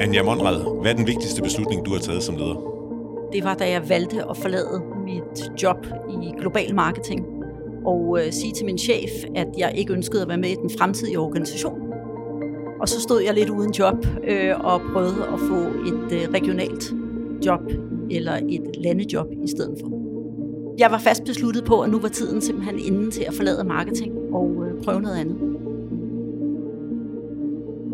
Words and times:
Anja 0.00 0.22
Monrad, 0.22 0.80
hvad 0.80 0.92
er 0.92 0.96
den 0.96 1.06
vigtigste 1.06 1.42
beslutning, 1.42 1.86
du 1.86 1.92
har 1.92 1.98
taget 1.98 2.22
som 2.22 2.36
leder? 2.36 2.54
Det 3.32 3.44
var, 3.44 3.54
da 3.54 3.70
jeg 3.70 3.88
valgte 3.88 4.24
at 4.30 4.36
forlade 4.36 4.82
mit 5.04 5.62
job 5.62 5.86
i 6.22 6.32
global 6.40 6.74
marketing 6.74 7.26
og 7.86 8.18
øh, 8.20 8.32
sige 8.32 8.52
til 8.52 8.66
min 8.66 8.78
chef, 8.78 9.10
at 9.34 9.46
jeg 9.58 9.72
ikke 9.74 9.92
ønskede 9.92 10.22
at 10.22 10.28
være 10.28 10.38
med 10.38 10.48
i 10.48 10.54
den 10.54 10.70
fremtidige 10.78 11.18
organisation. 11.18 11.80
Og 12.80 12.88
så 12.88 13.00
stod 13.00 13.22
jeg 13.22 13.34
lidt 13.34 13.50
uden 13.50 13.72
job 13.72 14.06
øh, 14.28 14.60
og 14.60 14.80
prøvede 14.92 15.26
at 15.32 15.40
få 15.40 15.60
et 15.64 16.12
øh, 16.12 16.28
regionalt 16.34 16.94
job 17.46 17.60
eller 18.10 18.36
et 18.48 18.76
landejob 18.78 19.26
i 19.44 19.48
stedet 19.48 19.78
for. 19.80 19.90
Jeg 20.78 20.90
var 20.90 20.98
fast 20.98 21.24
besluttet 21.24 21.64
på, 21.64 21.80
at 21.80 21.90
nu 21.90 21.98
var 21.98 22.08
tiden 22.08 22.40
simpelthen 22.40 22.78
inden 22.78 23.10
til 23.10 23.24
at 23.28 23.34
forlade 23.34 23.64
marketing 23.64 24.12
og 24.32 24.64
øh, 24.66 24.82
prøve 24.84 25.00
noget 25.00 25.16
andet. 25.16 25.36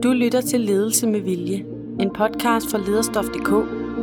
Du 0.03 0.12
lytter 0.12 0.41
til 0.41 0.61
Ledelse 0.61 1.06
med 1.06 1.20
Vilje, 1.20 1.64
en 2.02 2.11
podcast 2.11 2.70
for 2.70 2.79
lederstof.dk, 2.79 3.51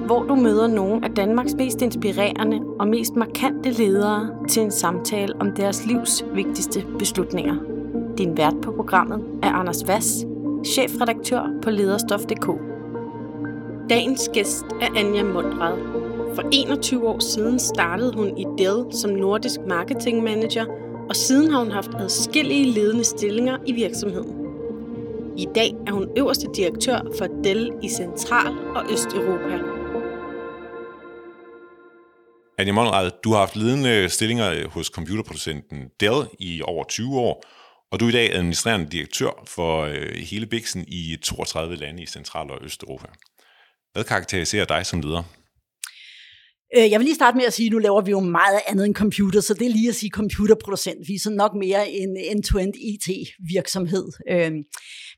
hvor 0.06 0.24
du 0.24 0.36
møder 0.36 0.68
nogle 0.68 1.06
af 1.06 1.12
Danmarks 1.12 1.54
mest 1.54 1.82
inspirerende 1.82 2.60
og 2.80 2.88
mest 2.88 3.16
markante 3.16 3.70
ledere 3.70 4.30
til 4.50 4.64
en 4.64 4.72
samtale 4.72 5.34
om 5.40 5.52
deres 5.52 5.86
livs 5.86 6.26
vigtigste 6.34 6.86
beslutninger. 7.00 7.56
Din 8.18 8.38
vært 8.38 8.54
på 8.62 8.72
programmet 8.72 9.24
er 9.44 9.52
Anders 9.52 9.88
Vass, 9.88 10.26
chefredaktør 10.66 11.60
på 11.62 11.70
lederstof.dk. 11.70 12.48
Dagens 13.90 14.30
gæst 14.34 14.66
er 14.82 14.88
Anja 14.96 15.24
Mundrad. 15.24 15.78
For 16.36 16.44
21 16.52 17.08
år 17.08 17.20
siden 17.20 17.60
startede 17.60 18.14
hun 18.16 18.38
i 18.38 18.46
Dell 18.58 18.86
som 18.92 19.12
nordisk 19.12 19.60
marketing 19.68 20.24
manager, 20.24 20.66
og 21.10 21.16
siden 21.16 21.52
har 21.52 21.60
hun 21.60 21.72
haft 21.72 21.92
adskillige 22.00 22.72
ledende 22.72 23.04
stillinger 23.04 23.58
i 23.66 23.74
virksomheden. 23.74 24.39
I 25.40 25.48
dag 25.56 25.72
er 25.88 25.92
hun 25.92 26.18
øverste 26.18 26.48
direktør 26.56 27.00
for 27.18 27.28
Dell 27.44 27.72
i 27.84 27.90
Central- 27.90 28.58
og 28.76 28.92
Østeuropa. 28.92 29.56
Anja 32.58 32.74
Monrad, 32.74 33.12
du 33.24 33.32
har 33.32 33.40
haft 33.40 33.56
ledende 33.56 34.10
stillinger 34.10 34.52
øh, 34.52 34.66
hos 34.70 34.88
computerproducenten 34.88 35.90
Dell 36.00 36.28
i 36.40 36.62
over 36.62 36.84
20 36.84 37.20
år, 37.20 37.44
og 37.92 38.00
du 38.00 38.06
er 38.06 38.10
i 38.10 38.12
dag 38.12 38.34
administrerende 38.34 38.90
direktør 38.90 39.44
for 39.48 39.82
øh, 39.82 40.16
hele 40.16 40.46
Bixen 40.46 40.86
i 40.88 41.18
32 41.24 41.76
lande 41.76 42.04
i 42.04 42.06
Central- 42.06 42.52
og 42.52 42.60
Østeuropa. 42.62 43.08
Hvad 43.94 44.04
karakteriserer 44.04 44.66
dig 44.66 44.86
som 44.86 45.02
leder? 45.02 45.24
Øh, 46.78 46.92
jeg 46.92 47.00
vil 47.00 47.06
lige 47.06 47.16
starte 47.16 47.38
med 47.38 47.46
at 47.46 47.54
sige, 47.54 47.68
at 47.68 47.72
nu 47.72 47.80
laver 47.80 48.02
vi 48.02 48.12
jo 48.12 48.20
meget 48.20 48.60
andet 48.68 48.86
end 48.86 48.96
computer, 48.96 49.42
så 49.42 49.54
det 49.54 49.68
er 49.68 49.72
lige 49.72 49.90
at 49.90 49.96
sige 49.96 50.10
computerproducent. 50.10 51.08
Vi 51.08 51.14
er 51.16 51.20
så 51.20 51.30
nok 51.30 51.54
mere 51.56 51.92
en 51.92 52.18
end-to-end 52.18 52.74
IT-virksomhed. 52.76 54.08
Øhm, 54.30 54.64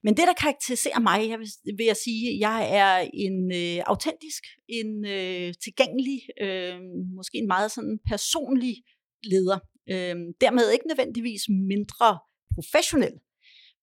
men 0.03 0.17
det, 0.17 0.25
der 0.27 0.33
karakteriserer 0.33 0.99
mig, 0.99 1.29
jeg 1.29 1.39
vil, 1.39 1.49
vil 1.77 1.85
jeg 1.85 1.97
sige, 1.97 2.29
at 2.29 2.39
jeg 2.39 2.57
er 2.81 3.09
en 3.13 3.51
øh, 3.51 3.83
autentisk, 3.85 4.43
en 4.69 5.05
øh, 5.05 5.53
tilgængelig, 5.63 6.19
øh, 6.41 6.75
måske 7.15 7.37
en 7.37 7.47
meget 7.47 7.71
sådan 7.71 7.99
personlig 8.07 8.75
leder. 9.23 9.59
Øh, 9.91 10.15
dermed 10.41 10.71
ikke 10.71 10.87
nødvendigvis 10.87 11.41
mindre 11.49 12.09
professionel, 12.55 13.15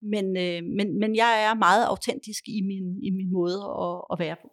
men, 0.02 0.36
øh, 0.36 0.62
men, 0.76 0.98
men 0.98 1.16
jeg 1.16 1.32
er 1.48 1.54
meget 1.54 1.84
autentisk 1.84 2.42
i 2.48 2.60
min, 2.70 2.86
i 3.08 3.10
min 3.10 3.32
måde 3.32 3.58
at, 3.84 3.94
at 4.12 4.18
være 4.24 4.36
på. 4.42 4.48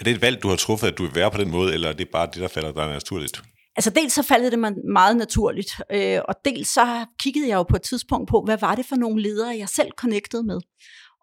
Er 0.00 0.04
det 0.04 0.10
et 0.10 0.22
valg, 0.22 0.42
du 0.42 0.48
har 0.48 0.56
truffet, 0.56 0.88
at 0.88 0.98
du 0.98 1.02
vil 1.02 1.14
være 1.14 1.30
på 1.30 1.38
den 1.38 1.50
måde, 1.50 1.74
eller 1.74 1.88
er 1.88 1.92
det 1.92 2.08
bare 2.08 2.26
det, 2.26 2.36
der 2.36 2.48
falder 2.48 2.72
dig 2.72 2.88
naturligt? 2.88 3.42
Altså 3.76 3.90
dels 3.90 4.12
så 4.12 4.22
faldt 4.22 4.52
det 4.52 4.58
mig 4.58 4.72
meget 4.92 5.16
naturligt, 5.16 5.70
øh, 5.92 6.20
og 6.28 6.34
dels 6.44 6.68
så 6.68 7.06
kiggede 7.22 7.48
jeg 7.48 7.54
jo 7.54 7.62
på 7.62 7.76
et 7.76 7.82
tidspunkt 7.82 8.28
på, 8.30 8.42
hvad 8.44 8.58
var 8.58 8.74
det 8.74 8.86
for 8.86 8.96
nogle 8.96 9.22
ledere, 9.22 9.58
jeg 9.58 9.68
selv 9.68 9.90
connectede 9.96 10.42
med. 10.42 10.60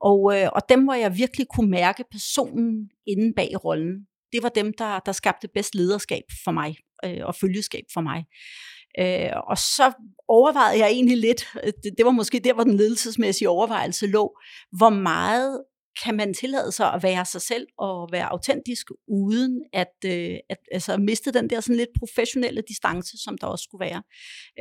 Og, 0.01 0.39
øh, 0.39 0.49
og 0.53 0.61
dem, 0.69 0.83
hvor 0.83 0.93
jeg 0.93 1.17
virkelig 1.17 1.47
kunne 1.55 1.71
mærke 1.71 2.03
personen 2.11 2.89
inde 3.07 3.33
bag 3.35 3.65
rollen, 3.65 3.93
det 4.31 4.43
var 4.43 4.49
dem, 4.49 4.73
der, 4.77 4.99
der 4.99 5.11
skabte 5.11 5.47
bedst 5.53 5.75
lederskab 5.75 6.23
for 6.43 6.51
mig, 6.51 6.75
øh, 7.05 7.25
og 7.25 7.35
følgeskab 7.35 7.83
for 7.93 8.01
mig. 8.01 8.25
Øh, 8.99 9.31
og 9.49 9.57
så 9.57 9.91
overvejede 10.27 10.79
jeg 10.79 10.89
egentlig 10.89 11.17
lidt, 11.17 11.47
øh, 11.63 11.73
det, 11.83 11.93
det 11.97 12.05
var 12.05 12.11
måske 12.11 12.39
der, 12.39 12.53
hvor 12.53 12.63
den 12.63 12.77
ledelsesmæssige 12.77 13.49
overvejelse 13.49 14.07
lå, 14.07 14.37
hvor 14.77 14.89
meget 14.89 15.63
kan 16.03 16.15
man 16.15 16.33
tillade 16.33 16.71
sig 16.71 16.93
at 16.93 17.03
være 17.03 17.25
sig 17.25 17.41
selv 17.41 17.67
og 17.77 18.09
være 18.11 18.31
autentisk, 18.31 18.87
uden 19.07 19.61
at, 19.73 19.95
øh, 20.05 20.35
at 20.49 20.57
altså, 20.71 20.97
miste 20.97 21.31
den 21.31 21.49
der 21.49 21.59
sådan 21.59 21.75
lidt 21.75 21.89
professionelle 21.99 22.61
distance, 22.67 23.17
som 23.23 23.37
der 23.37 23.47
også 23.47 23.63
skulle 23.63 23.85
være. 23.85 24.01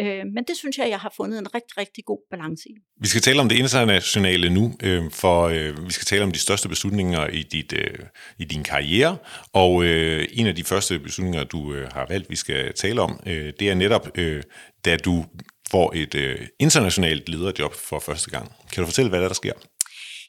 Øh, 0.01 0.25
men 0.35 0.45
det 0.49 0.57
synes 0.57 0.79
jeg, 0.79 0.89
jeg 0.89 0.99
har 0.99 1.13
fundet 1.17 1.39
en 1.39 1.55
rigtig, 1.55 1.79
rigtig 1.79 2.05
god 2.05 2.19
balance 2.31 2.69
i. 2.69 2.73
Vi 3.01 3.07
skal 3.07 3.23
tale 3.23 3.41
om 3.41 3.49
det 3.49 3.57
internationale 3.57 4.51
nu, 4.51 4.75
øh, 4.83 5.11
for 5.11 5.43
øh, 5.43 5.87
vi 5.87 5.93
skal 5.93 6.07
tale 6.07 6.23
om 6.23 6.33
de 6.33 6.39
største 6.39 6.69
beslutninger 6.69 7.27
i, 7.27 7.43
dit, 7.43 7.73
øh, 7.73 7.99
i 8.39 8.45
din 8.45 8.65
karriere, 8.65 9.17
og 9.53 9.85
øh, 9.85 10.29
en 10.33 10.47
af 10.47 10.55
de 10.55 10.65
første 10.65 10.99
beslutninger, 10.99 11.45
du 11.45 11.75
øh, 11.75 11.93
har 11.93 12.07
valgt, 12.09 12.31
vi 12.31 12.37
skal 12.37 12.75
tale 12.75 13.01
om, 13.01 13.21
øh, 13.27 13.53
det 13.61 13.71
er 13.71 13.75
netop, 13.75 14.19
øh, 14.19 14.43
da 14.85 14.97
du 14.97 15.25
får 15.71 15.93
et 15.97 16.15
øh, 16.15 16.47
internationalt 16.61 17.29
lederjob 17.29 17.75
for 17.75 17.99
første 17.99 18.31
gang. 18.31 18.53
Kan 18.73 18.83
du 18.83 18.87
fortælle, 18.87 19.09
hvad 19.09 19.21
der, 19.21 19.29
der 19.29 19.35
sker? 19.35 19.53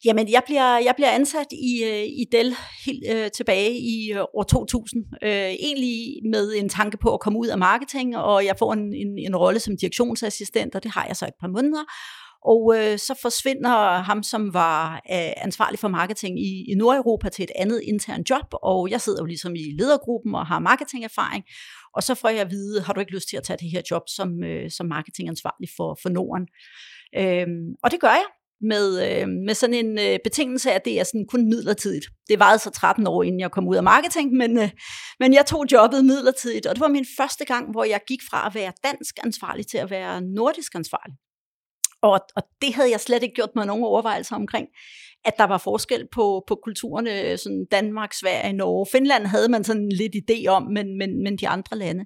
Jamen, 0.08 0.32
jeg 0.32 0.44
bliver, 0.46 0.78
jeg 0.78 0.94
bliver 0.96 1.12
ansat 1.12 1.48
i, 1.52 1.84
øh, 1.84 2.04
i 2.04 2.26
Dell 2.32 2.56
helt 2.86 3.04
øh, 3.16 3.32
tilbage 3.32 3.72
i 3.72 4.12
øh, 4.14 4.22
år 4.34 4.44
2000. 4.44 5.06
Øh, 5.24 5.30
egentlig 5.32 6.20
med 6.32 6.54
en 6.56 6.70
tanke 6.70 6.98
på 6.98 7.14
at 7.14 7.20
komme 7.20 7.40
ud 7.40 7.48
af 7.48 7.58
marketing, 7.58 8.18
og 8.18 8.46
jeg 8.46 8.56
får 8.60 8.74
en, 8.74 8.94
en, 8.94 9.18
en 9.18 9.36
rolle 9.36 9.60
som 9.60 9.78
direktionsassistent, 9.78 10.76
og 10.76 10.84
det 10.84 10.92
har 10.92 11.06
jeg 11.08 11.16
så 11.16 11.26
et 11.26 11.34
par 11.42 11.48
måneder. 11.48 11.84
Og 12.46 12.76
øh, 12.78 12.98
så 12.98 13.20
forsvinder 13.22 13.98
ham, 13.98 14.24
som 14.24 14.54
var 14.54 14.94
øh, 14.94 15.32
ansvarlig 15.38 15.80
for 15.80 15.88
marketing 15.88 16.40
i, 16.40 16.72
i 16.72 16.76
Nordeuropa, 16.76 17.30
til 17.30 17.44
et 17.44 17.52
andet 17.56 17.82
intern 17.84 18.24
job, 18.30 18.48
og 18.64 18.90
jeg 18.90 19.02
sidder 19.02 19.22
jo 19.22 19.26
ligesom 19.26 19.56
i 19.56 19.76
ledergruppen 19.80 20.36
og 20.36 20.46
har 20.46 20.60
marketingerfaring. 20.60 21.44
Og 21.96 22.04
så 22.04 22.16
får 22.16 22.30
jeg 22.30 22.42
at 22.42 22.52
vide, 22.52 22.82
har 22.82 22.94
du 22.94 23.00
ikke 23.00 23.14
lyst 23.14 23.30
til 23.30 23.38
at 23.38 23.44
tage 23.44 23.58
det 23.58 23.72
her 23.72 23.82
job 23.92 24.02
som, 24.08 24.44
øh, 24.44 24.72
som 24.72 24.86
marketingansvarlig 24.86 25.70
for, 25.78 26.00
for 26.02 26.10
Norden? 26.10 26.48
Øh, 27.18 27.48
og 27.84 27.92
det 27.92 28.00
gør 28.00 28.08
jeg 28.22 28.26
med, 28.62 28.86
øh, 29.08 29.28
med 29.28 29.54
sådan 29.54 29.86
en 29.86 30.00
øh, 30.00 30.20
betingelse, 30.24 30.72
at 30.72 30.86
det 30.86 31.00
er 31.00 31.04
sådan 31.04 31.26
kun 31.30 31.46
midlertidigt. 31.46 32.06
Det 32.30 32.40
varede 32.40 32.60
så 32.60 32.70
13 32.70 33.08
år, 33.08 33.24
inden 33.24 33.40
jeg 33.40 33.52
kom 33.52 33.68
ud 33.68 33.76
af 33.76 33.84
marketing, 33.84 34.32
men, 34.32 34.58
øh, 34.58 34.70
men 35.20 35.34
jeg 35.34 35.46
tog 35.46 35.66
jobbet 35.72 36.06
midlertidigt, 36.06 36.66
og 36.66 36.76
det 36.76 36.82
var 36.82 36.88
min 36.88 37.06
første 37.18 37.46
gang, 37.46 37.72
hvor 37.72 37.84
jeg 37.84 38.02
gik 38.08 38.20
fra 38.30 38.48
at 38.48 38.56
være 38.56 38.72
dansk 38.84 39.16
ansvarlig 39.24 39.68
til 39.68 39.78
at 39.78 39.90
være 39.90 40.22
nordisk 40.22 40.76
ansvarlig. 40.76 41.16
Og, 42.02 42.20
og 42.36 42.44
det 42.62 42.74
havde 42.74 42.92
jeg 42.92 43.00
slet 43.00 43.24
ikke 43.24 43.36
gjort 43.36 43.56
mig 43.56 43.66
nogen 43.66 43.84
overvejelser 43.84 44.36
omkring, 44.36 44.68
at 45.26 45.34
der 45.38 45.44
var 45.44 45.58
forskel 45.58 46.08
på, 46.12 46.44
på 46.48 46.60
kulturerne, 46.64 47.38
sådan 47.38 47.66
Danmark, 47.72 48.14
Sverige, 48.14 48.54
Norge. 48.54 48.86
Finland 48.92 49.26
havde 49.26 49.50
man 49.50 49.64
sådan 49.64 49.90
lidt 49.90 50.16
idé 50.16 50.48
om, 50.48 50.64
men, 50.64 50.98
men, 50.98 51.24
men 51.24 51.38
de 51.38 51.48
andre 51.48 51.78
lande. 51.78 52.06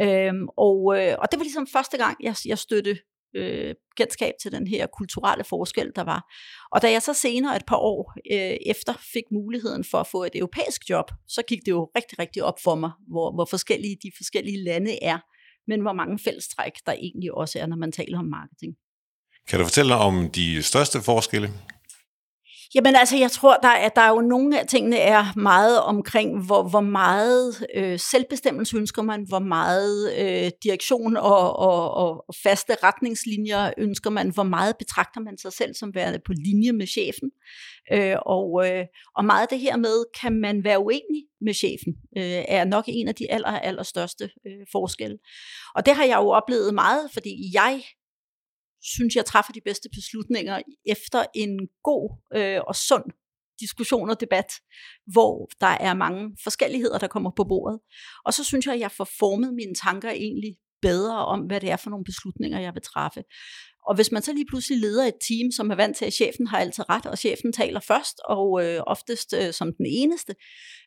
Øhm, 0.00 0.48
og, 0.56 0.78
øh, 0.98 1.16
og 1.18 1.30
det 1.30 1.38
var 1.38 1.42
ligesom 1.42 1.66
første 1.66 1.96
gang, 1.98 2.16
jeg, 2.22 2.34
jeg 2.46 2.58
støtte 2.58 2.98
øh, 3.36 3.74
kendskab 3.96 4.32
til 4.42 4.52
den 4.52 4.66
her 4.66 4.86
kulturelle 4.86 5.44
forskel, 5.44 5.92
der 5.96 6.04
var. 6.04 6.32
Og 6.72 6.82
da 6.82 6.90
jeg 6.90 7.02
så 7.02 7.14
senere 7.14 7.56
et 7.56 7.66
par 7.66 7.76
år 7.76 8.14
øh, 8.32 8.56
efter 8.66 8.92
fik 9.12 9.24
muligheden 9.32 9.84
for 9.90 9.98
at 9.98 10.06
få 10.06 10.24
et 10.24 10.34
europæisk 10.34 10.90
job, 10.90 11.10
så 11.28 11.42
gik 11.48 11.58
det 11.66 11.70
jo 11.70 11.90
rigtig, 11.96 12.18
rigtig 12.18 12.44
op 12.44 12.58
for 12.64 12.74
mig, 12.74 12.90
hvor, 13.08 13.34
hvor 13.34 13.44
forskellige 13.44 13.96
de 14.02 14.10
forskellige 14.16 14.64
lande 14.64 15.02
er, 15.02 15.18
men 15.66 15.80
hvor 15.80 15.92
mange 15.92 16.18
fællestræk 16.18 16.72
der 16.86 16.92
egentlig 16.92 17.34
også 17.34 17.58
er, 17.58 17.66
når 17.66 17.76
man 17.76 17.92
taler 17.92 18.18
om 18.18 18.24
marketing. 18.24 18.74
Kan 19.48 19.58
du 19.58 19.64
fortælle 19.64 19.94
om 19.94 20.30
de 20.30 20.62
største 20.62 21.02
forskelle? 21.02 21.48
Jamen 22.74 22.96
altså, 22.96 23.16
jeg 23.16 23.30
tror, 23.30 23.56
der 23.56 23.68
er, 23.68 23.88
der 23.88 24.00
er 24.00 24.08
jo 24.08 24.20
nogle 24.20 24.60
af 24.60 24.66
tingene 24.66 24.96
er 24.96 25.38
meget 25.38 25.80
omkring, 25.80 26.46
hvor, 26.46 26.62
hvor 26.62 26.80
meget 26.80 27.66
øh, 27.74 27.98
selvbestemmelse 27.98 28.76
ønsker 28.76 29.02
man, 29.02 29.24
hvor 29.28 29.38
meget 29.38 30.12
øh, 30.18 30.50
direktion 30.62 31.16
og, 31.16 31.58
og, 31.58 31.94
og 31.94 32.34
faste 32.42 32.76
retningslinjer 32.82 33.70
ønsker 33.78 34.10
man, 34.10 34.30
hvor 34.30 34.42
meget 34.42 34.76
betragter 34.78 35.20
man 35.20 35.38
sig 35.38 35.52
selv 35.52 35.74
som 35.74 35.94
værende 35.94 36.18
på 36.26 36.32
linje 36.32 36.72
med 36.72 36.86
chefen. 36.86 37.30
Øh, 37.92 38.16
og, 38.26 38.68
øh, 38.68 38.84
og 39.16 39.24
meget 39.24 39.42
af 39.42 39.48
det 39.48 39.60
her 39.60 39.76
med, 39.76 40.04
kan 40.20 40.32
man 40.32 40.64
være 40.64 40.78
uenig 40.78 41.22
med 41.40 41.54
chefen, 41.54 41.94
øh, 42.16 42.44
er 42.48 42.64
nok 42.64 42.84
en 42.88 43.08
af 43.08 43.14
de 43.14 43.32
aller, 43.32 43.48
aller 43.48 43.82
største 43.82 44.24
øh, 44.46 44.66
forskelle. 44.72 45.18
Og 45.74 45.86
det 45.86 45.94
har 45.94 46.04
jeg 46.04 46.16
jo 46.16 46.28
oplevet 46.28 46.74
meget, 46.74 47.10
fordi 47.12 47.50
jeg 47.54 47.82
synes 48.82 49.16
jeg 49.16 49.24
træffer 49.24 49.52
de 49.52 49.60
bedste 49.64 49.88
beslutninger 49.94 50.62
efter 50.86 51.24
en 51.34 51.68
god 51.82 52.16
øh, 52.34 52.60
og 52.66 52.76
sund 52.76 53.04
diskussion 53.60 54.10
og 54.10 54.20
debat, 54.20 54.52
hvor 55.12 55.48
der 55.60 55.66
er 55.66 55.94
mange 55.94 56.36
forskelligheder, 56.42 56.98
der 56.98 57.06
kommer 57.06 57.30
på 57.36 57.44
bordet. 57.44 57.80
Og 58.24 58.34
så 58.34 58.44
synes 58.44 58.66
jeg, 58.66 58.74
at 58.74 58.80
jeg 58.80 58.92
får 58.92 59.08
formet 59.18 59.54
mine 59.54 59.74
tanker 59.74 60.10
egentlig 60.10 60.56
bedre 60.82 61.26
om, 61.26 61.40
hvad 61.40 61.60
det 61.60 61.70
er 61.70 61.76
for 61.76 61.90
nogle 61.90 62.04
beslutninger, 62.04 62.60
jeg 62.60 62.74
vil 62.74 62.82
træffe. 62.82 63.22
Og 63.86 63.94
hvis 63.94 64.12
man 64.12 64.22
så 64.22 64.32
lige 64.32 64.46
pludselig 64.50 64.78
leder 64.78 65.06
et 65.06 65.20
team, 65.28 65.50
som 65.50 65.70
er 65.70 65.74
vant 65.74 65.96
til, 65.96 66.04
at 66.04 66.12
chefen 66.12 66.46
har 66.46 66.58
altid 66.58 66.88
ret, 66.88 67.06
og 67.06 67.18
chefen 67.18 67.52
taler 67.52 67.80
først, 67.80 68.20
og 68.24 68.64
øh, 68.64 68.80
oftest 68.86 69.34
øh, 69.40 69.52
som 69.52 69.72
den 69.78 69.86
eneste, 69.88 70.34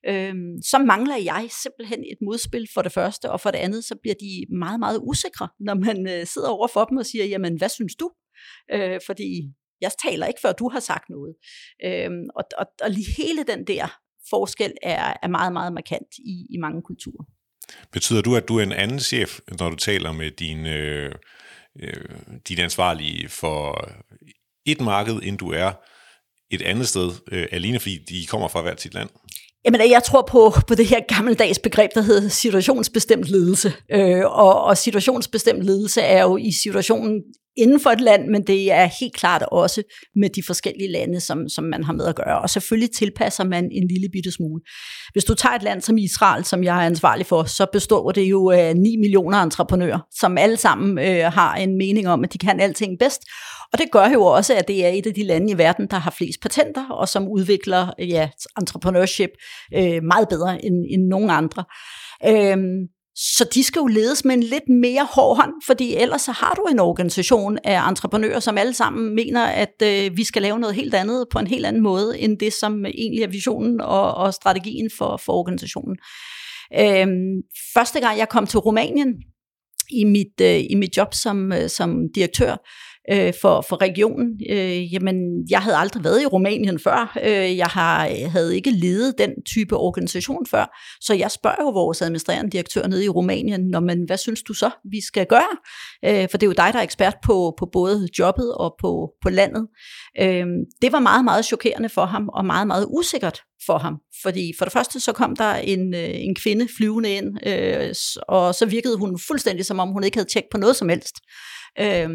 øh, 0.08 0.34
så 0.72 0.78
mangler 0.88 1.18
jeg 1.18 1.48
simpelthen 1.64 2.00
et 2.00 2.18
modspil 2.22 2.68
for 2.74 2.82
det 2.82 2.92
første, 2.92 3.32
og 3.32 3.42
for 3.42 3.52
det 3.52 3.58
andet, 3.58 3.84
så 3.84 3.96
bliver 4.02 4.16
de 4.20 4.56
meget, 4.60 4.80
meget 4.80 5.00
usikre, 5.04 5.48
når 5.60 5.74
man 5.74 6.08
øh, 6.10 6.26
sidder 6.26 6.50
over 6.50 6.68
for 6.68 6.86
dem 6.86 6.98
og 6.98 7.06
siger, 7.06 7.26
jamen, 7.26 7.58
hvad 7.58 7.70
synes 7.70 7.96
du? 7.96 8.12
Øh, 8.74 9.00
fordi 9.06 9.54
jeg 9.82 9.92
taler 10.06 10.26
ikke, 10.28 10.42
før 10.42 10.52
du 10.52 10.70
har 10.70 10.80
sagt 10.80 11.10
noget. 11.10 11.36
Øh, 11.86 12.12
og, 12.36 12.44
og, 12.58 12.66
og 12.84 12.90
lige 12.90 13.12
hele 13.18 13.44
den 13.44 13.68
der 13.68 14.00
forskel 14.30 14.74
er, 14.82 15.14
er 15.24 15.28
meget, 15.28 15.54
meget 15.54 15.74
markant 15.74 16.12
i, 16.18 16.36
i 16.50 16.58
mange 16.58 16.82
kulturer. 16.82 17.26
Betyder 17.92 18.22
du, 18.22 18.36
at 18.36 18.48
du 18.48 18.58
er 18.58 18.64
en 18.64 18.72
anden 18.72 19.00
chef, 19.00 19.40
når 19.60 19.70
du 19.70 19.76
taler 19.76 20.12
med 20.12 20.32
din, 20.32 20.66
øh, 20.66 21.16
øh, 21.80 22.06
din 22.48 22.60
ansvarlige 22.60 23.30
for 23.30 23.90
et 24.66 24.82
marked, 24.82 25.20
end 25.24 25.38
du 25.38 25.52
er 25.52 25.72
et 26.50 26.62
andet 26.62 26.88
sted, 26.88 27.12
øh, 27.32 27.48
alene 27.52 27.80
fordi 27.80 27.98
de 27.98 28.26
kommer 28.26 28.48
fra 28.48 28.62
hvert 28.62 28.82
sit 28.82 28.94
land? 28.94 29.10
Jamen, 29.66 29.82
jeg 29.92 30.04
tror 30.04 30.28
på, 30.32 30.54
på 30.68 30.76
det 30.76 30.86
her 30.86 31.00
gammeldags 31.16 31.60
begreb, 31.60 31.92
der 31.96 32.02
hedder 32.02 32.30
situationsbestemt 32.30 33.26
ledelse. 33.26 33.74
Øh, 33.92 34.26
og, 34.26 34.64
og 34.64 34.78
situationsbestemt 34.78 35.64
ledelse 35.64 36.02
er 36.02 36.24
jo 36.24 36.38
i 36.38 36.52
situationen 36.52 37.22
inden 37.58 37.80
for 37.80 37.90
et 37.90 38.02
land, 38.02 38.28
men 38.28 38.48
det 38.48 38.72
er 38.72 38.90
helt 39.00 39.14
klart 39.16 39.44
også 39.52 39.84
med 40.16 40.30
de 40.30 40.44
forskellige 40.44 40.92
lande, 40.92 41.20
som, 41.20 41.50
som 41.50 41.64
man 41.64 41.84
har 41.84 41.94
med 41.94 42.06
at 42.06 42.16
gøre. 42.16 42.42
Og 42.42 42.50
selvfølgelig 42.50 42.92
tilpasser 42.92 43.44
man 43.44 43.70
en 43.72 43.88
lille 43.88 44.10
bitte 44.12 44.32
smule. 44.32 44.62
Hvis 45.12 45.24
du 45.24 45.34
tager 45.34 45.56
et 45.56 45.64
land 45.64 45.82
som 45.82 45.98
Israel, 45.98 46.46
som 46.46 46.64
jeg 46.64 46.78
er 46.82 46.86
ansvarlig 46.86 47.26
for, 47.26 47.44
så 47.44 47.66
består 47.74 48.12
det 48.12 48.22
jo 48.22 48.50
af 48.50 48.78
9 48.78 48.96
millioner 48.98 49.38
entreprenører, 49.38 50.00
som 50.12 50.38
alle 50.38 50.58
sammen 50.58 51.00
øh, 51.00 51.32
har 51.34 51.56
en 51.56 51.78
mening 51.78 52.08
om, 52.08 52.24
at 52.24 52.34
de 52.34 52.38
kan 52.38 52.60
alting 52.60 53.00
bedst. 53.00 53.22
Og 53.74 53.80
det 53.80 53.92
gør 53.92 54.10
jo 54.10 54.26
også, 54.26 54.54
at 54.56 54.68
det 54.68 54.86
er 54.86 54.90
et 54.90 55.08
af 55.08 55.14
de 55.14 55.24
lande 55.24 55.52
i 55.52 55.58
verden, 55.58 55.88
der 55.88 55.98
har 55.98 56.12
flest 56.12 56.42
patenter, 56.42 56.90
og 56.90 57.10
som 57.10 57.28
udvikler 57.28 57.94
ja, 58.00 58.30
entrepreneurship 58.60 59.30
øh, 59.76 60.04
meget 60.04 60.30
bedre 60.30 60.66
end, 60.66 60.86
end 60.90 61.08
nogen 61.08 61.30
andre. 61.30 61.64
Øhm, 62.28 62.88
så 63.16 63.50
de 63.54 63.64
skal 63.64 63.80
jo 63.80 63.88
ledes 63.88 64.26
med 64.26 64.34
en 64.34 64.44
lidt 64.44 64.70
mere 64.70 65.08
hård 65.12 65.38
hånd, 65.38 65.52
fordi 65.66 65.96
ellers 65.96 66.22
så 66.22 66.32
har 66.32 66.54
du 66.54 66.68
en 66.72 66.80
organisation 66.80 67.58
af 67.64 67.90
entreprenører, 67.90 68.40
som 68.40 68.58
alle 68.58 68.74
sammen 68.74 69.16
mener, 69.16 69.46
at 69.46 69.74
øh, 69.84 70.18
vi 70.18 70.24
skal 70.24 70.42
lave 70.42 70.60
noget 70.60 70.76
helt 70.76 70.94
andet 70.94 71.26
på 71.32 71.40
en 71.40 71.48
helt 71.48 71.66
anden 71.66 71.84
måde, 71.84 72.20
end 72.20 72.40
det, 72.40 72.54
som 72.54 72.86
egentlig 72.86 73.24
er 73.24 73.28
visionen 73.28 73.82
og, 73.82 74.14
og 74.14 74.34
strategien 74.34 74.90
for, 74.98 75.18
for 75.18 75.34
organisationen. 75.34 75.98
Øhm, 76.80 77.42
første 77.74 78.00
gang 78.00 78.18
jeg 78.18 78.30
kom 78.30 78.48
til 78.48 78.60
Rumænien 78.60 79.14
i 79.92 80.04
mit, 80.04 80.42
øh, 80.42 80.60
i 80.70 80.76
mit 80.76 80.98
job 80.98 81.14
som, 81.14 81.52
øh, 81.52 81.70
som 81.70 81.96
direktør, 82.16 82.56
øh, 83.12 83.34
for, 83.42 83.66
for 83.70 83.82
regionen. 83.82 84.40
Øh, 84.50 84.94
jamen, 84.94 85.16
jeg 85.50 85.60
havde 85.60 85.78
aldrig 85.78 86.04
været 86.04 86.22
i 86.22 86.26
Rumænien 86.26 86.80
før. 86.80 87.18
Øh, 87.24 87.58
jeg 87.58 87.68
har, 87.68 88.08
øh, 88.08 88.32
havde 88.32 88.56
ikke 88.56 88.72
ledet 88.72 89.18
den 89.18 89.32
type 89.46 89.78
organisation 89.78 90.46
før. 90.46 90.78
Så 91.02 91.14
jeg 91.14 91.32
spørger 91.32 91.62
jo 91.62 91.70
vores 91.70 92.02
administrerende 92.02 92.52
direktør 92.52 92.88
nede 92.88 93.06
i 93.06 93.10
Rumænien, 93.10 93.62
når 93.62 93.80
man, 93.80 94.04
hvad 94.08 94.18
synes 94.18 94.44
du 94.44 94.54
så, 94.54 94.70
vi 94.92 95.02
skal 95.02 95.26
gøre? 95.26 95.58
Øh, 96.06 96.30
for 96.32 96.38
det 96.38 96.44
er 96.44 96.48
jo 96.48 96.54
dig, 96.58 96.74
der 96.74 96.80
er 96.80 96.84
ekspert 96.84 97.16
på, 97.24 97.54
på 97.60 97.70
både 97.72 98.08
jobbet 98.20 98.54
og 98.54 98.76
på, 98.82 99.12
på 99.22 99.30
landet. 99.30 99.68
Øh, 100.22 100.46
det 100.82 100.92
var 100.92 101.00
meget, 101.00 101.24
meget 101.24 101.46
chokerende 101.46 101.90
for 101.90 102.06
ham, 102.06 102.30
og 102.34 102.46
meget, 102.46 102.68
meget 102.68 102.86
usikkert 102.90 103.42
for 103.66 103.78
ham. 103.78 103.96
Fordi 104.24 104.54
for 104.58 104.66
det 104.66 104.74
første 104.74 105.00
så 105.00 105.14
kom 105.14 105.36
der 105.36 105.56
en, 105.56 105.94
øh, 105.94 106.10
en 106.14 106.36
kvinde 106.36 106.68
flyvende 106.78 107.10
ind, 107.10 107.48
øh, 107.48 107.96
og 108.28 108.56
så 108.56 108.66
virkede 108.66 108.98
hun 108.98 109.20
fuldstændig 109.28 109.66
som 109.66 109.80
om 109.80 109.90
hun 109.90 110.04
ikke 110.04 110.18
havde 110.18 110.30
tjekket 110.30 110.50
på 110.52 110.58
noget 110.58 110.76
som 110.76 110.90
helst. 110.90 111.16
Øh, 111.80 112.10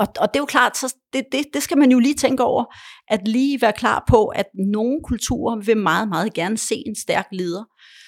og, 0.00 0.06
og 0.20 0.28
det 0.28 0.36
er 0.36 0.42
jo 0.42 0.46
klart, 0.46 0.76
så 0.76 0.94
det, 1.12 1.24
det, 1.32 1.44
det 1.54 1.62
skal 1.62 1.78
man 1.78 1.90
jo 1.90 1.98
lige 1.98 2.14
tænke 2.14 2.42
over, 2.42 2.64
at 3.08 3.28
lige 3.28 3.62
være 3.62 3.72
klar 3.72 4.04
på, 4.08 4.26
at 4.26 4.46
nogle 4.72 5.00
kulturer 5.04 5.64
vil 5.64 5.76
meget, 5.76 6.08
meget 6.08 6.34
gerne 6.34 6.58
se 6.58 6.74
en 6.86 6.96
stærk 6.96 7.26
leder. 7.32 7.64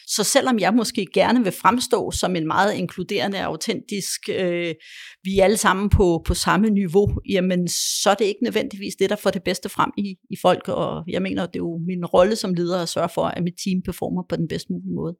Så 0.07 0.25
selvom 0.25 0.59
jeg 0.59 0.75
måske 0.75 1.07
gerne 1.15 1.45
vil 1.45 1.53
fremstå 1.53 2.11
som 2.11 2.37
en 2.37 2.47
meget 2.47 2.75
inkluderende 2.75 3.39
og 3.39 3.45
autentisk, 3.45 4.21
øh, 4.29 4.75
vi 5.23 5.39
er 5.39 5.45
alle 5.45 5.57
sammen 5.57 5.91
på, 5.91 6.23
på 6.27 6.35
samme 6.35 6.71
niveau, 6.71 7.09
jamen 7.29 7.69
så 8.03 8.11
er 8.11 8.15
det 8.15 8.25
ikke 8.25 8.45
nødvendigvis 8.45 8.95
det, 8.99 9.11
der 9.11 9.17
får 9.17 9.31
det 9.31 9.43
bedste 9.43 9.69
frem 9.69 9.91
i, 9.99 10.17
i 10.31 10.37
folk. 10.43 10.69
Og 10.69 11.05
jeg 11.09 11.23
mener, 11.23 11.47
det 11.47 11.57
er 11.57 11.67
jo 11.71 11.81
min 11.87 12.05
rolle 12.05 12.37
som 12.37 12.55
leder 12.55 12.83
at 12.83 12.89
sørge 12.89 13.09
for, 13.15 13.25
at 13.25 13.43
mit 13.43 13.55
team 13.65 13.83
performer 13.85 14.23
på 14.29 14.37
den 14.37 14.49
bedst 14.49 14.71
mulige 14.71 14.95
måde. 14.95 15.15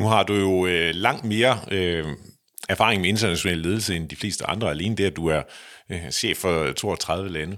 Nu 0.00 0.06
har 0.06 0.22
du 0.22 0.34
jo 0.34 0.66
øh, 0.66 0.94
langt 0.94 1.24
mere 1.24 1.58
øh, 1.72 2.04
erfaring 2.70 3.00
med 3.00 3.08
international 3.08 3.58
ledelse 3.58 3.96
end 3.96 4.08
de 4.08 4.16
fleste 4.16 4.46
andre, 4.46 4.70
alene 4.70 4.96
det, 4.96 5.04
at 5.04 5.16
du 5.16 5.26
er 5.26 5.42
øh, 5.90 6.10
chef 6.10 6.38
for 6.38 6.72
32 6.72 7.28
lande. 7.28 7.56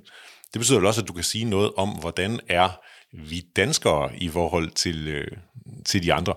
Det 0.52 0.60
betyder 0.60 0.80
jo 0.80 0.86
også, 0.86 1.00
at 1.00 1.08
du 1.08 1.12
kan 1.12 1.24
sige 1.24 1.44
noget 1.44 1.70
om, 1.76 1.88
hvordan 1.88 2.40
er 2.48 2.68
vi 3.12 3.40
danskere 3.56 4.16
i 4.16 4.28
forhold 4.28 4.70
til, 4.70 5.08
øh, 5.08 5.26
til 5.86 6.02
de 6.02 6.12
andre. 6.12 6.34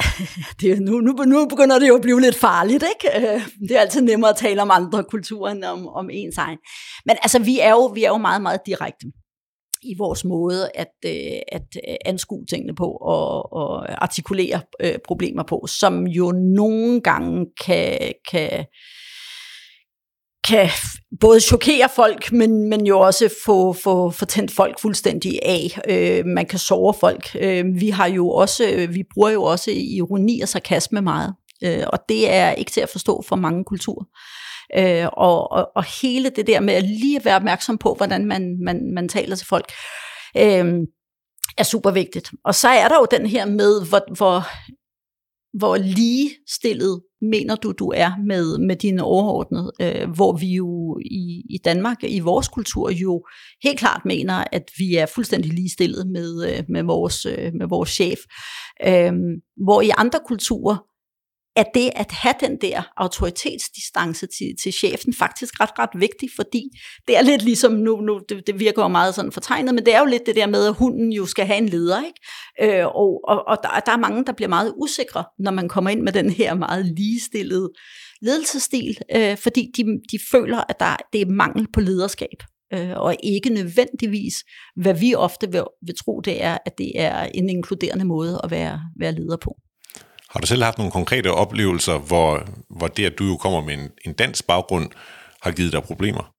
det, 0.60 0.82
nu, 0.82 1.00
nu, 1.00 1.12
nu 1.12 1.46
begynder 1.46 1.78
det 1.78 1.88
jo 1.88 1.94
at 1.94 2.02
blive 2.02 2.20
lidt 2.20 2.36
farligt, 2.36 2.84
ikke? 2.94 3.18
Øh, 3.18 3.42
det 3.68 3.76
er 3.76 3.80
altid 3.80 4.00
nemmere 4.00 4.30
at 4.30 4.36
tale 4.36 4.62
om 4.62 4.70
andre 4.70 5.04
kulturer 5.04 5.52
end 5.52 5.64
om, 5.64 5.88
om 5.88 6.10
ens 6.12 6.38
egen. 6.38 6.58
Men 7.06 7.16
altså, 7.22 7.38
vi 7.38 7.60
er 7.60 7.70
jo, 7.70 7.86
vi 7.86 8.04
er 8.04 8.08
jo 8.08 8.18
meget, 8.18 8.42
meget 8.42 8.60
direkte 8.66 9.06
i 9.82 9.94
vores 9.98 10.24
måde 10.24 10.70
at, 10.74 10.92
øh, 11.06 11.40
at 11.48 11.62
øh, 11.88 11.94
anskue 12.04 12.46
tingene 12.46 12.74
på 12.74 12.86
og, 12.86 13.52
og 13.52 14.02
artikulere 14.02 14.60
øh, 14.80 14.94
problemer 15.06 15.42
på, 15.42 15.66
som 15.68 16.06
jo 16.06 16.32
nogle 16.32 17.00
gange 17.00 17.46
kan, 17.64 18.12
kan, 18.30 18.64
kan 20.48 20.68
både 21.20 21.40
chokere 21.40 21.88
folk, 21.96 22.32
men, 22.32 22.68
men 22.68 22.86
jo 22.86 23.00
også 23.00 23.34
få, 23.44 23.72
få, 23.72 24.10
få 24.10 24.24
tændt 24.24 24.50
folk 24.50 24.80
fuldstændig 24.80 25.38
af. 25.42 25.80
Øh, 25.88 26.26
man 26.26 26.46
kan 26.46 26.58
sove 26.58 26.94
folk. 27.00 27.36
Øh, 27.40 27.64
vi 27.74 27.90
har 27.90 28.06
jo 28.06 28.30
også, 28.30 28.86
vi 28.92 29.04
bruger 29.14 29.30
jo 29.30 29.42
også 29.42 29.70
ironi 29.70 30.40
og 30.40 30.48
sarkasme 30.48 31.00
meget, 31.00 31.34
øh, 31.64 31.84
og 31.86 31.98
det 32.08 32.32
er 32.32 32.52
ikke 32.52 32.70
til 32.70 32.80
at 32.80 32.88
forstå 32.88 33.24
for 33.28 33.36
mange 33.36 33.64
kulturer. 33.64 34.04
Øh, 34.78 35.06
og, 35.12 35.52
og, 35.52 35.68
og 35.76 35.84
hele 36.02 36.30
det 36.30 36.46
der 36.46 36.60
med 36.60 36.74
at 36.74 36.84
lige 36.84 37.24
være 37.24 37.36
opmærksom 37.36 37.78
på, 37.78 37.94
hvordan 37.94 38.26
man, 38.26 38.58
man, 38.64 38.92
man 38.94 39.08
taler 39.08 39.36
til 39.36 39.46
folk, 39.46 39.72
øh, 40.36 40.74
er 41.58 41.64
super 41.64 41.90
vigtigt. 41.90 42.30
Og 42.44 42.54
så 42.54 42.68
er 42.68 42.88
der 42.88 42.94
jo 42.94 43.06
den 43.10 43.26
her 43.26 43.46
med, 43.46 43.88
hvor, 43.88 44.16
hvor, 44.16 44.42
hvor 45.58 45.76
lige 45.76 46.30
stillet 46.48 47.02
mener 47.22 47.56
du, 47.56 47.72
du 47.72 47.92
er 47.96 48.10
med, 48.26 48.58
med 48.58 48.76
dine 48.76 49.02
overordnede, 49.02 49.72
øh, 49.80 50.10
hvor 50.10 50.32
vi 50.32 50.46
jo 50.46 50.98
i, 51.04 51.42
i 51.50 51.58
Danmark, 51.64 51.96
i 52.02 52.20
vores 52.20 52.48
kultur 52.48 52.90
jo 52.90 53.24
helt 53.62 53.78
klart 53.78 54.04
mener, 54.04 54.44
at 54.52 54.70
vi 54.78 54.94
er 54.94 55.06
fuldstændig 55.06 55.52
ligestillet 55.52 56.06
med, 56.06 56.50
øh, 56.50 56.64
med, 56.68 56.82
vores, 56.82 57.26
øh, 57.26 57.52
med 57.54 57.68
vores 57.68 57.90
chef. 57.90 58.18
Øh, 58.86 59.12
hvor 59.64 59.80
i 59.80 59.90
andre 59.96 60.20
kulturer, 60.26 60.76
at 61.56 61.66
det 61.74 61.90
at 61.96 62.12
have 62.12 62.34
den 62.40 62.56
der 62.60 62.82
autoritetsdistance 62.96 64.26
til, 64.26 64.46
til 64.62 64.72
chefen 64.72 65.14
faktisk 65.14 65.60
ret, 65.60 65.70
ret 65.78 66.00
vigtigt, 66.00 66.32
fordi 66.36 66.62
det 67.08 67.18
er 67.18 67.22
lidt 67.22 67.42
ligesom, 67.42 67.72
nu, 67.72 68.00
nu 68.00 68.20
det, 68.28 68.46
det 68.46 68.60
virker 68.60 68.82
jo 68.82 68.88
meget 68.88 69.14
sådan 69.14 69.32
fortegnet, 69.32 69.74
men 69.74 69.86
det 69.86 69.94
er 69.94 69.98
jo 69.98 70.06
lidt 70.06 70.26
det 70.26 70.36
der 70.36 70.46
med, 70.46 70.66
at 70.66 70.74
hunden 70.74 71.12
jo 71.12 71.26
skal 71.26 71.46
have 71.46 71.58
en 71.58 71.68
leder, 71.68 72.02
ikke? 72.04 72.78
Øh, 72.78 72.86
og, 72.86 73.20
og, 73.28 73.48
og 73.48 73.58
der, 73.62 73.80
der 73.86 73.92
er 73.92 73.96
mange, 73.96 74.24
der 74.24 74.32
bliver 74.32 74.48
meget 74.48 74.74
usikre, 74.76 75.24
når 75.38 75.50
man 75.50 75.68
kommer 75.68 75.90
ind 75.90 76.00
med 76.00 76.12
den 76.12 76.30
her 76.30 76.54
meget 76.54 76.86
ligestillede 76.86 77.70
ledelsesstil, 78.22 78.98
øh, 79.16 79.36
fordi 79.36 79.72
de, 79.76 79.82
de 80.12 80.18
føler, 80.30 80.64
at 80.68 80.80
der, 80.80 80.96
det 81.12 81.20
er 81.20 81.26
mangel 81.26 81.66
på 81.72 81.80
lederskab 81.80 82.42
øh, 82.72 82.90
og 82.96 83.16
ikke 83.22 83.50
nødvendigvis, 83.50 84.44
hvad 84.76 84.94
vi 84.94 85.14
ofte 85.14 85.52
vil, 85.52 85.64
vil 85.86 85.94
tro, 86.04 86.20
det 86.20 86.42
er, 86.44 86.58
at 86.66 86.78
det 86.78 86.92
er 86.94 87.22
en 87.22 87.48
inkluderende 87.48 88.04
måde 88.04 88.40
at 88.44 88.50
være, 88.50 88.80
være 88.98 89.12
leder 89.12 89.36
på. 89.36 89.56
Har 90.30 90.40
du 90.40 90.46
selv 90.46 90.62
haft 90.62 90.78
nogle 90.78 90.92
konkrete 90.92 91.32
oplevelser, 91.32 91.98
hvor, 91.98 92.46
hvor 92.78 92.86
det, 92.86 93.06
at 93.06 93.18
du 93.18 93.24
jo 93.24 93.36
kommer 93.36 93.60
med 93.60 93.74
en, 93.74 93.90
en 94.06 94.12
dansk 94.12 94.46
baggrund, 94.46 94.90
har 95.42 95.50
givet 95.50 95.72
dig 95.72 95.82
problemer? 95.82 96.32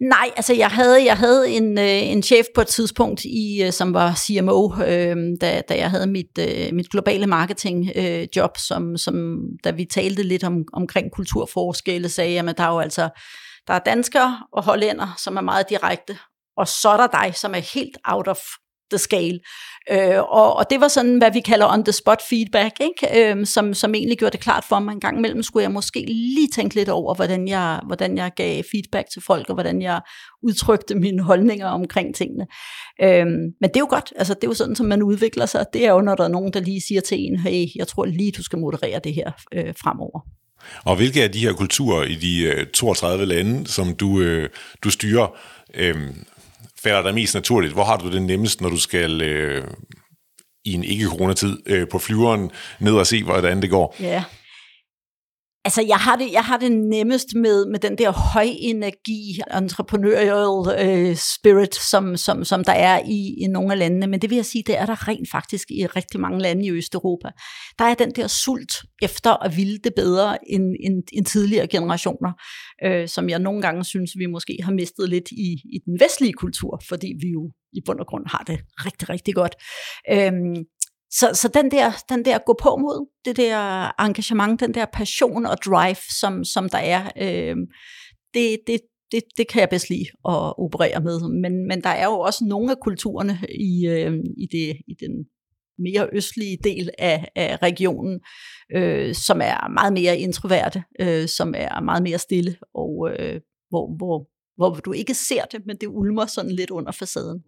Nej, 0.00 0.30
altså 0.36 0.54
jeg 0.54 0.68
havde, 0.68 1.04
jeg 1.04 1.16
havde 1.16 1.50
en, 1.50 1.78
øh, 1.78 2.10
en 2.12 2.22
chef 2.22 2.46
på 2.54 2.60
et 2.60 2.66
tidspunkt, 2.66 3.24
i, 3.24 3.62
øh, 3.62 3.72
som 3.72 3.94
var 3.94 4.14
CMO, 4.14 4.72
øh, 4.86 5.16
da, 5.40 5.62
da 5.68 5.76
jeg 5.76 5.90
havde 5.90 6.06
mit, 6.06 6.38
øh, 6.38 6.68
mit 6.72 6.90
globale 6.90 7.26
marketing 7.26 7.90
øh, 7.96 8.26
job, 8.36 8.58
som, 8.58 8.96
som, 8.96 9.38
da 9.64 9.70
vi 9.70 9.84
talte 9.84 10.22
lidt 10.22 10.44
om, 10.44 10.64
omkring 10.72 11.12
kulturforskelle, 11.12 12.08
sagde 12.08 12.34
jeg, 12.34 12.48
at 12.48 12.58
der 12.58 12.64
er 12.64 12.72
jo 12.72 12.78
altså 12.78 13.08
der 13.68 13.74
er 13.74 13.78
danskere 13.78 14.46
og 14.52 14.64
hollænder, 14.64 15.14
som 15.18 15.36
er 15.36 15.40
meget 15.40 15.68
direkte, 15.68 16.18
og 16.56 16.68
så 16.68 16.88
er 16.88 16.96
der 16.96 17.06
dig, 17.06 17.34
som 17.34 17.54
er 17.54 17.74
helt 17.74 17.98
out 18.04 18.28
of 18.28 18.38
the 18.90 18.98
scale. 18.98 19.40
Øh, 19.90 20.18
og, 20.18 20.56
og 20.56 20.70
det 20.70 20.80
var 20.80 20.88
sådan, 20.88 21.18
hvad 21.18 21.32
vi 21.32 21.40
kalder 21.40 21.72
on-the-spot 21.72 22.22
feedback, 22.28 22.80
ikke? 22.80 23.32
Øh, 23.32 23.46
som, 23.46 23.74
som 23.74 23.94
egentlig 23.94 24.18
gjorde 24.18 24.32
det 24.32 24.40
klart 24.40 24.64
for 24.68 24.78
mig 24.78 24.92
en 24.92 25.00
gang 25.00 25.18
imellem, 25.18 25.42
skulle 25.42 25.62
jeg 25.62 25.72
måske 25.72 26.04
lige 26.06 26.48
tænke 26.54 26.74
lidt 26.74 26.88
over, 26.88 27.14
hvordan 27.14 27.48
jeg, 27.48 27.80
hvordan 27.86 28.16
jeg 28.16 28.32
gav 28.36 28.62
feedback 28.70 29.10
til 29.12 29.22
folk, 29.26 29.48
og 29.48 29.54
hvordan 29.54 29.82
jeg 29.82 30.00
udtrykte 30.42 30.94
mine 30.94 31.22
holdninger 31.22 31.66
omkring 31.66 32.14
tingene. 32.14 32.46
Øh, 33.02 33.26
men 33.60 33.68
det 33.68 33.76
er 33.76 33.80
jo 33.80 33.90
godt, 33.90 34.12
altså 34.16 34.34
det 34.34 34.44
er 34.44 34.48
jo 34.48 34.54
sådan, 34.54 34.76
som 34.76 34.86
man 34.86 35.02
udvikler 35.02 35.46
sig. 35.46 35.66
Det 35.72 35.86
er 35.86 35.92
jo, 35.92 36.00
når 36.00 36.14
der 36.14 36.24
er 36.24 36.28
nogen, 36.28 36.52
der 36.52 36.60
lige 36.60 36.80
siger 36.88 37.00
til 37.00 37.18
en, 37.20 37.38
hey, 37.38 37.66
jeg 37.76 37.88
tror 37.88 38.04
lige, 38.04 38.32
du 38.32 38.42
skal 38.42 38.58
moderere 38.58 39.00
det 39.04 39.14
her 39.14 39.30
øh, 39.54 39.74
fremover. 39.82 40.20
Og 40.84 40.96
hvilke 40.96 41.22
af 41.22 41.32
de 41.32 41.38
her 41.38 41.52
kulturer 41.52 42.04
i 42.04 42.14
de 42.14 42.42
øh, 42.42 42.66
32 42.66 43.26
lande, 43.26 43.66
som 43.66 43.94
du, 43.94 44.20
øh, 44.20 44.48
du 44.84 44.90
styrer, 44.90 45.36
øh, 45.74 45.96
falder 46.88 47.02
dig 47.02 47.14
mest 47.14 47.34
naturligt? 47.34 47.72
Hvor 47.72 47.84
har 47.84 47.96
du 47.96 48.10
det 48.10 48.22
nemmest, 48.22 48.60
når 48.60 48.68
du 48.68 48.80
skal 48.80 49.22
øh, 49.22 49.64
i 50.64 50.72
en 50.72 50.84
ikke-coronatid 50.84 51.58
øh, 51.66 51.88
på 51.88 51.98
flyveren 51.98 52.50
ned 52.80 52.92
og 52.92 53.06
se, 53.06 53.24
hvordan 53.24 53.62
det 53.62 53.70
går? 53.70 53.96
Ja, 54.00 54.24
Altså, 55.64 55.82
jeg 55.88 55.96
har 55.96 56.16
det, 56.16 56.32
jeg 56.32 56.44
har 56.44 56.56
det 56.56 56.72
nemmest 56.72 57.34
med, 57.34 57.66
med 57.66 57.78
den 57.78 57.98
der 57.98 58.10
højenergi, 58.10 59.40
entrepreneurial 59.62 60.56
øh, 60.86 61.16
spirit, 61.16 61.74
som, 61.74 62.16
som, 62.16 62.44
som 62.44 62.64
der 62.64 62.72
er 62.72 63.00
i, 63.06 63.34
i 63.44 63.46
nogle 63.46 63.72
af 63.72 63.78
landene. 63.78 64.06
Men 64.06 64.22
det 64.22 64.30
vil 64.30 64.36
jeg 64.36 64.46
sige, 64.46 64.64
det 64.66 64.78
er 64.78 64.86
der 64.86 65.08
rent 65.08 65.30
faktisk 65.30 65.70
i 65.70 65.86
rigtig 65.86 66.20
mange 66.20 66.42
lande 66.42 66.66
i 66.66 66.70
Østeuropa. 66.70 67.28
Der 67.78 67.84
er 67.84 67.94
den 67.94 68.10
der 68.10 68.26
sult 68.26 68.72
efter 69.02 69.44
at 69.44 69.56
ville 69.56 69.78
det 69.78 69.92
bedre 69.96 70.50
end, 70.50 70.74
end, 70.84 71.02
end 71.12 71.26
tidligere 71.26 71.66
generationer, 71.66 72.32
øh, 72.84 73.08
som 73.08 73.28
jeg 73.28 73.38
nogle 73.38 73.62
gange 73.62 73.84
synes, 73.84 74.10
vi 74.18 74.26
måske 74.26 74.58
har 74.62 74.72
mistet 74.72 75.08
lidt 75.08 75.30
i, 75.30 75.52
i 75.74 75.78
den 75.86 76.00
vestlige 76.00 76.32
kultur, 76.32 76.82
fordi 76.88 77.12
vi 77.20 77.28
jo 77.28 77.50
i 77.72 77.80
bund 77.86 78.00
og 78.00 78.06
grund 78.06 78.24
har 78.26 78.44
det 78.46 78.58
rigtig, 78.86 79.08
rigtig 79.08 79.34
godt. 79.34 79.54
Øh, 80.12 80.32
så, 81.10 81.30
så 81.34 81.48
den, 81.54 81.70
der, 81.70 81.92
den 82.08 82.24
der 82.24 82.38
gå 82.38 82.56
på 82.62 82.76
mod, 82.76 83.08
det 83.24 83.36
der 83.36 83.90
engagement, 84.00 84.60
den 84.60 84.74
der 84.74 84.86
passion 84.92 85.46
og 85.46 85.56
drive, 85.66 85.96
som, 86.20 86.44
som 86.44 86.68
der 86.68 86.78
er, 86.78 87.10
øh, 87.16 87.56
det, 88.34 88.58
det, 88.66 88.80
det, 89.12 89.22
det 89.36 89.48
kan 89.48 89.60
jeg 89.60 89.68
bedst 89.68 89.90
lide 89.90 90.06
at 90.28 90.58
operere 90.58 91.00
med. 91.00 91.20
Men, 91.20 91.66
men 91.68 91.80
der 91.80 91.90
er 91.90 92.04
jo 92.04 92.18
også 92.18 92.44
nogle 92.44 92.70
af 92.70 92.80
kulturerne 92.80 93.38
i, 93.48 93.86
øh, 93.86 94.12
i, 94.36 94.46
det, 94.52 94.76
i 94.88 94.94
den 95.00 95.26
mere 95.78 96.08
østlige 96.12 96.58
del 96.64 96.90
af, 96.98 97.28
af 97.36 97.62
regionen, 97.62 98.20
øh, 98.74 99.14
som 99.14 99.40
er 99.40 99.68
meget 99.68 99.92
mere 99.92 100.18
introverte, 100.18 100.82
øh, 101.00 101.28
som 101.28 101.54
er 101.56 101.80
meget 101.80 102.02
mere 102.02 102.18
stille, 102.18 102.56
og 102.74 103.10
øh, 103.18 103.40
hvor, 103.68 103.96
hvor, 103.96 104.28
hvor 104.56 104.80
du 104.80 104.92
ikke 104.92 105.14
ser 105.14 105.44
det, 105.44 105.66
men 105.66 105.76
det 105.76 105.86
ulmer 105.86 106.26
sådan 106.26 106.50
lidt 106.50 106.70
under 106.70 106.92
facaden. 106.92 107.42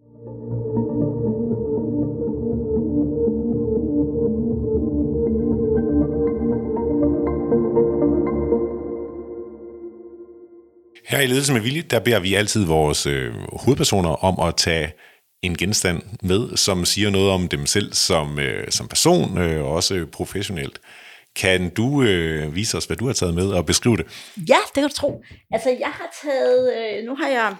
Her 11.11 11.19
i 11.19 11.27
Ledelse 11.27 11.53
med 11.53 11.61
Vilje, 11.61 11.81
der 11.81 11.99
beder 11.99 12.19
vi 12.19 12.33
altid 12.33 12.65
vores 12.65 13.05
øh, 13.05 13.33
hovedpersoner 13.53 14.09
om 14.09 14.47
at 14.47 14.55
tage 14.55 14.93
en 15.43 15.57
genstand 15.57 16.01
med, 16.23 16.57
som 16.57 16.85
siger 16.85 17.09
noget 17.09 17.31
om 17.31 17.47
dem 17.47 17.65
selv 17.65 17.93
som, 17.93 18.39
øh, 18.39 18.71
som 18.71 18.87
person, 18.87 19.37
øh, 19.37 19.65
og 19.65 19.71
også 19.71 20.05
professionelt. 20.11 20.79
Kan 21.35 21.69
du 21.69 22.03
øh, 22.03 22.55
vise 22.55 22.77
os, 22.77 22.85
hvad 22.85 22.97
du 22.97 23.05
har 23.05 23.13
taget 23.13 23.35
med, 23.35 23.47
og 23.47 23.65
beskrive 23.65 23.97
det? 23.97 24.05
Ja, 24.49 24.57
det 24.67 24.73
kan 24.73 24.83
du 24.83 24.89
tro. 24.95 25.23
Altså, 25.51 25.69
jeg 25.79 25.87
har 25.87 26.09
taget... 26.23 26.73
Øh, 26.77 27.05
nu 27.05 27.15
har 27.15 27.27
jeg... 27.27 27.55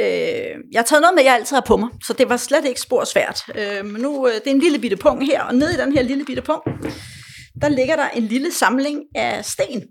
Øh, 0.00 0.56
jeg 0.72 0.78
har 0.78 0.84
taget 0.84 1.00
noget 1.00 1.14
med, 1.14 1.24
jeg 1.24 1.34
altid 1.34 1.56
har 1.56 1.64
på 1.66 1.76
mig, 1.76 1.88
så 2.06 2.12
det 2.12 2.28
var 2.28 2.36
slet 2.36 2.64
ikke 2.64 2.80
spor 2.80 3.04
svært. 3.04 3.40
Øh, 3.54 3.84
men 3.84 4.02
nu, 4.02 4.28
øh, 4.28 4.34
det 4.34 4.46
er 4.46 4.50
en 4.50 4.60
lille 4.60 4.78
bitte 4.78 4.96
punkt 4.96 5.24
her, 5.24 5.42
og 5.42 5.54
nede 5.54 5.74
i 5.74 5.76
den 5.76 5.92
her 5.92 6.02
lille 6.02 6.24
bitte 6.24 6.42
punkt, 6.42 6.64
der 7.60 7.68
ligger 7.68 7.96
der 7.96 8.08
en 8.08 8.22
lille 8.22 8.52
samling 8.52 9.02
af 9.14 9.44
sten. 9.44 9.82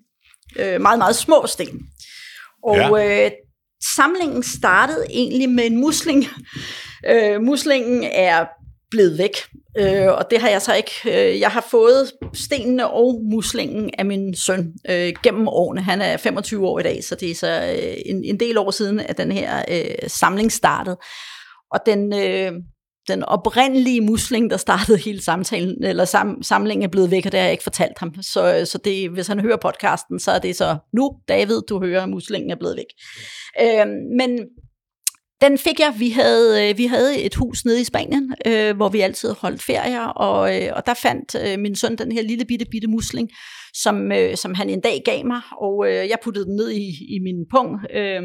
Øh, 0.59 0.81
meget, 0.81 0.97
meget 0.97 1.15
små 1.15 1.47
sten. 1.47 1.79
Og 2.65 2.99
ja. 2.99 3.25
øh, 3.25 3.31
samlingen 3.95 4.43
startede 4.43 5.05
egentlig 5.09 5.49
med 5.49 5.65
en 5.65 5.77
musling. 5.77 6.25
Øh, 7.07 7.41
muslingen 7.41 8.03
er 8.03 8.45
blevet 8.91 9.17
væk, 9.17 9.31
øh, 9.77 10.07
og 10.07 10.25
det 10.31 10.41
har 10.41 10.49
jeg 10.49 10.61
så 10.61 10.73
ikke. 10.73 10.91
Øh, 11.05 11.39
jeg 11.39 11.51
har 11.51 11.67
fået 11.71 12.11
stenene 12.33 12.89
og 12.89 13.21
muslingen 13.31 13.89
af 13.97 14.05
min 14.05 14.35
søn 14.35 14.73
øh, 14.89 15.13
gennem 15.23 15.47
årene. 15.47 15.81
Han 15.81 16.01
er 16.01 16.17
25 16.17 16.67
år 16.67 16.79
i 16.79 16.83
dag, 16.83 17.03
så 17.03 17.15
det 17.15 17.31
er 17.31 17.35
så 17.35 17.75
øh, 17.77 17.95
en, 18.05 18.23
en 18.23 18.39
del 18.39 18.57
år 18.57 18.71
siden, 18.71 18.99
at 18.99 19.17
den 19.17 19.31
her 19.31 19.63
øh, 19.71 20.09
samling 20.09 20.51
startede. 20.51 20.97
Og 21.71 21.79
den, 21.85 22.13
øh, 22.13 22.51
den 23.07 23.23
oprindelige 23.23 24.01
musling, 24.01 24.49
der 24.49 24.57
startede 24.57 24.97
hele 24.97 25.21
samtalen, 25.21 25.83
eller 25.83 26.05
sam, 26.05 26.43
samlingen 26.43 26.83
er 26.83 26.87
blevet 26.87 27.11
væk, 27.11 27.25
og 27.25 27.31
det 27.31 27.39
har 27.39 27.45
jeg 27.45 27.51
ikke 27.51 27.63
fortalt 27.63 27.99
ham. 27.99 28.13
Så, 28.21 28.65
så 28.71 28.77
det, 28.77 29.09
hvis 29.09 29.27
han 29.27 29.39
hører 29.39 29.57
podcasten, 29.57 30.19
så 30.19 30.31
er 30.31 30.39
det 30.39 30.55
så, 30.55 30.77
nu 30.93 31.11
David, 31.27 31.61
du 31.69 31.79
hører, 31.79 32.03
at 32.03 32.09
muslingen 32.09 32.51
er 32.51 32.55
blevet 32.55 32.77
væk. 32.77 32.91
Øh, 33.61 33.87
men 34.17 34.39
den 35.41 35.57
fik 35.57 35.79
jeg. 35.79 35.93
Vi 35.99 36.09
havde, 36.09 36.69
øh, 36.69 36.77
vi 36.77 36.85
havde 36.85 37.21
et 37.21 37.35
hus 37.35 37.65
nede 37.65 37.81
i 37.81 37.83
Spanien, 37.83 38.35
øh, 38.47 38.75
hvor 38.75 38.89
vi 38.89 39.01
altid 39.01 39.33
holdt 39.39 39.63
ferier, 39.63 40.05
og, 40.05 40.61
øh, 40.61 40.71
og 40.75 40.85
der 40.85 40.93
fandt 40.93 41.35
øh, 41.47 41.59
min 41.59 41.75
søn 41.75 41.95
den 41.95 42.11
her 42.11 42.21
lille 42.21 42.45
bitte 42.45 42.65
bitte 42.71 42.87
musling, 42.87 43.29
som, 43.73 44.11
øh, 44.11 44.37
som 44.37 44.53
han 44.53 44.69
en 44.69 44.81
dag 44.81 45.01
gav 45.05 45.25
mig, 45.25 45.41
og 45.61 45.85
øh, 45.87 45.93
jeg 46.09 46.17
puttede 46.23 46.45
den 46.45 46.55
ned 46.55 46.71
i, 46.71 46.87
i 47.15 47.19
min 47.23 47.45
pung, 47.51 47.69
øh, 47.95 48.21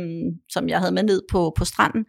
som 0.48 0.68
jeg 0.68 0.78
havde 0.78 0.92
med 0.92 1.02
ned 1.02 1.22
på, 1.30 1.52
på 1.56 1.64
stranden. 1.64 2.04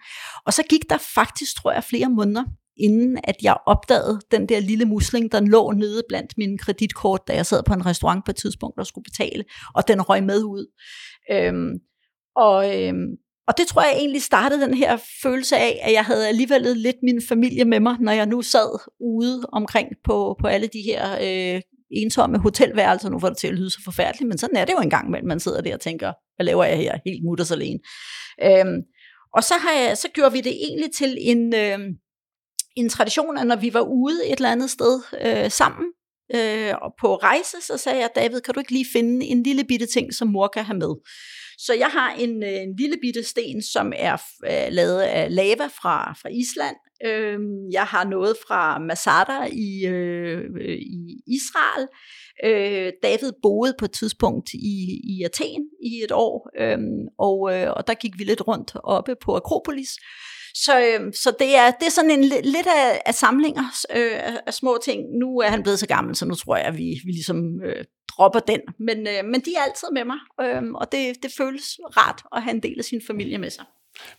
Og 0.46 0.54
så 0.54 0.63
gik 0.70 0.90
der 0.90 0.98
faktisk, 1.16 1.56
tror 1.56 1.72
jeg, 1.72 1.84
flere 1.84 2.10
måneder, 2.10 2.44
inden 2.81 3.17
at 3.23 3.35
jeg 3.43 3.57
opdagede 3.65 4.19
den 4.31 4.50
der 4.50 4.59
lille 4.59 4.85
musling, 4.85 5.31
der 5.31 5.39
lå 5.39 5.71
nede 5.71 6.03
blandt 6.09 6.38
mine 6.38 6.57
kreditkort, 6.57 7.21
da 7.27 7.33
jeg 7.33 7.45
sad 7.45 7.63
på 7.63 7.73
en 7.73 7.85
restaurant 7.85 8.25
på 8.25 8.31
et 8.31 8.35
tidspunkt 8.35 8.79
og 8.79 8.88
skulle 8.88 9.03
betale, 9.03 9.43
og 9.75 9.88
den 9.88 10.01
røg 10.01 10.23
med 10.23 10.43
ud. 10.43 10.65
Øhm, 11.31 11.71
og, 12.35 12.79
øhm, 12.79 13.07
og 13.47 13.57
det 13.57 13.67
tror 13.67 13.81
jeg 13.81 13.93
egentlig 13.97 14.21
startede 14.21 14.61
den 14.61 14.73
her 14.73 14.97
følelse 15.23 15.57
af, 15.57 15.79
at 15.81 15.93
jeg 15.93 16.05
havde 16.05 16.27
alligevel 16.27 16.61
lidt 16.61 16.95
min 17.03 17.21
familie 17.29 17.65
med 17.65 17.79
mig, 17.79 17.97
når 18.00 18.11
jeg 18.11 18.25
nu 18.25 18.41
sad 18.41 18.79
ude 19.00 19.45
omkring 19.51 19.88
på, 20.03 20.35
på 20.41 20.47
alle 20.47 20.67
de 20.67 20.81
her 20.81 21.17
øh, 21.21 21.61
ensomme 21.91 22.39
hotelværelser. 22.39 23.09
Nu 23.09 23.19
får 23.19 23.27
det 23.29 23.38
til 23.38 23.47
at 23.47 23.53
lyde 23.53 23.69
så 23.69 23.79
forfærdeligt, 23.85 24.27
men 24.27 24.38
sådan 24.38 24.55
er 24.55 24.65
det 24.65 24.73
jo 24.73 24.79
engang, 24.79 25.09
når 25.09 25.19
man 25.23 25.39
sidder 25.39 25.61
der 25.61 25.73
og 25.73 25.79
tænker, 25.79 26.13
hvad 26.35 26.45
laver 26.45 26.63
jeg 26.63 26.77
her 26.77 26.97
helt 27.05 27.23
mutters 27.23 27.51
alene? 27.51 27.79
Øhm, 28.43 28.81
og 29.33 29.43
så, 29.43 29.53
har 29.53 29.71
jeg, 29.81 29.97
så 29.97 30.07
gjorde 30.13 30.31
vi 30.31 30.41
det 30.41 30.53
egentlig 30.53 30.91
til 30.91 31.17
en, 31.19 31.55
øh, 31.55 31.79
en 32.75 32.90
tradition, 32.90 33.38
at 33.38 33.48
når 33.48 33.56
vi 33.56 33.74
var 33.74 33.82
ude 33.82 34.28
et 34.28 34.36
eller 34.36 34.51
andet 34.51 34.70
sted 34.70 35.01
øh, 35.22 35.51
sammen 35.51 35.86
øh, 36.36 36.74
og 36.82 36.94
på 37.01 37.16
rejse, 37.16 37.58
så 37.62 37.78
sagde 37.78 38.00
jeg, 38.00 38.10
David, 38.16 38.42
kan 38.42 38.54
du 38.54 38.60
ikke 38.60 38.72
lige 38.72 38.88
finde 38.94 39.25
en 39.25 39.44
lille 39.44 39.63
bitte 39.63 39.86
ting, 39.86 40.13
som 40.13 40.28
mor 40.28 40.48
kan 40.48 40.63
have 40.63 40.78
med? 40.78 40.96
Så 41.58 41.74
jeg 41.74 41.88
har 41.88 42.13
en, 42.13 42.44
øh, 42.44 42.62
en 42.62 42.75
lille 42.75 42.98
bitte 43.01 43.24
sten, 43.24 43.62
som 43.62 43.94
er 43.96 44.18
øh, 44.46 44.74
lavet 44.74 45.01
af 45.01 45.36
lava 45.36 45.66
fra, 45.66 46.13
fra 46.13 46.30
Island. 46.30 46.75
Øh, 47.06 47.40
jeg 47.72 47.84
har 47.84 48.04
noget 48.04 48.36
fra 48.48 48.80
Masada 48.80 49.40
i, 49.51 49.86
øh, 49.86 50.44
i 50.80 51.22
Israel. 51.28 51.88
Øh, 52.46 52.92
David 53.04 53.32
boede 53.42 53.74
på 53.80 53.86
et 53.86 53.92
tidspunkt 53.92 54.54
i, 54.54 55.01
i 55.04 55.24
Athen 55.24 55.62
i 55.84 56.04
et 56.04 56.12
år, 56.12 56.50
øh, 56.60 56.78
og, 57.20 57.38
øh, 57.56 57.74
og 57.78 57.88
der 57.88 57.94
gik 57.94 58.20
vi 58.20 58.24
lidt 58.24 58.48
rundt 58.48 58.72
oppe 58.84 59.16
på 59.24 59.36
Akropolis. 59.36 59.92
Så, 60.53 60.79
øh, 60.79 61.13
så 61.13 61.34
det, 61.39 61.55
er, 61.55 61.72
det 61.72 61.86
er 61.86 61.91
sådan 61.91 62.12
en 62.12 62.24
lidt 62.24 62.67
af, 62.77 63.01
af 63.05 63.15
samlinger 63.15 63.63
øh, 63.96 64.38
af 64.48 64.53
små 64.53 64.77
ting. 64.86 65.01
Nu 65.20 65.39
er 65.39 65.50
han 65.50 65.63
blevet 65.63 65.79
så 65.79 65.88
gammel, 65.88 66.15
så 66.15 66.25
nu 66.25 66.36
tror 66.36 66.58
jeg, 66.58 66.65
at 66.65 66.77
vi, 66.77 67.01
vi 67.05 67.12
ligesom 67.12 67.62
øh, 67.65 67.86
dropper 68.10 68.39
den. 68.39 68.60
Men, 68.79 68.98
øh, 69.08 69.25
men 69.25 69.41
de 69.41 69.55
er 69.58 69.63
altid 69.63 69.88
med 69.93 70.05
mig, 70.05 70.17
øh, 70.41 70.72
og 70.74 70.91
det, 70.91 71.24
det 71.24 71.31
føles 71.38 71.79
rart 71.98 72.22
at 72.36 72.43
have 72.43 72.53
en 72.53 72.63
del 72.63 72.75
af 72.79 72.86
sin 72.86 73.01
familie 73.08 73.38
med 73.38 73.50
sig. 73.50 73.65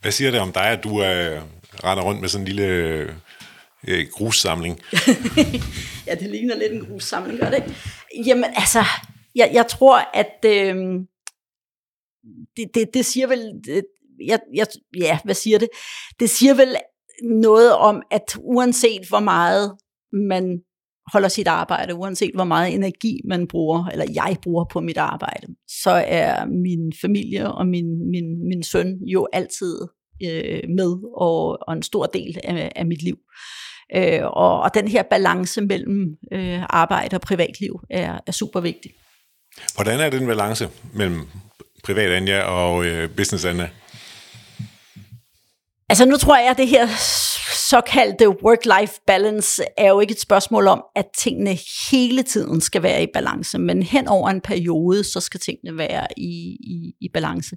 Hvad 0.01 0.13
siger 0.13 0.31
det 0.31 0.41
om 0.41 0.53
dig, 0.53 0.67
at 0.67 0.85
du 0.85 1.03
øh, 1.03 1.43
render 1.85 2.05
rundt 2.05 2.21
med 2.21 2.29
sådan 2.29 2.47
en 2.47 2.53
lille 2.53 2.67
øh, 3.89 4.07
grussamling? 4.13 4.81
ja, 6.07 6.15
det 6.15 6.31
ligner 6.31 6.57
lidt 6.57 6.73
en 6.73 6.87
grussamling, 6.87 7.41
gør 7.41 7.51
det 7.51 7.57
ikke? 7.57 7.75
Jamen 8.27 8.45
altså, 8.45 8.85
jeg, 9.35 9.51
jeg 9.53 9.67
tror, 9.67 9.99
at... 10.15 10.45
Øh, 10.45 10.77
det, 12.57 12.75
det, 12.75 12.95
det 12.95 13.07
siger 13.07 13.27
vel 13.27 13.63
jeg, 14.27 14.39
jeg, 14.55 14.67
ja, 15.01 15.19
hvad 15.25 15.35
siger 15.35 15.59
det? 15.59 15.69
Det 16.21 16.31
siger 16.31 16.55
vel 16.55 16.77
noget 17.23 17.75
om, 17.75 18.03
at 18.11 18.37
uanset 18.39 19.09
hvor 19.09 19.21
meget 19.21 19.73
man 20.29 20.59
holder 21.13 21.29
sit 21.29 21.47
arbejde, 21.47 21.95
uanset 21.95 22.35
hvor 22.35 22.45
meget 22.45 22.75
energi 22.75 23.21
man 23.29 23.49
bruger, 23.49 23.87
eller 23.87 24.07
jeg 24.15 24.37
bruger 24.43 24.65
på 24.73 24.81
mit 24.81 24.99
arbejde, 24.99 25.47
så 25.83 25.91
er 26.07 26.47
min 26.47 26.93
familie 27.01 27.53
og 27.53 27.67
min, 27.67 28.11
min, 28.11 28.49
min 28.49 28.63
søn 28.63 28.99
jo 29.07 29.29
altid 29.33 29.81
øh, 30.25 30.63
med, 30.69 30.97
og, 31.17 31.59
og 31.69 31.73
en 31.73 31.83
stor 31.83 32.07
del 32.07 32.39
af, 32.45 32.73
af 32.77 32.87
mit 32.87 33.03
liv. 33.03 33.19
Øh, 33.97 34.21
og, 34.23 34.61
og 34.61 34.75
den 34.75 34.89
her 34.89 35.03
balance 35.03 35.61
mellem 35.61 36.17
øh, 36.33 36.63
arbejde 36.71 37.17
og 37.17 37.21
privatliv 37.21 37.81
er, 37.91 38.19
er 38.27 38.33
super 38.33 38.61
vigtig. 38.61 38.93
Hvordan 39.75 40.01
er 40.01 40.11
den 40.11 40.27
balance 40.27 40.69
mellem 40.95 41.21
privat 41.85 42.11
Anja 42.11 42.43
og 42.43 42.87
øh, 42.87 43.11
business 43.17 43.45
Anja? 43.45 43.69
Altså 45.93 46.05
nu 46.05 46.17
tror 46.17 46.37
jeg, 46.37 46.51
at 46.51 46.59
det 46.59 46.69
her 46.69 46.87
såkaldte 47.71 48.29
work-life 48.29 49.05
balance 49.07 49.63
er 49.79 49.89
jo 49.89 50.01
ikke 50.01 50.13
et 50.13 50.21
spørgsmål 50.21 50.67
om, 50.67 50.85
at 50.97 51.07
tingene 51.19 51.59
hele 51.91 52.23
tiden 52.23 52.61
skal 52.61 52.83
være 52.83 53.03
i 53.03 53.07
balance, 53.15 53.59
men 53.59 53.83
hen 53.83 54.09
over 54.09 54.31
en 54.31 54.41
periode, 54.41 55.05
så 55.05 55.21
skal 55.21 55.41
tingene 55.41 55.79
være 55.79 56.07
i, 56.17 56.57
i, 56.61 56.95
i 57.01 57.09
balance. 57.15 57.57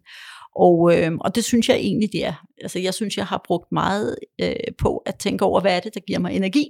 Og, 0.56 0.98
øh, 0.98 1.12
og 1.22 1.36
det 1.36 1.44
synes 1.44 1.70
jeg 1.70 1.77
egentlig, 1.77 2.10
det 2.12 2.25
er. 2.25 2.34
Altså 2.62 2.80
jeg 2.80 2.94
synes, 2.94 3.18
jeg 3.18 3.25
har 3.25 3.42
brugt 3.46 3.72
meget 3.72 4.15
øh, 4.42 4.56
på 4.77 4.98
at 4.98 5.15
tænke 5.15 5.46
over, 5.46 5.62
hvad 5.62 5.75
er 5.75 5.80
det, 5.80 5.94
der 5.94 6.00
giver 6.08 6.20
mig 6.20 6.36
energi, 6.36 6.68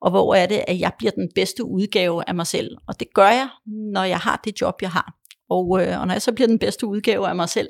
og 0.00 0.10
hvor 0.10 0.34
er 0.34 0.46
det, 0.46 0.64
at 0.68 0.80
jeg 0.80 0.92
bliver 0.98 1.12
den 1.12 1.28
bedste 1.34 1.64
udgave 1.64 2.28
af 2.28 2.34
mig 2.34 2.46
selv. 2.46 2.76
Og 2.88 3.00
det 3.00 3.08
gør 3.14 3.28
jeg, 3.28 3.48
når 3.92 4.04
jeg 4.04 4.18
har 4.18 4.40
det 4.44 4.60
job, 4.60 4.74
jeg 4.82 4.90
har. 4.90 5.14
Og, 5.50 5.82
øh, 5.82 6.00
og 6.00 6.06
når 6.06 6.14
jeg 6.14 6.22
så 6.22 6.32
bliver 6.32 6.48
den 6.48 6.58
bedste 6.58 6.86
udgave 6.86 7.28
af 7.28 7.36
mig 7.36 7.48
selv, 7.48 7.68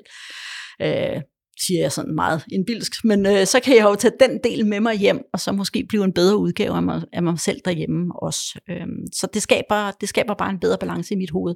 øh, 0.82 1.23
siger 1.66 1.80
jeg 1.80 1.92
sådan 1.92 2.14
meget 2.14 2.44
indbilsk, 2.52 3.04
men 3.04 3.26
øh, 3.26 3.46
så 3.46 3.60
kan 3.60 3.76
jeg 3.76 3.84
jo 3.84 3.94
tage 3.94 4.14
den 4.20 4.40
del 4.44 4.66
med 4.66 4.80
mig 4.80 4.94
hjem, 4.94 5.20
og 5.32 5.40
så 5.40 5.52
måske 5.52 5.86
blive 5.88 6.04
en 6.04 6.12
bedre 6.12 6.36
udgave 6.36 6.76
af 6.76 6.82
mig, 6.82 7.02
af 7.12 7.22
mig 7.22 7.38
selv 7.40 7.60
derhjemme 7.64 8.14
også. 8.22 8.60
Øhm, 8.70 9.06
så 9.12 9.28
det 9.34 9.42
skaber, 9.42 9.90
det 10.00 10.08
skaber 10.08 10.34
bare 10.34 10.50
en 10.50 10.60
bedre 10.60 10.78
balance 10.78 11.14
i 11.14 11.16
mit 11.16 11.30
hoved. 11.30 11.54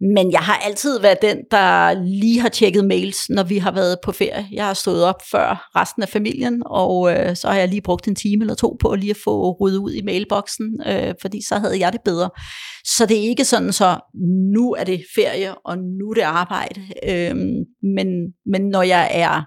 Men 0.00 0.32
jeg 0.32 0.40
har 0.40 0.56
altid 0.56 1.00
været 1.00 1.22
den, 1.22 1.38
der 1.50 1.94
lige 2.04 2.40
har 2.40 2.48
tjekket 2.48 2.84
mails, 2.84 3.30
når 3.30 3.42
vi 3.42 3.58
har 3.58 3.72
været 3.72 3.96
på 4.04 4.12
ferie. 4.12 4.48
Jeg 4.52 4.66
har 4.66 4.74
stået 4.74 5.04
op 5.04 5.22
før 5.30 5.70
resten 5.76 6.02
af 6.02 6.08
familien, 6.08 6.62
og 6.66 7.12
øh, 7.12 7.36
så 7.36 7.48
har 7.48 7.58
jeg 7.58 7.68
lige 7.68 7.82
brugt 7.82 8.08
en 8.08 8.14
time 8.14 8.42
eller 8.42 8.54
to 8.54 8.76
på 8.80 8.94
lige 8.94 9.10
at 9.10 9.16
få 9.24 9.56
ryddet 9.60 9.78
ud 9.78 9.92
i 9.92 10.02
mailboksen, 10.02 10.80
øh, 10.86 11.14
fordi 11.20 11.46
så 11.48 11.58
havde 11.58 11.78
jeg 11.78 11.92
det 11.92 12.00
bedre. 12.04 12.30
Så 12.84 13.06
det 13.06 13.16
er 13.16 13.28
ikke 13.28 13.44
sådan 13.44 13.72
så, 13.72 14.00
nu 14.54 14.72
er 14.72 14.84
det 14.84 15.04
ferie, 15.14 15.54
og 15.54 15.78
nu 15.78 16.10
er 16.10 16.14
det 16.14 16.22
arbejde. 16.22 16.80
Øh, 17.08 17.36
men, 17.96 18.08
men 18.52 18.68
når 18.68 18.82
jeg 18.82 19.10
er 19.12 19.42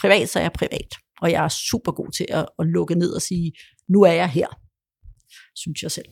privat, 0.00 0.28
så 0.28 0.38
er 0.38 0.42
jeg 0.42 0.52
privat. 0.52 0.94
Og 1.22 1.30
jeg 1.30 1.44
er 1.44 1.48
super 1.70 1.92
god 1.92 2.12
til 2.16 2.26
at, 2.28 2.46
at 2.58 2.66
lukke 2.66 2.94
ned 2.94 3.12
og 3.12 3.22
sige, 3.22 3.52
nu 3.88 4.02
er 4.02 4.12
jeg 4.12 4.28
her, 4.28 4.46
synes 5.56 5.82
jeg 5.82 5.90
selv. 5.90 6.06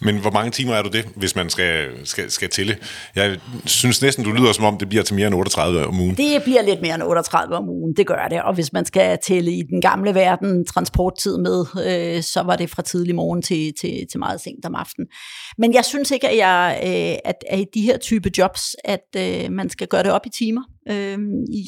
Men 0.00 0.18
hvor 0.18 0.30
mange 0.30 0.50
timer 0.50 0.74
er 0.74 0.82
du 0.82 0.88
det, 0.88 1.08
hvis 1.16 1.36
man 1.36 1.50
skal, 1.50 1.90
skal, 2.04 2.30
skal 2.30 2.48
tælle? 2.48 2.76
Jeg 3.16 3.38
synes 3.64 4.02
næsten, 4.02 4.24
du 4.24 4.32
lyder 4.32 4.52
som 4.52 4.64
om, 4.64 4.78
det 4.78 4.88
bliver 4.88 5.04
til 5.04 5.14
mere 5.14 5.26
end 5.26 5.34
38 5.34 5.86
om 5.86 6.00
ugen. 6.00 6.16
Det 6.16 6.42
bliver 6.42 6.62
lidt 6.62 6.82
mere 6.82 6.94
end 6.94 7.02
38 7.02 7.56
om 7.56 7.68
ugen, 7.68 7.94
det 7.96 8.06
gør 8.06 8.28
det. 8.30 8.42
Og 8.42 8.54
hvis 8.54 8.72
man 8.72 8.84
skal 8.84 9.18
tælle 9.26 9.52
i 9.52 9.62
den 9.62 9.80
gamle 9.80 10.14
verden 10.14 10.66
transporttid 10.66 11.38
med, 11.38 11.64
øh, 11.86 12.22
så 12.22 12.42
var 12.42 12.56
det 12.56 12.70
fra 12.70 12.82
tidlig 12.82 13.14
morgen 13.14 13.42
til, 13.42 13.72
til, 13.80 14.06
til 14.10 14.18
meget 14.18 14.40
sent 14.40 14.66
om 14.66 14.74
aftenen. 14.74 15.08
Men 15.58 15.74
jeg 15.74 15.84
synes 15.84 16.10
ikke, 16.10 16.28
at, 16.28 16.36
jeg, 16.36 16.80
øh, 16.84 17.18
at, 17.24 17.36
at 17.50 17.60
i 17.60 17.64
de 17.74 17.82
her 17.82 17.98
type 17.98 18.30
jobs, 18.38 18.76
at 18.84 19.06
øh, 19.16 19.52
man 19.52 19.70
skal 19.70 19.86
gøre 19.86 20.02
det 20.02 20.12
op 20.12 20.26
i 20.26 20.30
timer. 20.38 20.62
Øh, 20.90 21.18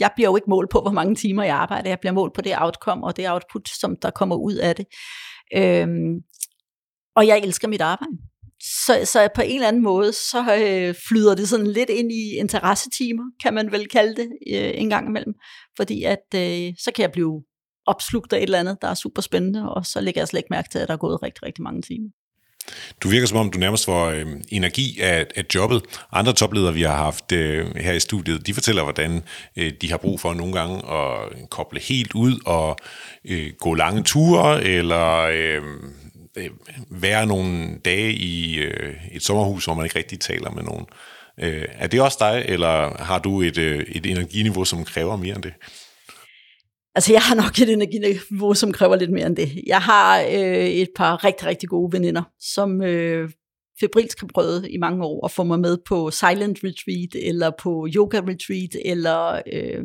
jeg 0.01 0.11
bliver 0.15 0.31
jo 0.31 0.37
ikke 0.37 0.51
målt 0.51 0.71
på, 0.71 0.81
hvor 0.81 0.93
mange 0.93 1.15
timer 1.15 1.43
jeg 1.43 1.57
arbejder. 1.57 1.89
Jeg 1.89 2.01
bliver 2.01 2.13
målt 2.13 2.35
på 2.35 2.41
det 2.41 2.53
outcome 2.57 3.07
og 3.07 3.17
det 3.17 3.31
output, 3.31 3.69
som 3.81 3.97
der 4.03 4.11
kommer 4.11 4.37
ud 4.37 4.55
af 4.55 4.75
det. 4.77 4.87
Øh, 5.57 5.89
og 7.17 7.27
jeg 7.27 7.39
elsker 7.39 7.69
mit 7.69 7.81
arbejde. 7.81 8.13
Så, 8.87 9.01
så 9.05 9.29
på 9.35 9.43
en 9.43 9.55
eller 9.55 9.69
anden 9.69 9.83
måde, 9.83 10.13
så 10.13 10.57
øh, 10.61 10.95
flyder 11.09 11.35
det 11.35 11.49
sådan 11.49 11.67
lidt 11.67 11.91
ind 11.91 12.13
i 12.13 12.37
interessetimer, 12.39 13.25
kan 13.43 13.55
man 13.55 13.73
vel 13.73 13.89
kalde 13.89 14.17
det, 14.17 14.29
øh, 14.53 14.71
en 14.75 14.91
gang 14.91 15.09
imellem. 15.09 15.35
Fordi 15.77 16.05
at 16.05 16.27
øh, 16.35 16.73
så 16.79 16.91
kan 16.95 17.03
jeg 17.03 17.13
blive 17.13 17.43
opslugt 17.87 18.33
af 18.33 18.37
et 18.37 18.43
eller 18.43 18.61
andet, 18.61 18.79
der 18.83 18.89
er 18.89 18.95
super 18.95 19.23
spændende, 19.23 19.75
og 19.75 19.87
så 19.87 20.01
lægger 20.01 20.21
jeg 20.21 20.29
slet 20.29 20.39
ikke 20.39 20.49
mærke 20.51 20.69
til, 20.69 20.79
at 20.79 20.89
der 20.89 20.95
er 20.95 20.99
gået 20.99 21.23
rigtig, 21.23 21.43
rigtig 21.43 21.63
mange 21.63 21.83
timer. 21.83 22.09
Du 23.03 23.09
virker 23.09 23.27
som 23.27 23.39
om, 23.39 23.51
du 23.51 23.59
nærmest 23.59 23.85
får 23.85 24.07
øh, 24.07 24.27
energi 24.49 25.01
af, 25.01 25.27
af 25.37 25.45
jobbet. 25.55 25.83
Andre 26.13 26.33
topledere, 26.33 26.75
vi 26.75 26.83
har 26.83 26.97
haft 26.97 27.33
øh, 27.33 27.77
her 27.77 27.93
i 27.93 28.01
studiet, 28.01 28.47
de 28.47 28.55
fortæller, 28.55 28.83
hvordan 28.83 29.23
øh, 29.57 29.73
de 29.81 29.91
har 29.91 29.97
brug 29.97 30.21
for 30.21 30.35
nogle 30.35 30.53
gange 30.53 30.77
at 30.93 31.49
koble 31.51 31.81
helt 31.81 32.15
ud 32.15 32.41
og 32.47 32.77
øh, 33.25 33.53
gå 33.59 33.75
lange 33.75 34.03
ture, 34.03 34.65
eller 34.65 35.21
øh, 35.21 35.63
øh, 36.37 36.51
være 36.91 37.27
nogle 37.27 37.79
dage 37.85 38.13
i 38.13 38.59
øh, 38.59 38.95
et 39.13 39.23
sommerhus, 39.23 39.65
hvor 39.65 39.75
man 39.75 39.87
ikke 39.87 39.99
rigtig 39.99 40.21
taler 40.21 40.51
med 40.51 40.63
nogen. 40.63 40.87
Øh, 41.41 41.65
er 41.73 41.87
det 41.87 42.01
også 42.01 42.17
dig, 42.21 42.45
eller 42.49 43.03
har 43.03 43.19
du 43.19 43.43
et, 43.43 43.59
øh, 43.59 43.85
et 43.89 44.07
energiniveau, 44.07 44.65
som 44.65 44.85
kræver 44.85 45.17
mere 45.17 45.35
end 45.35 45.43
det? 45.43 45.53
Altså, 46.95 47.13
jeg 47.13 47.23
har 47.23 47.35
nok 47.35 47.59
et 47.59 47.73
energiniveau, 47.73 48.55
som 48.55 48.73
kræver 48.73 48.97
lidt 48.97 49.11
mere 49.11 49.27
end 49.27 49.37
det. 49.37 49.63
Jeg 49.67 49.81
har 49.81 50.21
øh, 50.21 50.67
et 50.67 50.89
par 50.97 51.25
rigtig, 51.25 51.47
rigtig 51.47 51.69
gode 51.69 51.93
veninder, 51.93 52.23
som 52.41 52.83
øh, 52.83 53.31
febrilsk 53.81 54.21
har 54.21 54.29
prøvet 54.35 54.69
i 54.71 54.77
mange 54.79 55.05
år 55.05 55.27
at 55.27 55.31
få 55.31 55.45
mig 55.45 55.61
med 55.61 55.79
på 55.89 56.11
silent 56.11 56.59
retreat, 56.65 57.27
eller 57.27 57.51
på 57.63 57.89
yoga 57.95 58.19
retreat, 58.19 58.77
eller 58.85 59.43
øh, 59.53 59.85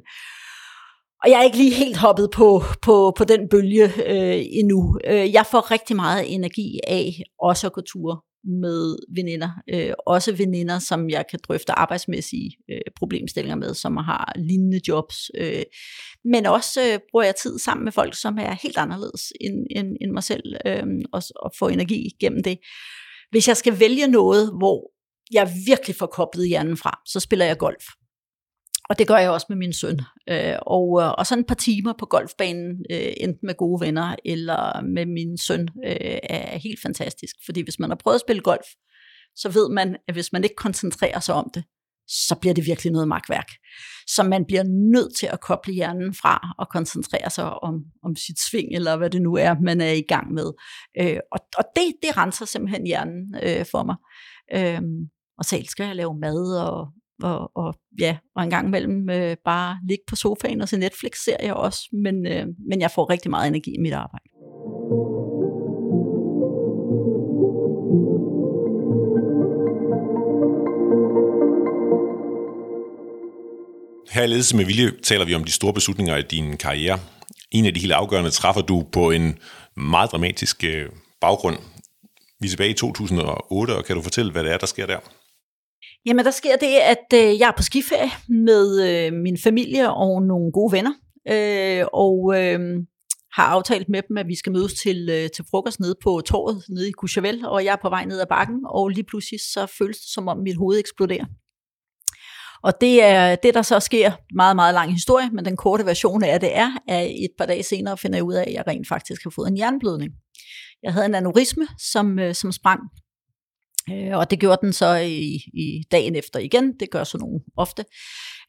og 1.24 1.30
jeg 1.30 1.40
er 1.40 1.44
ikke 1.44 1.58
lige 1.58 1.74
helt 1.74 1.98
hoppet 1.98 2.30
på, 2.32 2.64
på, 2.82 3.14
på 3.18 3.24
den 3.24 3.50
bølge 3.50 3.86
øh, 3.86 4.46
endnu. 4.52 5.00
Øh, 5.08 5.34
jeg 5.34 5.46
får 5.52 5.72
rigtig 5.72 5.96
meget 5.96 6.34
energi 6.34 6.80
af 6.88 7.24
også 7.40 7.68
at 7.68 7.74
gå 7.74 7.82
ture 7.82 8.20
med 8.44 8.96
veninder. 9.16 9.50
Øh, 9.74 9.94
også 10.08 10.32
veninder, 10.36 10.80
som 10.80 11.10
jeg 11.10 11.26
kan 11.30 11.40
drøfte 11.48 11.72
arbejdsmæssige 11.72 12.52
øh, 12.72 12.82
problemstillinger 12.96 13.56
med, 13.56 13.74
som 13.74 13.98
har 13.98 14.34
lignende 14.36 14.82
jobs. 14.88 15.32
Øh, 15.38 15.64
men 16.26 16.46
også 16.46 16.82
øh, 16.82 17.00
bruger 17.12 17.26
jeg 17.26 17.36
tid 17.36 17.60
sammen 17.60 17.84
med 17.84 17.92
folk, 17.92 18.16
som 18.16 18.38
er 18.38 18.56
helt 18.64 18.78
anderledes 18.78 19.34
end, 19.42 19.66
end, 19.76 19.88
end 20.02 20.12
mig 20.12 20.24
selv, 20.24 20.56
øh, 20.66 20.84
og, 21.14 21.24
og 21.36 21.52
få 21.60 21.68
energi 21.68 22.10
gennem 22.20 22.44
det. 22.44 22.58
Hvis 23.32 23.48
jeg 23.48 23.58
skal 23.58 23.80
vælge 23.80 24.08
noget, 24.08 24.52
hvor 24.58 24.92
jeg 25.32 25.52
virkelig 25.66 25.96
får 25.96 26.06
koblet 26.06 26.48
hjernen 26.48 26.78
fra, 26.78 27.02
så 27.06 27.20
spiller 27.20 27.46
jeg 27.46 27.58
golf. 27.58 27.84
Og 28.90 29.00
det 29.00 29.08
gør 29.08 29.18
jeg 29.18 29.30
også 29.30 29.46
med 29.50 29.58
min 29.58 29.74
søn. 29.74 30.00
Øh, 30.30 30.56
og, 30.62 31.02
øh, 31.02 31.12
og 31.18 31.26
sådan 31.26 31.42
et 31.42 31.48
par 31.48 31.56
timer 31.56 31.94
på 32.00 32.06
golfbanen, 32.06 32.86
øh, 32.92 33.14
enten 33.18 33.48
med 33.48 33.56
gode 33.56 33.86
venner 33.86 34.16
eller 34.26 34.82
med 34.82 35.06
min 35.06 35.38
søn, 35.38 35.68
øh, 35.86 36.18
er 36.24 36.58
helt 36.58 36.82
fantastisk. 36.82 37.36
Fordi 37.46 37.62
hvis 37.62 37.80
man 37.80 37.90
har 37.90 37.98
prøvet 38.04 38.16
at 38.16 38.22
spille 38.22 38.42
golf, 38.42 38.68
så 39.36 39.50
ved 39.50 39.70
man, 39.70 39.98
at 40.08 40.14
hvis 40.14 40.34
man 40.34 40.44
ikke 40.44 40.56
koncentrerer 40.56 41.20
sig 41.20 41.36
om 41.36 41.50
det, 41.54 41.64
så 42.08 42.36
bliver 42.42 42.54
det 42.54 42.66
virkelig 42.66 42.92
noget 42.92 43.08
magtværk. 43.08 43.48
Så 44.08 44.24
man 44.24 44.46
bliver 44.46 44.64
nødt 44.94 45.16
til 45.20 45.28
at 45.28 45.42
koble 45.42 45.74
hjernen 45.74 46.14
fra 46.14 46.56
og 46.60 46.70
koncentrere 46.70 47.30
sig 47.30 47.64
om, 47.64 47.84
om 48.04 48.16
sit 48.16 48.40
sving, 48.50 48.76
eller 48.76 48.98
hvad 48.98 49.10
det 49.10 49.22
nu 49.22 49.36
er, 49.36 49.56
man 49.62 49.82
er 49.82 49.92
i 49.92 50.06
gang 50.08 50.34
med. 50.34 50.52
Øh, 51.02 51.18
og 51.32 51.40
og 51.58 51.64
det, 51.76 51.94
det 52.04 52.18
renser 52.18 52.46
simpelthen 52.46 52.86
hjernen 52.86 53.36
øh, 53.44 53.66
for 53.72 53.84
mig. 53.84 53.96
Øh, 54.56 54.82
og 55.38 55.46
så 55.46 55.58
elsker 55.58 55.84
jeg 55.84 55.92
at 55.92 55.98
lave 55.98 56.20
mad 56.20 56.58
og, 56.58 56.88
og, 57.24 57.52
og 57.56 57.76
ja, 58.00 58.18
og 58.36 58.44
en 58.44 58.50
gang 58.50 58.68
imellem 58.68 59.10
øh, 59.10 59.38
bare 59.46 59.78
ligge 59.88 60.04
på 60.08 60.16
sofaen 60.16 60.62
og 60.62 60.70
se 60.70 60.78
Netflix-serier 60.78 61.54
også, 61.54 61.90
men, 61.94 62.28
øh, 62.28 62.48
men 62.70 62.82
jeg 62.82 62.92
får 62.92 63.10
rigtig 63.10 63.30
meget 63.32 63.48
energi 63.48 63.76
i 63.76 63.82
mit 63.82 63.94
arbejde. 63.94 64.30
Her 74.12 74.24
i 74.24 74.28
Ledelse 74.28 74.56
med 74.56 74.66
Vilje 74.66 74.92
taler 75.04 75.26
vi 75.26 75.36
om 75.36 75.44
de 75.44 75.52
store 75.52 75.74
beslutninger 75.74 76.18
i 76.18 76.22
din 76.22 76.58
karriere. 76.58 77.00
En 77.52 77.66
af 77.66 77.74
de 77.74 77.80
helt 77.80 77.94
afgørende 77.94 78.30
træffer 78.30 78.62
du 78.62 78.86
på 78.92 79.12
en 79.12 79.38
meget 79.78 80.12
dramatisk 80.12 80.64
øh, 80.64 80.90
baggrund. 81.22 81.58
Vi 82.40 82.48
er 82.48 82.50
tilbage 82.50 82.70
i 82.70 82.74
2008, 82.74 83.76
og 83.76 83.86
kan 83.86 83.96
du 83.96 84.02
fortælle, 84.02 84.32
hvad 84.32 84.44
det 84.44 84.54
er, 84.54 84.58
der 84.58 84.66
sker 84.66 84.86
der? 84.86 85.00
Jamen, 86.10 86.26
der 86.26 86.32
sker 86.32 86.56
det, 86.56 86.76
at 86.94 87.06
øh, 87.14 87.40
jeg 87.40 87.48
er 87.48 87.58
på 87.58 87.64
skiferie 87.64 88.12
med 88.30 88.66
øh, 88.90 89.14
min 89.14 89.38
familie 89.38 89.94
og 89.94 90.22
nogle 90.22 90.52
gode 90.52 90.72
venner. 90.72 90.94
Øh, 91.34 91.86
og 91.94 92.34
øh, 92.40 92.60
har 93.34 93.44
aftalt 93.44 93.90
med 93.90 94.02
dem, 94.08 94.18
at 94.18 94.28
vi 94.28 94.36
skal 94.36 94.52
mødes 94.52 94.74
til, 94.74 95.10
øh, 95.12 95.30
til 95.36 95.46
frokost 95.52 95.80
nede 95.80 95.96
på 96.04 96.22
torvet 96.26 96.64
nede 96.70 96.90
i 96.90 96.92
Courchevel, 96.92 97.46
og 97.46 97.66
jeg 97.66 97.72
er 97.72 97.82
på 97.82 97.90
vej 97.90 98.06
ned 98.06 98.20
ad 98.20 98.26
bakken, 98.30 98.60
og 98.66 98.90
lige 98.90 99.04
pludselig 99.04 99.40
så 99.40 99.68
føles 99.78 99.98
det, 99.98 100.10
som 100.14 100.28
om 100.28 100.38
mit 100.38 100.58
hoved 100.58 100.80
eksploderer. 100.80 101.26
Og 102.64 102.74
det 102.82 103.04
er 103.04 103.36
det, 103.36 103.54
der 103.54 103.62
så 103.62 103.80
sker, 103.80 104.12
meget, 104.36 104.56
meget 104.56 104.74
lang 104.74 104.94
historie, 104.94 105.30
men 105.30 105.46
den 105.46 105.58
korte 105.58 105.86
version 105.86 106.24
af 106.24 106.40
det 106.40 106.58
er, 106.58 106.72
at 106.88 107.06
et 107.06 107.32
par 107.38 107.46
dage 107.46 107.64
senere 107.64 107.98
finder 107.98 108.18
jeg 108.18 108.24
ud 108.24 108.34
af, 108.34 108.44
at 108.48 108.54
jeg 108.54 108.64
rent 108.68 108.88
faktisk 108.88 109.24
har 109.24 109.30
fået 109.36 109.48
en 109.48 109.58
jernblødning. 109.58 110.12
Jeg 110.84 110.94
havde 110.94 111.06
en 111.06 111.16
aneurisme, 111.16 111.68
som, 111.92 112.20
øh, 112.20 112.36
som 112.36 112.52
sprang 112.52 112.80
Øh, 113.92 114.18
og 114.18 114.32
det 114.32 114.40
gjorde 114.40 114.60
den 114.62 114.74
så 114.74 114.96
i, 114.96 115.36
i 115.54 115.84
dagen 115.92 116.16
efter 116.16 116.40
igen. 116.40 116.74
Det 116.80 116.90
gør 116.92 117.04
sådan 117.04 117.26
nogen 117.26 117.42
ofte. 117.58 117.86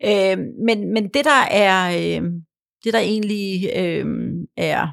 Øh, 0.05 0.39
men, 0.67 0.93
men 0.93 1.09
det 1.09 1.25
der 1.25 1.45
er, 1.51 1.91
øh, 1.91 2.23
det 2.85 2.93
der 2.93 2.99
egentlig 2.99 3.71
øh, 3.77 4.07
er 4.57 4.89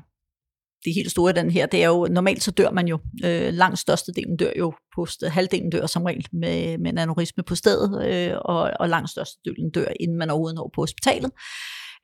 det 0.86 0.96
helt 0.96 1.12
store 1.12 1.34
den 1.34 1.52
her, 1.52 1.66
det 1.66 1.84
er 1.84 1.88
jo, 1.88 2.08
normalt 2.12 2.44
så 2.44 2.52
dør 2.52 2.72
man 2.72 2.88
jo, 2.88 3.00
øh, 3.26 3.54
langt 3.54 3.80
størstedelen 3.80 4.38
dør 4.38 4.52
jo 4.58 4.74
på 4.96 5.06
stedet, 5.06 5.32
halvdelen 5.32 5.70
dør 5.70 5.86
som 5.86 6.04
regel 6.04 6.28
med, 6.32 6.78
med 6.78 6.92
en 6.92 6.98
aneurisme 6.98 7.44
på 7.44 7.56
stedet, 7.56 8.08
øh, 8.08 8.38
og, 8.42 8.72
og 8.80 8.90
langt 8.90 9.10
størstedelen 9.10 9.72
dør, 9.72 9.88
inden 10.00 10.18
man 10.18 10.30
overhovedet 10.30 10.56
når 10.56 10.72
på 10.76 10.82
hospitalet. 10.82 11.32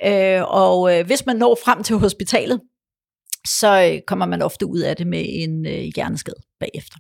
Øh, 0.06 0.42
og 0.48 1.00
øh, 1.00 1.06
hvis 1.06 1.26
man 1.26 1.36
når 1.36 1.58
frem 1.66 1.84
til 1.84 1.96
hospitalet, 1.96 2.62
så 3.48 3.92
øh, 3.92 4.02
kommer 4.08 4.26
man 4.26 4.42
ofte 4.42 4.66
ud 4.66 4.80
af 4.80 4.96
det 4.96 5.08
med 5.08 5.26
en 5.30 5.66
øh, 5.66 5.92
hjerneskade 5.96 6.42
bagefter. 6.60 6.98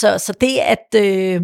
Så, 0.00 0.18
så 0.18 0.34
det 0.40 0.58
at 0.58 1.04
øh, 1.04 1.40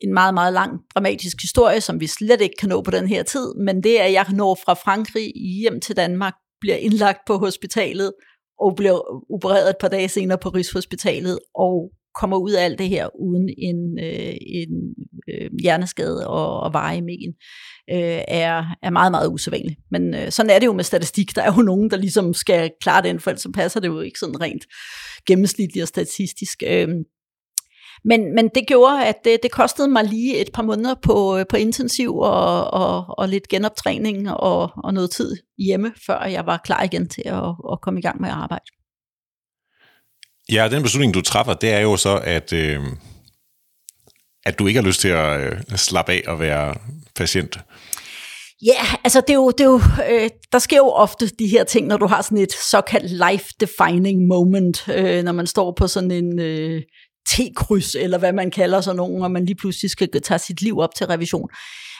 en 0.00 0.14
meget, 0.14 0.34
meget 0.34 0.52
lang 0.52 0.80
dramatisk 0.94 1.36
historie, 1.40 1.80
som 1.80 2.00
vi 2.00 2.06
slet 2.06 2.40
ikke 2.40 2.54
kan 2.60 2.68
nå 2.68 2.82
på 2.82 2.90
den 2.90 3.08
her 3.08 3.22
tid, 3.22 3.54
men 3.54 3.82
det 3.82 4.00
er, 4.00 4.04
at 4.04 4.12
jeg 4.12 4.26
når 4.32 4.54
fra 4.54 4.74
Frankrig 4.74 5.32
hjem 5.60 5.80
til 5.80 5.96
Danmark, 5.96 6.34
bliver 6.60 6.76
indlagt 6.76 7.18
på 7.26 7.36
hospitalet, 7.36 8.12
og 8.60 8.76
bliver 8.76 8.98
opereret 9.34 9.70
et 9.70 9.76
par 9.80 9.88
dage 9.88 10.08
senere 10.08 10.38
på 10.38 10.48
Rigshospitalet, 10.48 11.38
og 11.54 11.90
kommer 12.20 12.36
ud 12.36 12.52
af 12.52 12.64
alt 12.64 12.78
det 12.78 12.88
her 12.88 13.08
uden 13.20 13.48
en, 13.58 13.98
øh, 14.04 14.34
en 14.40 14.94
øh, 15.28 15.50
hjerneskade 15.62 16.28
og, 16.28 16.60
og 16.60 16.72
veje 16.72 17.00
men, 17.00 17.34
øh, 17.90 18.20
er, 18.28 18.76
er 18.82 18.90
meget, 18.90 19.10
meget 19.10 19.28
usædvanligt. 19.28 19.80
Men 19.90 20.14
øh, 20.14 20.30
sådan 20.30 20.50
er 20.50 20.58
det 20.58 20.66
jo 20.66 20.72
med 20.72 20.84
statistik. 20.84 21.36
Der 21.36 21.42
er 21.42 21.52
jo 21.56 21.62
nogen, 21.62 21.90
der 21.90 21.96
ligesom 21.96 22.34
skal 22.34 22.70
klare 22.80 23.02
den, 23.02 23.20
for 23.20 23.30
ellers 23.30 23.42
så 23.42 23.52
passer 23.54 23.80
det 23.80 23.88
jo 23.88 24.00
ikke 24.00 24.18
sådan 24.18 24.40
rent 24.40 24.64
gennemsnitligt 25.26 25.82
og 25.82 25.88
statistisk. 25.88 26.62
Øh, 26.66 26.88
men, 28.04 28.34
men 28.34 28.50
det 28.54 28.66
gjorde, 28.68 29.06
at 29.06 29.16
det, 29.24 29.38
det 29.42 29.50
kostede 29.50 29.88
mig 29.88 30.04
lige 30.04 30.36
et 30.36 30.50
par 30.54 30.62
måneder 30.62 30.94
på, 31.02 31.44
på 31.50 31.56
intensiv 31.56 32.16
og, 32.16 32.70
og, 32.74 33.04
og 33.18 33.28
lidt 33.28 33.48
genoptræning 33.48 34.30
og, 34.30 34.70
og 34.84 34.94
noget 34.94 35.10
tid 35.10 35.36
hjemme, 35.58 35.92
før 36.06 36.24
jeg 36.24 36.46
var 36.46 36.60
klar 36.64 36.82
igen 36.82 37.08
til 37.08 37.22
at, 37.26 37.54
at 37.72 37.80
komme 37.82 38.00
i 38.00 38.02
gang 38.02 38.20
med 38.20 38.28
at 38.28 38.34
arbejde. 38.34 38.64
Ja, 40.52 40.68
den 40.70 40.82
beslutning, 40.82 41.14
du 41.14 41.20
træffer, 41.20 41.54
det 41.54 41.72
er 41.72 41.80
jo 41.80 41.96
så, 41.96 42.20
at, 42.24 42.52
øh, 42.52 42.80
at 44.46 44.58
du 44.58 44.66
ikke 44.66 44.80
har 44.80 44.86
lyst 44.86 45.00
til 45.00 45.08
at 45.08 45.40
øh, 45.40 45.76
slappe 45.76 46.12
af 46.12 46.22
og 46.26 46.40
være 46.40 46.74
patient? 47.16 47.58
Ja, 48.66 48.72
yeah, 48.72 48.94
altså 49.04 49.20
det 49.20 49.30
er 49.30 49.34
jo, 49.34 49.50
det 49.50 49.60
er 49.60 49.70
jo 49.70 49.80
øh, 50.10 50.30
der 50.52 50.58
sker 50.58 50.76
jo 50.76 50.88
ofte 50.88 51.26
de 51.26 51.46
her 51.46 51.64
ting, 51.64 51.86
når 51.86 51.96
du 51.96 52.06
har 52.06 52.22
sådan 52.22 52.38
et 52.38 52.52
såkaldt 52.52 53.10
life-defining 53.10 54.26
moment, 54.26 54.88
øh, 54.88 55.22
når 55.22 55.32
man 55.32 55.46
står 55.46 55.72
på 55.72 55.86
sådan 55.86 56.10
en 56.10 56.40
øh, 56.40 56.82
T-kryds, 57.28 57.94
eller 57.94 58.18
hvad 58.18 58.32
man 58.32 58.50
kalder 58.50 58.80
sådan 58.80 58.96
nogen, 58.96 59.22
og 59.22 59.30
man 59.30 59.44
lige 59.44 59.56
pludselig 59.56 59.90
skal 59.90 60.08
tage 60.22 60.38
sit 60.38 60.62
liv 60.62 60.78
op 60.78 60.94
til 60.94 61.06
revision. 61.06 61.48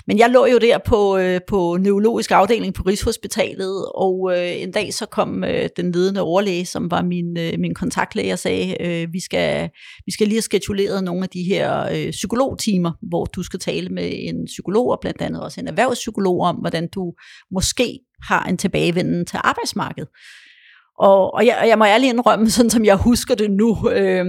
Men 0.06 0.18
jeg 0.18 0.30
lå 0.30 0.46
jo 0.46 0.58
der 0.58 0.78
på, 0.86 1.16
øh, 1.16 1.40
på 1.48 1.76
neurologisk 1.80 2.30
afdeling 2.30 2.74
på 2.74 2.82
Rigshospitalet, 2.82 3.86
og 3.94 4.32
øh, 4.36 4.62
en 4.62 4.72
dag 4.72 4.94
så 4.94 5.06
kom 5.06 5.44
øh, 5.44 5.68
den 5.76 5.92
ledende 5.92 6.20
overlæge, 6.20 6.66
som 6.66 6.90
var 6.90 7.02
min, 7.02 7.38
øh, 7.38 7.52
min 7.58 7.74
kontaktlæge, 7.74 8.32
og 8.32 8.38
sagde, 8.38 8.82
øh, 8.82 9.12
vi, 9.12 9.20
skal, 9.20 9.70
vi 10.06 10.12
skal 10.12 10.26
lige 10.26 10.36
have 10.36 10.42
skeduleret 10.42 11.04
nogle 11.04 11.22
af 11.22 11.28
de 11.28 11.42
her 11.42 11.88
øh, 11.92 12.10
psykologtimer, 12.10 12.92
hvor 13.08 13.24
du 13.24 13.42
skal 13.42 13.60
tale 13.60 13.88
med 13.88 14.10
en 14.14 14.44
psykolog, 14.46 14.90
og 14.90 14.98
blandt 15.00 15.22
andet 15.22 15.42
også 15.42 15.60
en 15.60 15.68
erhvervspsykolog, 15.68 16.40
om 16.40 16.56
hvordan 16.56 16.88
du 16.94 17.12
måske 17.50 18.00
har 18.22 18.44
en 18.44 18.56
tilbagevenden 18.56 19.26
til 19.26 19.38
arbejdsmarkedet. 19.44 20.08
Og, 20.98 21.34
og, 21.34 21.46
jeg, 21.46 21.58
og 21.62 21.68
jeg 21.68 21.78
må 21.78 21.84
ærligt 21.84 22.12
indrømme, 22.12 22.50
sådan 22.50 22.70
som 22.70 22.84
jeg 22.84 22.96
husker 22.96 23.34
det 23.34 23.50
nu, 23.50 23.90
øh, 23.90 24.26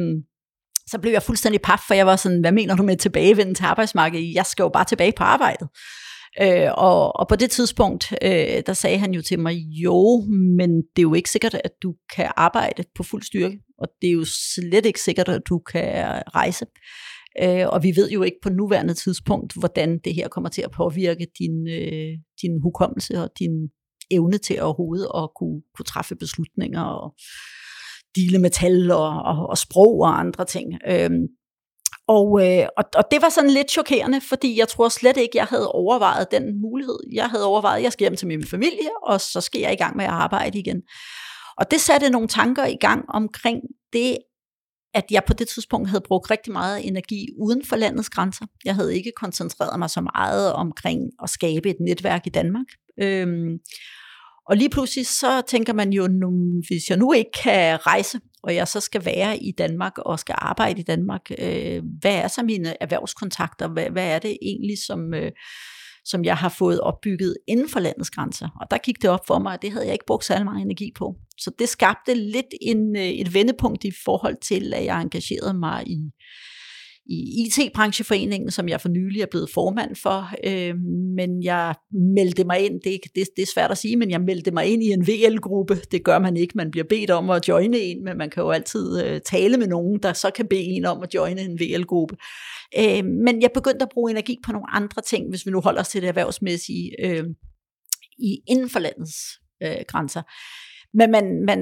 så 0.88 1.00
blev 1.02 1.12
jeg 1.12 1.24
fuldstændig 1.24 1.62
paf, 1.62 1.80
for 1.88 1.94
jeg 1.94 2.06
var 2.06 2.16
sådan, 2.16 2.40
hvad 2.40 2.52
mener 2.52 2.76
du 2.76 2.84
med 2.84 2.98
tilbagevenden 2.98 3.56
til 3.56 3.64
arbejdsmarkedet? 3.64 4.34
Jeg 4.34 4.46
skal 4.46 4.64
jo 4.64 4.70
bare 4.70 4.86
tilbage 4.86 5.14
på 5.18 5.24
arbejdet. 5.24 5.68
Øh, 6.42 6.70
og, 6.78 7.16
og 7.16 7.28
på 7.28 7.36
det 7.36 7.52
tidspunkt, 7.52 8.14
øh, 8.22 8.64
der 8.66 8.74
sagde 8.74 8.98
han 8.98 9.14
jo 9.14 9.22
til 9.22 9.40
mig, 9.40 9.56
jo, 9.56 10.22
men 10.58 10.70
det 10.76 11.00
er 11.00 11.02
jo 11.02 11.14
ikke 11.14 11.30
sikkert, 11.30 11.54
at 11.54 11.72
du 11.84 11.96
kan 12.16 12.32
arbejde 12.38 12.84
på 12.96 13.04
fuld 13.04 13.24
styrke, 13.24 13.60
og 13.78 13.88
det 14.02 14.08
er 14.08 14.14
jo 14.14 14.26
slet 14.56 14.86
ikke 14.86 15.02
sikkert, 15.02 15.30
at 15.30 15.42
du 15.50 15.60
kan 15.60 16.24
rejse. 16.36 16.66
Øh, 17.44 17.68
og 17.68 17.84
vi 17.84 17.94
ved 17.96 18.12
jo 18.12 18.24
ikke 18.24 18.38
på 18.44 18.50
nuværende 18.50 18.94
tidspunkt, 18.94 19.54
hvordan 19.60 20.00
det 20.04 20.16
her 20.16 20.28
kommer 20.28 20.50
til 20.50 20.62
at 20.62 20.72
påvirke 20.72 21.28
din, 21.40 21.68
øh, 21.68 22.12
din 22.42 22.62
hukommelse 22.64 23.24
og 23.24 23.30
din 23.40 23.70
evne 24.12 24.38
til 24.38 24.62
overhovedet 24.62 25.08
at 25.16 25.30
kunne, 25.36 25.62
kunne 25.76 25.86
træffe 25.86 26.16
beslutninger 26.16 26.82
og 26.82 27.16
dele 28.16 28.40
metal 28.40 28.92
og, 28.92 29.10
og, 29.10 29.50
og 29.50 29.58
sprog 29.58 30.00
og 30.00 30.20
andre 30.20 30.46
ting. 30.46 30.74
Øhm, 30.88 31.28
og, 32.08 32.28
øh, 32.46 32.68
og, 32.78 32.84
og 32.96 33.04
det 33.12 33.22
var 33.22 33.30
sådan 33.30 33.50
lidt 33.50 33.72
chokerende, 33.72 34.22
fordi 34.22 34.60
jeg 34.60 34.68
tror 34.68 34.90
slet 34.90 35.18
ikke, 35.18 35.38
jeg 35.38 35.46
havde 35.46 35.72
overvejet 35.72 36.32
den 36.32 36.62
mulighed. 36.62 37.00
Jeg 37.14 37.30
havde 37.30 37.46
overvejet, 37.46 37.78
at 37.78 37.84
jeg 37.84 37.92
skal 37.92 38.04
hjem 38.04 38.16
til 38.16 38.28
min 38.28 38.46
familie, 38.46 38.90
og 39.04 39.22
så 39.22 39.42
skal 39.42 39.62
jeg 39.62 39.74
i 39.74 39.76
gang 39.76 39.98
med 39.98 40.06
at 40.06 40.12
arbejde 40.12 40.60
igen. 40.60 40.82
Og 41.58 41.72
det 41.72 41.82
satte 41.82 42.10
nogle 42.10 42.28
tanker 42.28 42.66
i 42.66 42.78
gang 42.82 43.06
omkring 43.10 43.62
det, 43.94 44.18
at 44.94 45.06
jeg 45.12 45.24
på 45.28 45.34
det 45.34 45.48
tidspunkt 45.48 45.90
havde 45.90 46.04
brugt 46.08 46.32
rigtig 46.32 46.54
meget 46.54 46.88
energi 46.88 47.28
uden 47.42 47.66
for 47.66 47.76
landets 47.76 48.10
grænser. 48.10 48.46
Jeg 48.66 48.76
havde 48.76 48.96
ikke 48.96 49.12
koncentreret 49.18 49.80
mig 49.80 49.90
så 49.90 50.02
meget 50.02 50.54
omkring 50.54 51.02
at 51.24 51.30
skabe 51.30 51.70
et 51.70 51.76
netværk 51.80 52.28
i 52.28 52.30
Danmark. 52.30 52.66
Øhm, 53.02 53.60
og 54.50 54.58
lige 54.58 54.70
pludselig 54.70 55.08
så 55.08 55.42
tænker 55.48 55.74
man 55.74 55.94
jo, 55.94 56.08
nu, 56.08 56.32
hvis 56.68 56.90
jeg 56.90 56.98
nu 56.98 57.14
ikke 57.14 57.32
kan 57.44 57.88
rejse, 57.88 58.20
og 58.44 58.56
jeg 58.56 58.68
så 58.68 58.80
skal 58.80 59.06
være 59.06 59.38
i 59.38 59.52
Danmark 59.52 59.98
og 59.98 60.20
skal 60.20 60.36
arbejde 60.38 60.80
i 60.80 60.84
Danmark, 60.84 61.22
øh, 61.40 61.84
hvad 62.02 62.16
er 62.16 62.28
så 62.28 62.44
mine 62.44 62.84
erhvervskontakter? 62.84 63.68
Hvad, 63.68 63.90
hvad 63.90 64.08
er 64.08 64.20
det 64.20 64.38
egentlig, 64.42 64.78
som, 64.88 65.14
øh, 65.14 65.32
som 66.06 66.26
jeg 66.26 66.38
har 66.38 66.50
fået 66.50 66.82
opbygget 66.82 67.38
inden 67.48 67.70
for 67.70 67.80
landets 67.80 68.10
grænser? 68.10 68.50
Og 68.62 68.72
der 68.72 68.78
gik 68.78 69.02
det 69.02 69.10
op 69.10 69.28
for 69.28 69.40
mig, 69.40 69.54
at 69.54 69.62
det 69.62 69.72
havde 69.72 69.86
jeg 69.86 69.94
ikke 69.94 70.06
brugt 70.06 70.26
særlig 70.26 70.46
meget 70.46 70.62
energi 70.62 70.92
på. 70.96 71.16
Så 71.38 71.52
det 71.60 71.70
skabte 71.70 72.14
lidt 72.14 72.54
en, 72.62 72.96
øh, 72.96 73.04
et 73.04 73.34
vendepunkt 73.34 73.84
i 73.84 73.92
forhold 74.06 74.38
til, 74.42 74.74
at 74.74 74.86
jeg 74.86 75.02
engagerede 75.02 75.54
mig 75.54 75.88
i 75.88 76.12
i 77.06 77.46
IT-brancheforeningen, 77.46 78.52
som 78.52 78.70
jeg 78.70 78.82
for 78.82 78.90
nylig 78.90 79.22
er 79.22 79.26
blevet 79.26 79.50
formand 79.50 79.96
for, 79.96 80.30
øh, 80.44 80.76
men 81.16 81.44
jeg 81.44 81.76
meldte 82.16 82.44
mig 82.44 82.60
ind, 82.60 82.82
det, 82.82 83.00
det, 83.16 83.28
det 83.36 83.42
er 83.42 83.52
svært 83.54 83.72
at 83.72 83.78
sige, 83.78 83.98
men 83.98 84.12
jeg 84.12 84.22
meldte 84.22 84.52
mig 84.52 84.66
ind 84.66 84.84
i 84.84 84.92
en 84.92 85.08
VL-gruppe, 85.08 85.76
det 85.92 86.04
gør 86.04 86.20
man 86.20 86.38
ikke, 86.38 86.54
man 86.56 86.72
bliver 86.72 86.86
bedt 86.90 87.10
om 87.10 87.30
at 87.30 87.48
joine 87.48 87.78
en, 87.78 88.04
men 88.04 88.18
man 88.18 88.30
kan 88.30 88.44
jo 88.44 88.50
altid 88.50 89.04
øh, 89.04 89.22
tale 89.22 89.58
med 89.58 89.68
nogen, 89.68 90.00
der 90.04 90.14
så 90.14 90.32
kan 90.36 90.48
bede 90.48 90.62
en 90.62 90.86
om 90.86 91.04
at 91.04 91.14
joine 91.14 91.42
en 91.42 91.60
VL-gruppe. 91.60 92.16
Øh, 92.80 93.06
men 93.06 93.42
jeg 93.42 93.50
begyndte 93.54 93.84
at 93.84 93.92
bruge 93.94 94.12
energi 94.12 94.38
på 94.46 94.52
nogle 94.52 94.70
andre 94.72 95.02
ting, 95.02 95.30
hvis 95.30 95.46
vi 95.46 95.52
nu 95.52 95.62
holder 95.62 95.82
os 95.82 95.90
til 95.90 96.02
det 96.02 96.08
erhvervsmæssige, 96.08 96.92
øh, 97.06 97.24
i, 98.20 98.38
inden 98.48 98.70
for 98.70 98.80
landets 98.80 99.16
øh, 99.64 99.86
grænser. 99.88 100.22
Men 100.94 101.12
man, 101.12 101.46
man 101.46 101.60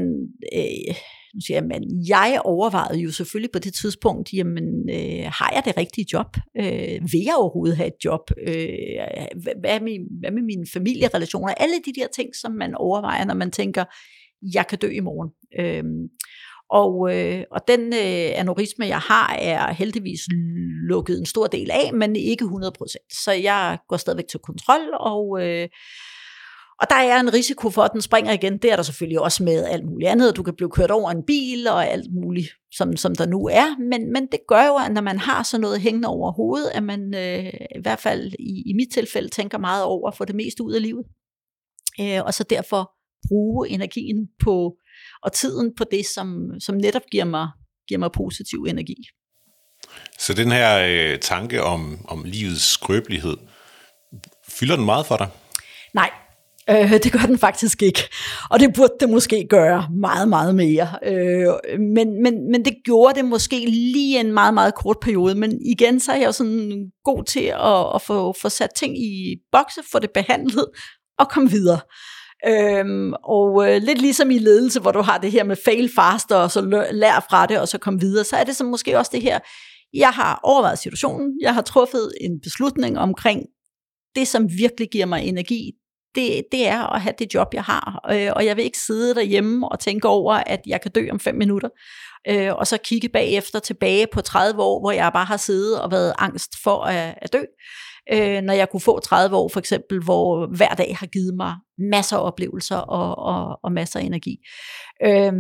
øh, 0.56 0.96
nu 1.34 1.42
siger 1.42 1.58
jeg, 1.58 1.68
men 1.68 2.08
jeg 2.08 2.42
overvejede 2.46 3.00
jo 3.00 3.12
selvfølgelig 3.12 3.52
på 3.52 3.60
det 3.60 3.74
tidspunkt, 3.74 4.34
jamen, 4.34 4.90
øh, 4.90 5.26
har 5.26 5.52
jeg 5.56 5.62
det 5.66 5.78
rigtige 5.78 6.08
job? 6.14 6.38
Øh, 6.58 7.02
vil 7.12 7.24
jeg 7.26 7.36
overhovedet 7.38 7.78
have 7.78 7.88
et 7.88 8.06
job? 8.06 8.22
Øh, 8.48 8.76
hvad, 9.62 9.80
med, 9.80 10.20
hvad 10.20 10.32
med 10.32 10.42
mine 10.42 10.66
familierelationer? 10.74 11.54
Alle 11.54 11.76
de 11.86 12.02
der 12.02 12.08
ting, 12.16 12.30
som 12.36 12.52
man 12.52 12.76
overvejer, 12.76 13.26
når 13.26 13.34
man 13.34 13.52
tænker, 13.52 13.86
jeg 14.54 14.68
kan 14.68 14.80
dø 14.80 14.90
i 14.90 15.00
morgen. 15.00 15.30
Øh, 15.60 15.84
og, 16.70 17.16
øh, 17.16 17.44
og 17.52 17.62
den 17.68 17.82
øh, 17.94 18.40
aneurisme, 18.40 18.86
jeg 18.88 19.00
har, 19.00 19.36
er 19.42 19.74
heldigvis 19.74 20.20
lukket 20.90 21.20
en 21.20 21.26
stor 21.26 21.48
del 21.48 21.72
af, 21.72 21.94
men 21.94 22.16
ikke 22.16 22.46
100%. 22.46 23.24
Så 23.24 23.32
jeg 23.32 23.78
går 23.88 23.98
stadigvæk 23.98 24.28
til 24.28 24.40
kontrol, 24.40 24.82
og 25.00 25.42
øh, 25.42 25.68
og 26.84 26.90
der 26.90 26.96
er 26.96 27.20
en 27.20 27.34
risiko 27.34 27.70
for, 27.70 27.82
at 27.82 27.92
den 27.94 28.02
springer 28.02 28.32
igen. 28.32 28.58
Det 28.58 28.72
er 28.72 28.76
der 28.76 28.84
selvfølgelig 28.84 29.20
også 29.20 29.44
med 29.44 29.66
alt 29.66 29.86
muligt 29.86 30.10
andet. 30.10 30.36
Du 30.36 30.44
kan 30.44 30.56
blive 30.56 30.70
kørt 30.70 30.92
over 30.92 31.12
en 31.12 31.24
bil 31.28 31.68
og 31.68 31.88
alt 31.88 32.14
muligt, 32.14 32.50
som, 32.72 32.98
som 32.98 33.16
der 33.16 33.26
nu 33.26 33.48
er. 33.52 33.80
Men, 33.80 34.14
men 34.14 34.28
det 34.32 34.40
gør 34.48 34.68
jo, 34.68 34.76
at 34.76 34.92
når 34.92 35.02
man 35.02 35.20
har 35.20 35.44
sådan 35.44 35.62
noget 35.62 35.82
hængende 35.82 36.08
over 36.08 36.32
hovedet, 36.32 36.70
at 36.74 36.84
man 36.84 37.16
øh, 37.16 37.54
i 37.76 37.82
hvert 37.82 38.00
fald 38.00 38.34
i, 38.40 38.64
i 38.66 38.74
mit 38.74 38.88
tilfælde 38.94 39.30
tænker 39.30 39.58
meget 39.58 39.84
over 39.84 40.10
at 40.10 40.18
få 40.18 40.26
det 40.26 40.36
meste 40.36 40.64
ud 40.64 40.74
af 40.74 40.82
livet. 40.82 41.06
Øh, 42.02 42.24
og 42.26 42.34
så 42.34 42.44
derfor 42.44 42.92
bruge 43.28 43.70
energien 43.70 44.28
på 44.44 44.76
og 45.24 45.32
tiden 45.32 45.76
på 45.78 45.84
det, 45.92 46.06
som, 46.06 46.60
som 46.60 46.76
netop 46.76 47.02
giver 47.12 47.26
mig, 47.26 47.48
giver 47.88 48.00
mig 48.00 48.12
positiv 48.12 48.66
energi. 48.70 48.96
Så 50.20 50.34
den 50.34 50.52
her 50.52 50.86
øh, 50.88 51.20
tanke 51.20 51.64
om, 51.64 52.06
om 52.08 52.24
livets 52.26 52.64
skrøbelighed, 52.64 53.38
fylder 54.50 54.76
den 54.76 54.86
meget 54.86 55.06
for 55.06 55.18
dig? 55.18 55.28
Nej, 55.94 56.10
Øh, 56.70 56.92
det 56.92 57.12
gør 57.12 57.26
den 57.28 57.38
faktisk 57.38 57.82
ikke. 57.82 58.10
Og 58.50 58.60
det 58.60 58.74
burde 58.76 58.94
det 59.00 59.10
måske 59.10 59.48
gøre 59.50 59.88
meget, 60.00 60.28
meget 60.28 60.56
mere. 60.56 60.88
Øh, 61.04 61.80
men, 61.80 62.24
men, 62.24 62.52
men 62.52 62.66
det 62.66 62.74
gjorde 62.86 63.16
det 63.16 63.26
måske 63.26 63.66
lige 63.66 64.20
en 64.20 64.34
meget, 64.34 64.54
meget 64.54 64.76
kort 64.76 64.98
periode. 65.02 65.36
Men 65.36 65.60
igen, 65.66 66.00
så 66.00 66.12
er 66.12 66.16
jeg 66.16 66.28
jo 66.28 66.32
sådan 66.32 66.92
god 67.04 67.24
til 67.24 67.54
at, 67.56 67.96
at 67.96 68.02
få, 68.02 68.36
få 68.42 68.50
sat 68.50 68.70
ting 68.76 68.98
i 68.98 69.36
bokse, 69.52 69.82
få 69.92 70.00
det 70.00 70.12
behandlet 70.12 70.66
og 71.20 71.30
komme 71.30 71.50
videre. 71.50 71.80
Øhm, 72.48 73.14
og 73.24 73.70
øh, 73.70 73.82
lidt 73.82 74.02
ligesom 74.02 74.32
i 74.32 74.38
ledelse, 74.38 74.80
hvor 74.80 74.92
du 74.92 75.02
har 75.02 75.18
det 75.18 75.32
her 75.32 75.44
med 75.44 75.56
fail 75.66 75.92
faster, 75.96 76.36
og 76.36 76.52
så 76.52 76.86
lær 76.92 77.26
fra 77.30 77.46
det, 77.46 77.60
og 77.60 77.68
så 77.68 77.78
komme 77.78 78.00
videre, 78.00 78.24
så 78.24 78.36
er 78.36 78.44
det 78.44 78.56
så 78.56 78.64
måske 78.64 78.98
også 78.98 79.12
det 79.14 79.22
her, 79.22 79.40
jeg 79.94 80.10
har 80.10 80.40
overvejet 80.44 80.80
situationen, 80.80 81.32
jeg 81.42 81.54
har 81.54 81.62
truffet 81.62 82.12
en 82.22 82.42
beslutning 82.44 83.00
omkring 83.00 83.42
det, 84.16 84.28
som 84.28 84.50
virkelig 84.58 84.90
giver 84.90 85.06
mig 85.06 85.24
energi, 85.24 85.72
det, 86.16 86.44
det 86.52 86.68
er 86.68 86.94
at 86.94 87.02
have 87.02 87.14
det 87.20 87.34
job, 87.34 87.54
jeg 87.54 87.64
har. 87.64 88.06
Øh, 88.12 88.32
og 88.36 88.46
jeg 88.46 88.58
vil 88.58 88.66
ikke 88.66 88.78
sidde 88.78 89.16
derhjemme 89.16 89.70
og 89.72 89.80
tænke 89.80 90.08
over, 90.08 90.34
at 90.34 90.62
jeg 90.68 90.82
kan 90.82 90.92
dø 90.92 91.10
om 91.12 91.20
fem 91.20 91.36
minutter. 91.36 91.70
Øh, 92.28 92.56
og 92.56 92.68
så 92.68 92.78
kigge 92.78 93.10
bagefter 93.10 93.60
tilbage 93.60 94.08
på 94.14 94.22
30 94.22 94.62
år, 94.62 94.80
hvor 94.80 94.92
jeg 94.92 95.12
bare 95.14 95.26
har 95.26 95.38
siddet 95.38 95.82
og 95.82 95.92
været 95.92 96.14
angst 96.18 96.52
for 96.64 96.84
at, 96.84 97.16
at 97.22 97.34
dø. 97.34 97.44
Øh, 98.14 98.42
når 98.42 98.54
jeg 98.54 98.70
kunne 98.70 98.82
få 98.82 99.00
30 99.00 99.36
år 99.36 99.50
for 99.50 99.60
eksempel, 99.60 100.04
hvor 100.04 100.56
hver 100.56 100.76
dag 100.76 100.98
har 101.00 101.08
givet 101.08 101.34
mig 101.36 101.56
masser 101.92 102.18
af 102.18 102.26
oplevelser 102.26 102.78
og, 102.78 103.18
og, 103.18 103.60
og 103.64 103.72
masser 103.72 104.00
af 104.00 104.04
energi. 104.04 104.38
Øh, 105.06 105.34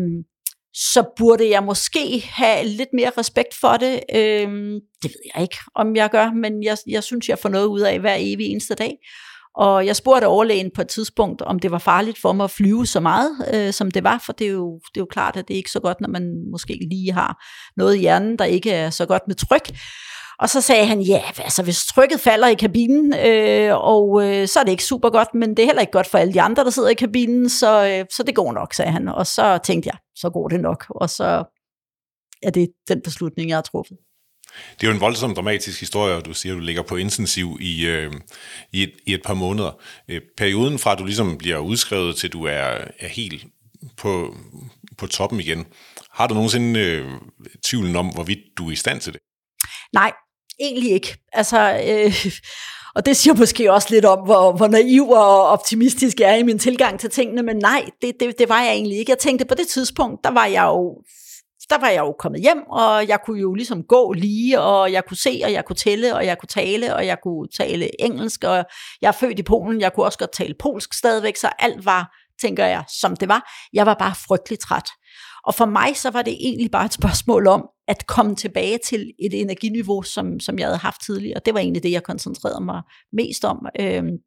så 0.74 1.14
burde 1.18 1.50
jeg 1.50 1.64
måske 1.64 2.24
have 2.30 2.68
lidt 2.68 2.90
mere 2.94 3.12
respekt 3.18 3.54
for 3.62 3.78
det. 3.78 4.00
Øhm, 4.16 4.80
det 5.02 5.12
ved 5.12 5.22
jeg 5.36 5.42
ikke, 5.42 5.58
om 5.76 5.96
jeg 5.96 6.10
gør, 6.10 6.32
men 6.32 6.64
jeg, 6.64 6.78
jeg 6.88 7.04
synes, 7.04 7.30
jeg 7.30 7.40
får 7.40 7.50
noget 7.50 7.66
ud 7.66 7.82
af 7.82 8.00
hver 8.00 8.16
evig 8.20 8.46
eneste 8.46 8.76
dag. 8.76 8.98
Og 9.56 9.86
jeg 9.86 9.96
spurgte 9.96 10.26
overlægen 10.26 10.72
på 10.76 10.82
et 10.82 10.88
tidspunkt, 10.88 11.42
om 11.42 11.60
det 11.60 11.72
var 11.72 11.78
farligt 11.78 12.22
for 12.22 12.34
mig 12.34 12.44
at 12.44 12.52
flyve 12.52 12.88
så 12.88 13.00
meget, 13.00 13.32
øh, 13.54 13.74
som 13.74 13.92
det 13.92 14.04
var, 14.04 14.24
for 14.26 14.34
det 14.34 14.48
er, 14.48 14.52
jo, 14.52 14.80
det 14.94 14.98
er 14.98 15.02
jo 15.02 15.06
klart, 15.06 15.38
at 15.38 15.48
det 15.48 15.54
er 15.54 15.58
ikke 15.58 15.72
så 15.72 15.80
godt, 15.80 16.02
når 16.02 16.10
man 16.10 16.52
måske 16.52 16.88
lige 16.92 17.12
har 17.12 17.44
noget 17.78 17.96
i 17.96 18.00
hjernen, 18.00 18.39
der 18.39 18.46
ikke 18.46 18.72
er 18.72 18.89
så 18.89 19.06
godt 19.06 19.24
med 19.28 19.36
tryk. 19.36 19.72
Og 20.39 20.50
så 20.50 20.62
sagde 20.62 20.86
han, 20.86 21.02
ja, 21.02 21.22
altså 21.38 21.63
hvis 21.63 21.86
trykket 21.86 22.20
falder 22.20 22.48
i 22.48 22.54
kabinen, 22.54 23.13
øh, 23.13 23.78
og 23.78 24.24
øh, 24.26 24.48
så 24.48 24.60
er 24.60 24.63
det 24.63 24.72
ikke 24.72 24.84
super 24.84 25.10
godt, 25.10 25.28
men 25.34 25.50
det 25.50 25.60
er 25.60 25.66
heller 25.66 25.82
ikke 25.82 25.92
godt 25.92 26.08
for 26.08 26.18
alle 26.18 26.34
de 26.34 26.42
andre, 26.42 26.63
der 26.63 26.70
sidder 26.70 26.89
i 26.89 26.94
kabinen, 26.94 27.50
så, 27.50 27.88
øh, 27.88 28.06
så 28.16 28.24
det 28.24 28.36
går 28.36 28.54
nok, 28.54 28.74
sagde 28.74 28.92
han. 28.92 29.08
Og 29.08 29.28
så 29.28 29.60
tænkte 29.63 29.88
jeg, 29.88 29.98
så 30.16 30.30
går 30.30 30.48
det 30.48 30.60
nok, 30.60 30.86
og 30.89 31.10
så 31.10 31.44
er 32.44 32.50
det 32.50 32.70
den 32.88 33.02
beslutning, 33.02 33.50
jeg 33.50 33.58
har 33.58 33.62
truffet. 33.62 33.98
Det 34.80 34.84
er 34.84 34.88
jo 34.88 34.94
en 34.94 35.02
voldsom 35.02 35.36
dramatisk 35.36 35.80
historie, 35.80 36.16
og 36.16 36.26
du 36.26 36.34
siger, 36.34 36.54
at 36.54 36.58
du 36.58 36.63
ligger 36.63 36.82
på 36.82 36.96
intensiv 36.96 37.58
i, 37.62 37.86
øh, 37.86 38.12
i, 38.72 38.84
et, 38.84 38.92
i 39.06 39.13
et 39.13 39.22
par 39.24 39.34
måneder. 39.34 39.72
Øh, 40.08 40.22
perioden 40.38 40.80
fra, 40.80 40.92
at 40.92 41.00
du 41.00 41.06
ligesom 41.06 41.38
bliver 41.38 41.58
udskrevet, 41.58 42.16
til 42.16 42.30
du 42.30 42.44
er, 42.44 42.78
er 43.00 43.08
helt 43.08 43.46
på, 43.98 44.36
på 44.98 45.08
toppen 45.08 45.39
igen. 45.39 45.66
Har 46.12 46.28
du 46.28 46.34
nogensinde 46.34 46.80
øh, 46.80 47.12
tvivlen 47.66 47.96
om, 47.96 48.08
hvorvidt 48.08 48.39
du 48.58 48.68
er 48.68 48.72
i 48.72 48.76
stand 48.76 49.02
til 49.02 49.13
det? 49.13 49.22
Nej, 49.94 50.12
egentlig 50.60 50.92
ikke. 50.92 51.18
Altså, 51.34 51.82
øh, 51.88 52.26
og 52.96 53.06
det 53.06 53.18
siger 53.18 53.34
måske 53.34 53.74
også 53.74 53.88
lidt 53.92 54.06
om, 54.06 54.26
hvor, 54.26 54.52
hvor 54.52 54.68
naiv 54.68 55.10
og 55.10 55.44
optimistisk 55.48 56.20
jeg 56.20 56.30
er 56.30 56.36
i 56.36 56.44
min 56.44 56.60
tilgang 56.60 57.00
til 57.00 57.10
tingene, 57.10 57.44
men 57.44 57.58
nej, 57.58 57.86
det, 58.02 58.13
det, 58.20 58.39
det 58.39 58.50
var 58.50 58.62
jeg 58.62 58.72
egentlig 58.72 58.98
ikke. 58.98 59.10
Jeg 59.10 59.20
tænkte, 59.20 59.46
på 59.46 59.56
det 59.56 59.68
tidspunkt, 59.68 60.24
der 60.24 60.32
var 60.32 60.46
jeg 60.46 60.63
jo 60.63 60.98
der 61.69 61.78
var 61.80 61.89
jeg 61.89 61.99
jo 61.99 62.15
kommet 62.19 62.41
hjem, 62.41 62.63
og 62.69 63.08
jeg 63.08 63.19
kunne 63.26 63.41
jo 63.41 63.54
ligesom 63.54 63.84
gå 63.84 64.13
lige, 64.13 64.62
og 64.62 64.91
jeg 64.91 65.06
kunne 65.06 65.17
se, 65.17 65.41
og 65.43 65.52
jeg 65.54 65.65
kunne 65.65 65.76
tælle, 65.76 66.15
og 66.15 66.26
jeg 66.26 66.38
kunne 66.38 66.47
tale, 66.47 66.95
og 66.95 67.06
jeg 67.06 67.17
kunne 67.23 67.47
tale 67.58 68.02
engelsk, 68.02 68.43
og 68.43 68.65
jeg 69.02 69.08
er 69.08 69.12
født 69.12 69.39
i 69.39 69.43
Polen, 69.43 69.82
jeg 69.82 69.93
kunne 69.93 70.06
også 70.06 70.17
godt 70.17 70.32
tale 70.32 70.54
polsk 70.60 70.93
stadigvæk, 70.93 71.36
så 71.36 71.49
alt 71.60 71.86
var, 71.86 72.15
tænker 72.41 72.65
jeg, 72.65 72.84
som 72.99 73.15
det 73.15 73.28
var. 73.28 73.52
Jeg 73.73 73.86
var 73.86 73.93
bare 73.93 74.15
frygtelig 74.28 74.60
træt. 74.60 74.89
Og 75.45 75.56
for 75.56 75.65
mig 75.65 75.97
så 75.97 76.10
var 76.10 76.21
det 76.21 76.34
egentlig 76.34 76.71
bare 76.71 76.86
et 76.86 76.93
spørgsmål 76.93 77.47
om 77.47 77.69
at 77.88 78.08
komme 78.08 78.36
tilbage 78.36 78.80
til 78.86 79.12
et 79.19 79.41
energiniveau, 79.41 80.02
som, 80.02 80.39
som 80.39 80.60
jeg 80.60 80.67
havde 80.67 80.78
haft 80.78 81.02
tidligere. 81.06 81.39
Det 81.45 81.54
var 81.54 81.60
egentlig 81.60 81.84
det, 81.84 81.91
jeg 81.91 82.04
koncentrerede 82.04 82.65
mig 82.65 82.82
mest 83.13 83.45
om. 83.45 83.65
Øhm, 83.80 84.17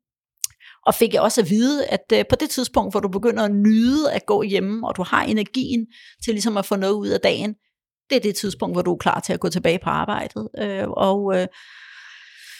og 0.86 0.94
fik 0.94 1.14
jeg 1.14 1.22
også 1.22 1.40
at 1.40 1.50
vide, 1.50 1.86
at 1.86 2.12
øh, 2.12 2.24
på 2.30 2.36
det 2.40 2.50
tidspunkt, 2.50 2.92
hvor 2.92 3.00
du 3.00 3.08
begynder 3.08 3.44
at 3.44 3.54
nyde 3.54 4.12
at 4.12 4.26
gå 4.26 4.42
hjemme, 4.42 4.88
og 4.88 4.96
du 4.96 5.02
har 5.02 5.22
energien 5.22 5.86
til 6.24 6.34
ligesom 6.34 6.56
at 6.56 6.66
få 6.66 6.76
noget 6.76 6.94
ud 6.94 7.08
af 7.08 7.20
dagen, 7.20 7.54
det 8.10 8.16
er 8.16 8.20
det 8.20 8.34
tidspunkt, 8.34 8.74
hvor 8.74 8.82
du 8.82 8.92
er 8.92 8.98
klar 8.98 9.20
til 9.20 9.32
at 9.32 9.40
gå 9.40 9.48
tilbage 9.48 9.78
på 9.84 9.90
arbejdet. 9.90 10.48
Øh, 10.58 10.88
og 10.88 11.40
øh, 11.40 11.46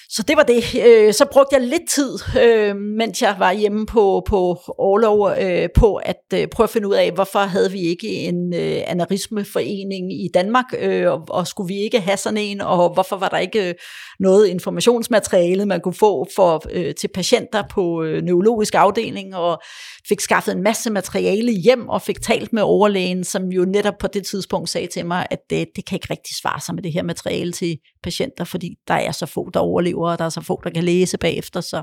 så 0.09 0.23
det 0.23 0.37
var 0.37 0.42
det. 0.42 0.62
Øh, 0.87 1.14
så 1.14 1.25
brugte 1.33 1.57
jeg 1.57 1.62
lidt 1.62 1.90
tid, 1.90 2.19
øh, 2.42 2.77
mens 2.77 3.23
jeg 3.23 3.37
var 3.38 3.53
hjemme 3.53 3.87
på, 3.87 4.23
på 4.29 4.61
Orlov, 4.79 5.31
øh, 5.40 5.69
på 5.77 5.95
at 5.95 6.23
øh, 6.35 6.49
prøve 6.49 6.64
at 6.64 6.71
finde 6.71 6.88
ud 6.88 6.95
af, 6.95 7.12
hvorfor 7.12 7.38
havde 7.38 7.73
vi 7.73 7.81
ikke 7.81 8.09
en 8.09 8.55
øh, 8.55 8.83
anarismeforening 8.87 10.12
i 10.12 10.29
Danmark, 10.35 10.64
øh, 10.79 11.12
og 11.12 11.47
skulle 11.47 11.75
vi 11.75 11.81
ikke 11.81 12.01
have 12.01 12.16
sådan 12.16 12.37
en, 12.37 12.61
og 12.61 12.95
hvorfor 12.95 13.16
var 13.16 13.29
der 13.29 13.38
ikke 13.38 13.75
noget 14.21 14.47
informationsmateriale, 14.47 15.66
man 15.66 15.81
kunne 15.81 15.95
få 15.95 16.27
for, 16.37 16.62
til 16.99 17.09
patienter 17.14 17.62
på 17.71 18.05
neurologisk 18.23 18.75
afdeling, 18.75 19.37
og 19.37 19.62
fik 20.09 20.21
skaffet 20.21 20.53
en 20.53 20.62
masse 20.62 20.90
materiale 20.90 21.53
hjem, 21.53 21.88
og 21.88 22.03
fik 22.03 22.23
talt 22.23 22.53
med 22.53 22.62
overlægen, 22.62 23.25
som 23.25 23.45
jo 23.45 23.64
netop 23.64 23.95
på 24.01 24.07
det 24.07 24.27
tidspunkt 24.27 24.69
sagde 24.69 24.87
til 24.87 25.07
mig, 25.07 25.27
at 25.31 25.38
det, 25.51 25.69
det 25.77 25.87
kan 25.87 25.97
ikke 25.97 26.07
rigtig 26.11 26.37
svare 26.37 26.61
sig 26.61 26.75
med 26.75 26.83
det 26.83 26.92
her 26.92 27.03
materiale 27.03 27.53
til 27.53 27.79
patienter, 28.03 28.45
fordi 28.45 28.75
der 28.88 28.95
er 28.95 29.12
så 29.12 29.27
få, 29.27 29.51
der 29.55 29.61
overlever, 29.61 29.95
og 30.04 30.18
der 30.18 30.24
er 30.24 30.28
så 30.28 30.40
få, 30.40 30.61
der 30.64 30.70
kan 30.70 30.85
læse 30.85 31.18
bagefter, 31.18 31.61
så 31.61 31.82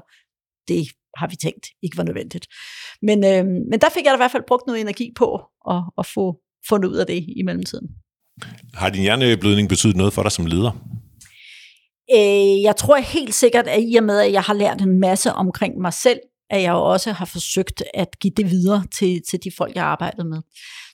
det 0.68 0.88
har 1.18 1.28
vi 1.28 1.36
tænkt 1.36 1.66
ikke 1.84 1.98
var 1.98 2.04
nødvendigt. 2.04 2.48
Men, 3.02 3.24
øh, 3.26 3.46
men 3.46 3.82
der 3.82 3.90
fik 3.90 4.06
jeg 4.06 4.12
da 4.12 4.16
i 4.16 4.24
hvert 4.24 4.32
fald 4.32 4.44
brugt 4.48 4.68
noget 4.68 4.82
energi 4.82 5.12
på 5.16 5.42
at, 5.70 5.84
at 5.98 6.06
få 6.06 6.40
fundet 6.70 6.90
ud 6.90 6.96
af 6.96 7.08
det 7.08 7.26
i 7.38 7.44
mellemtiden. 7.46 7.88
Har 8.74 8.90
din 8.90 9.02
hjerneblødning 9.02 9.70
betydet 9.70 9.96
noget 9.96 10.14
for 10.14 10.24
dig 10.24 10.32
som 10.32 10.46
leder? 10.46 10.72
Øh, 12.16 12.62
jeg 12.62 12.76
tror 12.76 12.98
helt 12.98 13.34
sikkert, 13.34 13.68
at 13.68 13.82
i 13.82 13.96
og 13.96 14.04
med, 14.04 14.20
at 14.20 14.32
jeg 14.32 14.42
har 14.42 14.54
lært 14.54 14.82
en 14.82 15.00
masse 15.00 15.34
omkring 15.34 15.82
mig 15.82 15.94
selv, 15.94 16.20
at 16.54 16.62
jeg 16.62 16.74
også 16.74 17.12
har 17.12 17.26
forsøgt 17.26 17.84
at 17.94 18.20
give 18.22 18.34
det 18.38 18.50
videre 18.50 18.84
til, 19.00 19.22
til 19.30 19.40
de 19.44 19.52
folk, 19.58 19.76
jeg 19.76 19.84
arbejder 19.84 20.24
med. 20.24 20.42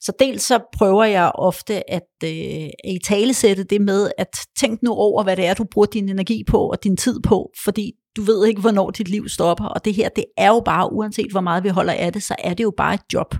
Så 0.01 0.11
dels 0.19 0.43
så 0.43 0.59
prøver 0.77 1.03
jeg 1.03 1.31
ofte 1.35 1.91
at, 1.91 2.09
øh, 2.23 2.69
at 2.83 2.91
i 2.91 2.99
talesætte 3.05 3.63
det 3.63 3.81
med, 3.81 4.11
at 4.17 4.37
tænk 4.59 4.83
nu 4.83 4.91
over, 4.91 5.23
hvad 5.23 5.35
det 5.35 5.45
er, 5.45 5.53
du 5.53 5.65
bruger 5.71 5.85
din 5.85 6.09
energi 6.09 6.43
på 6.47 6.69
og 6.69 6.83
din 6.83 6.97
tid 6.97 7.19
på, 7.19 7.51
fordi 7.63 7.91
du 8.15 8.21
ved 8.21 8.47
ikke, 8.47 8.61
hvornår 8.61 8.89
dit 8.89 9.09
liv 9.09 9.29
stopper, 9.29 9.65
og 9.65 9.85
det 9.85 9.93
her, 9.93 10.09
det 10.09 10.25
er 10.37 10.47
jo 10.47 10.61
bare, 10.65 10.93
uanset 10.93 11.31
hvor 11.31 11.41
meget 11.41 11.63
vi 11.63 11.69
holder 11.69 11.93
af 11.93 12.13
det, 12.13 12.23
så 12.23 12.35
er 12.39 12.53
det 12.53 12.63
jo 12.63 12.73
bare 12.77 12.93
et 12.93 13.01
job. 13.13 13.35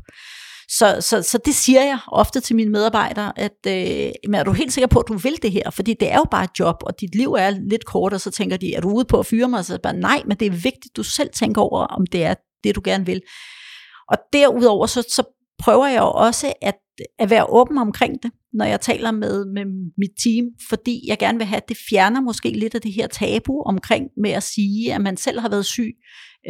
Så, 0.77 0.97
så, 0.99 1.21
så 1.21 1.39
det 1.45 1.55
siger 1.55 1.81
jeg 1.81 1.99
ofte 2.07 2.39
til 2.39 2.55
mine 2.55 2.71
medarbejdere, 2.71 3.39
at 3.39 3.57
øh, 3.67 4.11
men 4.27 4.35
er 4.35 4.43
du 4.43 4.51
helt 4.51 4.73
sikker 4.73 4.87
på, 4.87 4.99
at 4.99 5.07
du 5.07 5.13
vil 5.13 5.41
det 5.41 5.51
her? 5.51 5.69
Fordi 5.69 5.93
det 5.99 6.11
er 6.11 6.17
jo 6.17 6.25
bare 6.31 6.43
et 6.43 6.59
job, 6.59 6.75
og 6.81 7.01
dit 7.01 7.15
liv 7.15 7.33
er 7.33 7.49
lidt 7.49 7.85
kort, 7.85 8.13
og 8.13 8.21
så 8.21 8.31
tænker 8.31 8.57
de, 8.57 8.75
er 8.75 8.81
du 8.81 8.89
ude 8.89 9.05
på 9.05 9.19
at 9.19 9.25
fyre 9.25 9.47
mig? 9.47 9.65
Så 9.65 9.79
bare, 9.83 9.93
nej, 9.93 10.23
men 10.25 10.37
det 10.37 10.45
er 10.45 10.51
vigtigt, 10.51 10.97
du 10.97 11.03
selv 11.03 11.29
tænker 11.29 11.61
over, 11.61 11.83
om 11.85 12.05
det 12.05 12.23
er 12.23 12.33
det, 12.63 12.75
du 12.75 12.81
gerne 12.83 13.05
vil. 13.05 13.21
Og 14.09 14.17
derudover, 14.33 14.85
så, 14.85 15.01
så 15.01 15.23
prøver 15.59 15.87
jeg 15.87 15.99
jo 15.99 16.11
også 16.11 16.53
at, 16.61 16.75
at 17.19 17.29
være 17.29 17.45
åben 17.49 17.77
omkring 17.77 18.23
det, 18.23 18.31
når 18.53 18.65
jeg 18.65 18.81
taler 18.81 19.11
med, 19.11 19.45
med 19.45 19.65
mit 19.97 20.11
team, 20.23 20.45
fordi 20.69 21.03
jeg 21.07 21.17
gerne 21.17 21.37
vil 21.37 21.47
have, 21.47 21.57
at 21.57 21.69
det 21.69 21.77
fjerner 21.89 22.21
måske 22.21 22.49
lidt 22.49 22.75
af 22.75 22.81
det 22.81 22.93
her 22.93 23.07
tabu 23.07 23.61
omkring 23.65 24.07
med 24.17 24.31
at 24.31 24.43
sige, 24.43 24.93
at 24.93 25.01
man 25.01 25.17
selv 25.17 25.39
har 25.39 25.49
været 25.49 25.65
syg, 25.65 25.93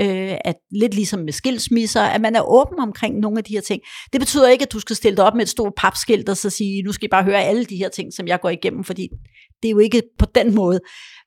øh, 0.02 0.38
at 0.46 0.56
lidt 0.72 0.94
ligesom 0.94 1.20
med 1.20 1.34
skilsmisser, 1.34 2.02
at 2.02 2.22
man 2.22 2.36
er 2.36 2.42
åben 2.42 2.80
omkring 2.80 3.20
nogle 3.20 3.38
af 3.38 3.44
de 3.44 3.54
her 3.54 3.62
ting. 3.62 3.82
Det 4.14 4.22
betyder 4.22 4.50
ikke, 4.50 4.64
at 4.64 4.72
du 4.72 4.80
skal 4.80 4.96
stille 4.96 5.18
dig 5.18 5.26
op 5.26 5.36
med 5.36 5.42
et 5.42 5.50
stort 5.50 5.74
papskilt 5.78 6.30
og 6.30 6.38
så 6.38 6.50
sige, 6.50 6.84
nu 6.84 6.92
skal 6.92 7.06
I 7.06 7.10
bare 7.10 7.24
høre 7.24 7.44
alle 7.44 7.66
de 7.66 7.78
her 7.78 7.90
ting, 7.90 8.14
som 8.14 8.28
jeg 8.28 8.42
går 8.42 8.50
igennem, 8.50 8.84
fordi 8.84 9.10
det 9.62 9.70
er 9.70 9.72
jo 9.72 9.80
ikke 9.80 10.02
på 10.20 10.26
den 10.36 10.56
måde. 10.56 10.80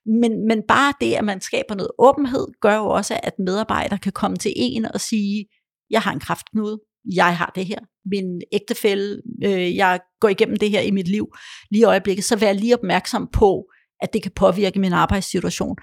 Men, 0.05 0.47
men 0.47 0.61
bare 0.67 0.93
det, 1.01 1.13
at 1.13 1.23
man 1.23 1.41
skaber 1.41 1.75
noget 1.75 1.91
åbenhed, 1.99 2.47
gør 2.61 2.75
jo 2.75 2.85
også, 2.85 3.19
at 3.23 3.33
medarbejdere 3.39 3.99
kan 3.99 4.11
komme 4.11 4.37
til 4.37 4.53
en 4.55 4.85
og 4.85 5.01
sige, 5.01 5.45
jeg 5.89 6.01
har 6.01 6.13
en 6.13 6.19
kraftknude, 6.19 6.79
jeg 7.15 7.37
har 7.37 7.51
det 7.55 7.65
her, 7.65 7.79
min 8.11 8.41
ægtefælle, 8.51 9.21
øh, 9.43 9.75
jeg 9.75 9.99
går 10.19 10.29
igennem 10.29 10.57
det 10.57 10.69
her 10.69 10.81
i 10.81 10.91
mit 10.91 11.07
liv 11.07 11.27
lige 11.71 11.81
i 11.81 11.83
øjeblikket, 11.83 12.25
så 12.25 12.35
vær 12.35 12.53
lige 12.53 12.77
opmærksom 12.77 13.29
på, 13.33 13.65
at 14.01 14.13
det 14.13 14.23
kan 14.23 14.31
påvirke 14.35 14.79
min 14.79 14.93
arbejdssituation. 14.93 15.75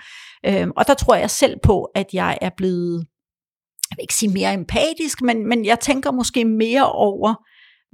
Øh, 0.46 0.68
og 0.76 0.86
der 0.86 0.94
tror 0.94 1.14
jeg 1.14 1.30
selv 1.30 1.56
på, 1.62 1.84
at 1.84 2.06
jeg 2.12 2.38
er 2.40 2.50
blevet, 2.56 3.06
jeg 3.90 3.96
vil 3.96 4.02
ikke 4.02 4.14
sige 4.14 4.32
mere 4.32 4.54
empatisk, 4.54 5.22
men, 5.22 5.48
men 5.48 5.64
jeg 5.64 5.80
tænker 5.80 6.10
måske 6.12 6.44
mere 6.44 6.92
over, 6.92 7.34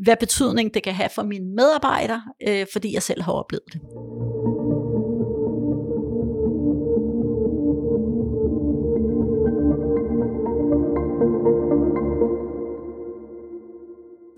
hvad 0.04 0.16
betydning 0.20 0.74
det 0.74 0.82
kan 0.82 0.94
have 0.94 1.08
for 1.14 1.22
mine 1.22 1.54
medarbejdere, 1.54 2.22
øh, 2.48 2.66
fordi 2.72 2.94
jeg 2.94 3.02
selv 3.02 3.22
har 3.22 3.32
oplevet 3.32 3.64
det. 3.72 3.80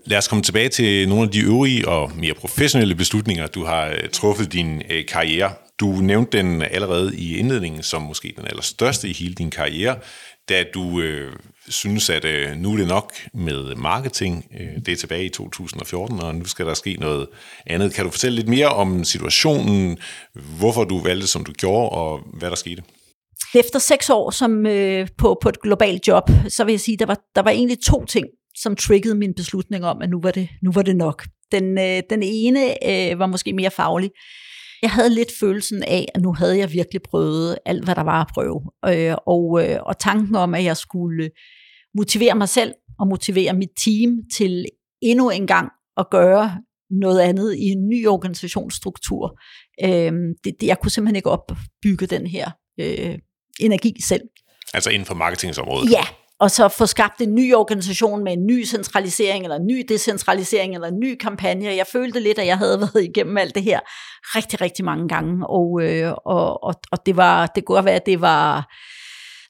Lad 0.09 0.17
os 0.17 0.27
komme 0.27 0.43
tilbage 0.43 0.69
til 0.69 1.09
nogle 1.09 1.23
af 1.23 1.29
de 1.29 1.39
øvrige 1.39 1.87
og 1.87 2.11
mere 2.15 2.33
professionelle 2.33 2.95
beslutninger, 2.95 3.47
du 3.47 3.65
har 3.65 3.87
øh, 3.87 4.09
truffet 4.13 4.53
din 4.53 4.81
øh, 4.89 5.05
karriere. 5.05 5.53
Du 5.79 5.85
nævnte 5.85 6.37
den 6.37 6.61
allerede 6.61 7.17
i 7.17 7.37
indledningen 7.37 7.83
som 7.83 8.01
måske 8.01 8.33
den 8.37 8.45
allerstørste 8.47 9.09
i 9.09 9.13
hele 9.13 9.33
din 9.33 9.51
karriere, 9.51 9.97
da 10.49 10.63
du 10.73 11.01
øh, 11.01 11.33
synes, 11.67 12.09
at 12.09 12.25
øh, 12.25 12.55
nu 12.55 12.73
er 12.73 12.77
det 12.77 12.87
nok 12.87 13.13
med 13.33 13.75
marketing. 13.75 14.45
Øh, 14.59 14.85
det 14.85 14.91
er 14.91 14.95
tilbage 14.95 15.25
i 15.25 15.29
2014, 15.29 16.19
og 16.19 16.35
nu 16.35 16.45
skal 16.45 16.65
der 16.65 16.73
ske 16.73 16.97
noget 16.99 17.27
andet. 17.67 17.93
Kan 17.93 18.05
du 18.05 18.11
fortælle 18.11 18.35
lidt 18.35 18.47
mere 18.47 18.67
om 18.67 19.03
situationen, 19.03 19.97
hvorfor 20.59 20.83
du 20.83 20.99
valgte, 20.99 21.27
som 21.27 21.43
du 21.43 21.51
gjorde, 21.51 21.89
og 21.89 22.19
hvad 22.33 22.49
der 22.49 22.55
skete? 22.55 22.83
Efter 23.55 23.79
seks 23.79 24.09
år 24.09 24.29
som 24.29 24.65
øh, 24.65 25.07
på, 25.17 25.37
på 25.41 25.49
et 25.49 25.61
globalt 25.61 26.07
job, 26.07 26.23
så 26.49 26.63
vil 26.63 26.73
jeg 26.73 26.79
sige, 26.79 26.97
der 26.97 27.05
var, 27.05 27.17
der 27.35 27.41
var 27.41 27.51
egentlig 27.51 27.77
to 27.85 28.05
ting, 28.05 28.25
som 28.61 28.75
triggede 28.75 29.15
min 29.15 29.33
beslutning 29.33 29.85
om, 29.85 30.01
at 30.01 30.09
nu 30.09 30.21
var 30.21 30.31
det, 30.31 30.49
nu 30.61 30.71
var 30.71 30.81
det 30.81 30.95
nok. 30.95 31.27
Den, 31.51 31.77
øh, 31.77 32.01
den 32.09 32.23
ene 32.23 32.61
øh, 32.89 33.19
var 33.19 33.27
måske 33.27 33.53
mere 33.53 33.71
faglig. 33.71 34.11
Jeg 34.81 34.91
havde 34.91 35.09
lidt 35.09 35.31
følelsen 35.39 35.83
af, 35.83 36.05
at 36.15 36.21
nu 36.21 36.33
havde 36.33 36.57
jeg 36.57 36.71
virkelig 36.71 37.01
prøvet 37.01 37.57
alt, 37.65 37.83
hvad 37.83 37.95
der 37.95 38.03
var 38.03 38.21
at 38.21 38.27
prøve. 38.33 38.61
Øh, 38.87 39.15
og, 39.27 39.69
øh, 39.69 39.79
og 39.83 39.99
tanken 39.99 40.35
om, 40.35 40.55
at 40.55 40.63
jeg 40.63 40.77
skulle 40.77 41.29
motivere 41.97 42.35
mig 42.35 42.49
selv 42.49 42.73
og 42.99 43.07
motivere 43.07 43.53
mit 43.53 43.69
team 43.85 44.21
til 44.35 44.65
endnu 45.01 45.29
en 45.29 45.47
gang 45.47 45.69
at 45.97 46.05
gøre 46.11 46.57
noget 46.89 47.19
andet 47.19 47.55
i 47.55 47.63
en 47.63 47.89
ny 47.89 48.07
organisationsstruktur. 48.07 49.39
Øh, 49.83 50.11
det, 50.43 50.55
det, 50.61 50.67
jeg 50.67 50.77
kunne 50.79 50.91
simpelthen 50.91 51.15
ikke 51.15 51.29
opbygge 51.29 52.05
den 52.05 52.27
her 52.27 52.51
øh, 52.79 53.17
energi 53.59 54.01
selv. 54.01 54.21
Altså 54.73 54.89
inden 54.89 55.05
for 55.05 55.15
marketingsområdet? 55.15 55.91
Ja, 55.91 56.03
og 56.39 56.51
så 56.51 56.67
få 56.67 56.85
skabt 56.85 57.21
en 57.21 57.35
ny 57.35 57.53
organisation 57.53 58.23
med 58.23 58.33
en 58.33 58.45
ny 58.45 58.65
centralisering, 58.65 59.43
eller 59.43 59.55
en 59.55 59.67
ny 59.67 59.85
decentralisering, 59.89 60.73
eller 60.73 60.87
en 60.87 60.99
ny 60.99 61.15
kampagne. 61.15 61.65
Jeg 61.65 61.85
følte 61.91 62.19
lidt, 62.19 62.39
at 62.39 62.47
jeg 62.47 62.57
havde 62.57 62.79
været 62.93 63.03
igennem 63.03 63.37
alt 63.37 63.55
det 63.55 63.63
her 63.63 63.79
rigtig, 64.35 64.61
rigtig 64.61 64.85
mange 64.85 65.07
gange, 65.07 65.47
og, 65.47 65.79
øh, 65.83 66.13
og, 66.25 66.63
og, 66.63 66.73
og 66.91 67.05
det, 67.05 67.17
var, 67.17 67.47
det 67.47 67.65
kunne 67.65 67.85
være, 67.85 67.95
at 67.95 68.05
det 68.05 68.21
var 68.21 68.73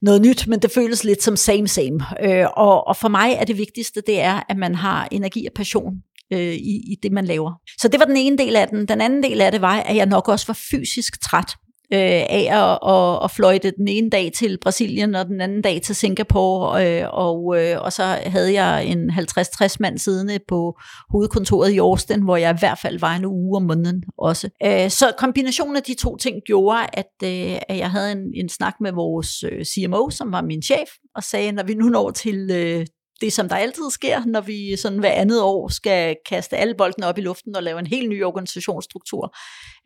noget 0.01 0.21
nyt, 0.21 0.47
men 0.47 0.59
det 0.59 0.71
føles 0.71 1.03
lidt 1.03 1.23
som 1.23 1.35
same 1.35 1.67
same. 1.67 1.99
Øh, 2.23 2.45
og, 2.57 2.87
og 2.87 2.97
for 2.97 3.07
mig 3.07 3.33
er 3.33 3.45
det 3.45 3.57
vigtigste, 3.57 4.01
det 4.07 4.21
er, 4.21 4.43
at 4.49 4.57
man 4.57 4.75
har 4.75 5.07
energi 5.11 5.45
og 5.45 5.53
passion 5.55 5.93
øh, 6.33 6.53
i, 6.53 6.91
i 6.91 6.95
det, 7.03 7.11
man 7.11 7.25
laver. 7.25 7.53
Så 7.81 7.87
det 7.87 7.99
var 7.99 8.05
den 8.05 8.17
ene 8.17 8.37
del 8.37 8.55
af 8.55 8.67
den. 8.67 8.87
Den 8.87 9.01
anden 9.01 9.23
del 9.23 9.41
af 9.41 9.51
det 9.51 9.61
var, 9.61 9.75
at 9.79 9.95
jeg 9.95 10.05
nok 10.05 10.27
også 10.27 10.47
var 10.47 10.59
fysisk 10.71 11.21
træt 11.21 11.51
øh, 11.93 12.23
af 12.29 12.47
at, 12.51 12.91
at, 12.93 13.23
at 13.23 13.31
fløjte 13.31 13.71
den 13.77 13.87
ene 13.87 14.09
dag 14.09 14.31
til 14.35 14.57
Brasilien 14.61 15.15
og 15.15 15.25
den 15.25 15.41
anden 15.41 15.61
dag 15.61 15.81
til 15.81 15.95
Singapore, 15.95 17.01
øh, 17.01 17.07
og, 17.11 17.61
øh, 17.61 17.81
og 17.81 17.93
så 17.93 18.03
havde 18.03 18.53
jeg 18.53 18.85
en 18.85 19.09
50-60 19.09 19.75
mand 19.79 19.97
siddende 19.97 20.39
på 20.47 20.79
hovedkontoret 21.11 21.71
i 21.71 21.77
Austin, 21.77 22.23
hvor 22.23 22.37
jeg 22.37 22.55
i 22.55 22.59
hvert 22.59 22.79
fald 22.79 22.99
var 22.99 23.15
en 23.15 23.25
uge 23.25 23.57
om 23.57 23.63
måneden 23.63 24.03
også. 24.17 24.49
Øh, 24.65 24.89
så 24.89 25.11
kombinationen 25.17 25.75
af 25.75 25.83
de 25.83 25.93
to 25.93 26.17
ting 26.17 26.35
gjorde, 26.45 26.79
at, 26.93 27.13
øh, 27.23 27.57
at 27.69 27.77
jeg 27.77 27.91
havde 27.91 28.11
en, 28.11 28.33
en 28.35 28.49
snak 28.49 28.73
med 28.81 28.91
vores 28.91 29.43
øh, 29.43 29.65
CMO, 29.65 30.09
som 30.09 30.31
var 30.31 30.41
min 30.41 30.61
chef, 30.61 30.89
og 31.15 31.23
sagde, 31.23 31.51
når 31.51 31.63
vi 31.63 31.73
nu 31.73 31.85
når 31.85 32.09
til, 32.09 32.49
øh, 32.51 32.85
det, 33.21 33.33
som 33.33 33.49
der 33.49 33.55
altid 33.55 33.91
sker, 33.91 34.25
når 34.25 34.41
vi 34.41 34.75
sådan 34.75 34.99
hver 34.99 35.11
andet 35.11 35.41
år 35.41 35.67
skal 35.67 36.15
kaste 36.29 36.57
alle 36.57 36.75
boldene 36.77 37.07
op 37.07 37.17
i 37.17 37.21
luften 37.21 37.55
og 37.55 37.63
lave 37.63 37.79
en 37.79 37.87
helt 37.87 38.09
ny 38.09 38.23
organisationsstruktur, 38.23 39.35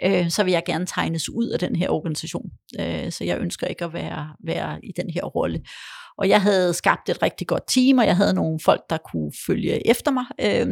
øh, 0.04 0.30
så 0.30 0.44
vil 0.44 0.52
jeg 0.52 0.64
gerne 0.66 0.86
tegnes 0.86 1.30
ud 1.30 1.50
af 1.50 1.60
den 1.60 1.76
her 1.76 1.90
organisation. 1.90 2.50
Øh, 2.80 3.12
så 3.12 3.24
jeg 3.24 3.40
ønsker 3.40 3.68
ikke 3.68 3.86
at 3.86 3.94
være, 3.94 4.28
være 4.46 4.80
i 4.84 4.92
den 4.98 5.10
her 5.10 5.24
rolle. 5.24 5.62
Og 6.18 6.30
jeg 6.30 6.42
havde 6.42 6.74
skabt 6.74 7.10
et 7.10 7.24
rigtig 7.24 7.48
godt 7.48 7.64
team, 7.68 7.98
og 7.98 8.06
jeg 8.06 8.18
havde 8.18 8.34
nogle 8.34 8.60
folk, 8.66 8.82
der 8.90 8.98
kunne 9.12 9.32
følge 9.48 9.88
efter 9.88 10.12
mig. 10.12 10.26
Øh, 10.42 10.68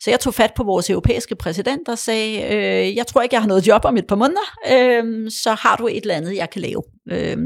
så 0.00 0.10
jeg 0.10 0.20
tog 0.20 0.34
fat 0.34 0.52
på 0.56 0.64
vores 0.64 0.90
europæiske 0.90 1.36
præsident 1.36 1.88
og 1.88 1.98
sagde, 1.98 2.42
øh, 2.42 2.96
jeg 2.96 3.06
tror 3.06 3.22
ikke, 3.22 3.34
jeg 3.34 3.42
har 3.42 3.48
noget 3.48 3.66
job 3.66 3.84
om 3.84 3.96
et 3.96 4.06
par 4.06 4.16
måneder, 4.16 4.48
øh, 4.72 5.30
så 5.30 5.56
har 5.60 5.76
du 5.76 5.86
et 5.86 5.96
eller 5.96 6.14
andet, 6.14 6.36
jeg 6.36 6.50
kan 6.50 6.62
lave. 6.62 6.82
Øh, 7.10 7.38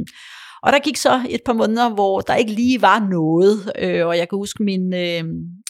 og 0.63 0.73
der 0.73 0.79
gik 0.79 0.97
så 0.97 1.27
et 1.29 1.41
par 1.47 1.53
måneder, 1.53 1.95
hvor 1.95 2.21
der 2.21 2.35
ikke 2.35 2.53
lige 2.53 2.83
var 2.83 3.09
noget, 3.11 3.73
øh, 3.79 4.07
og 4.07 4.17
jeg 4.17 4.29
kan 4.29 4.39
huske, 4.39 4.63
min, 4.63 4.95
øh, 4.95 5.25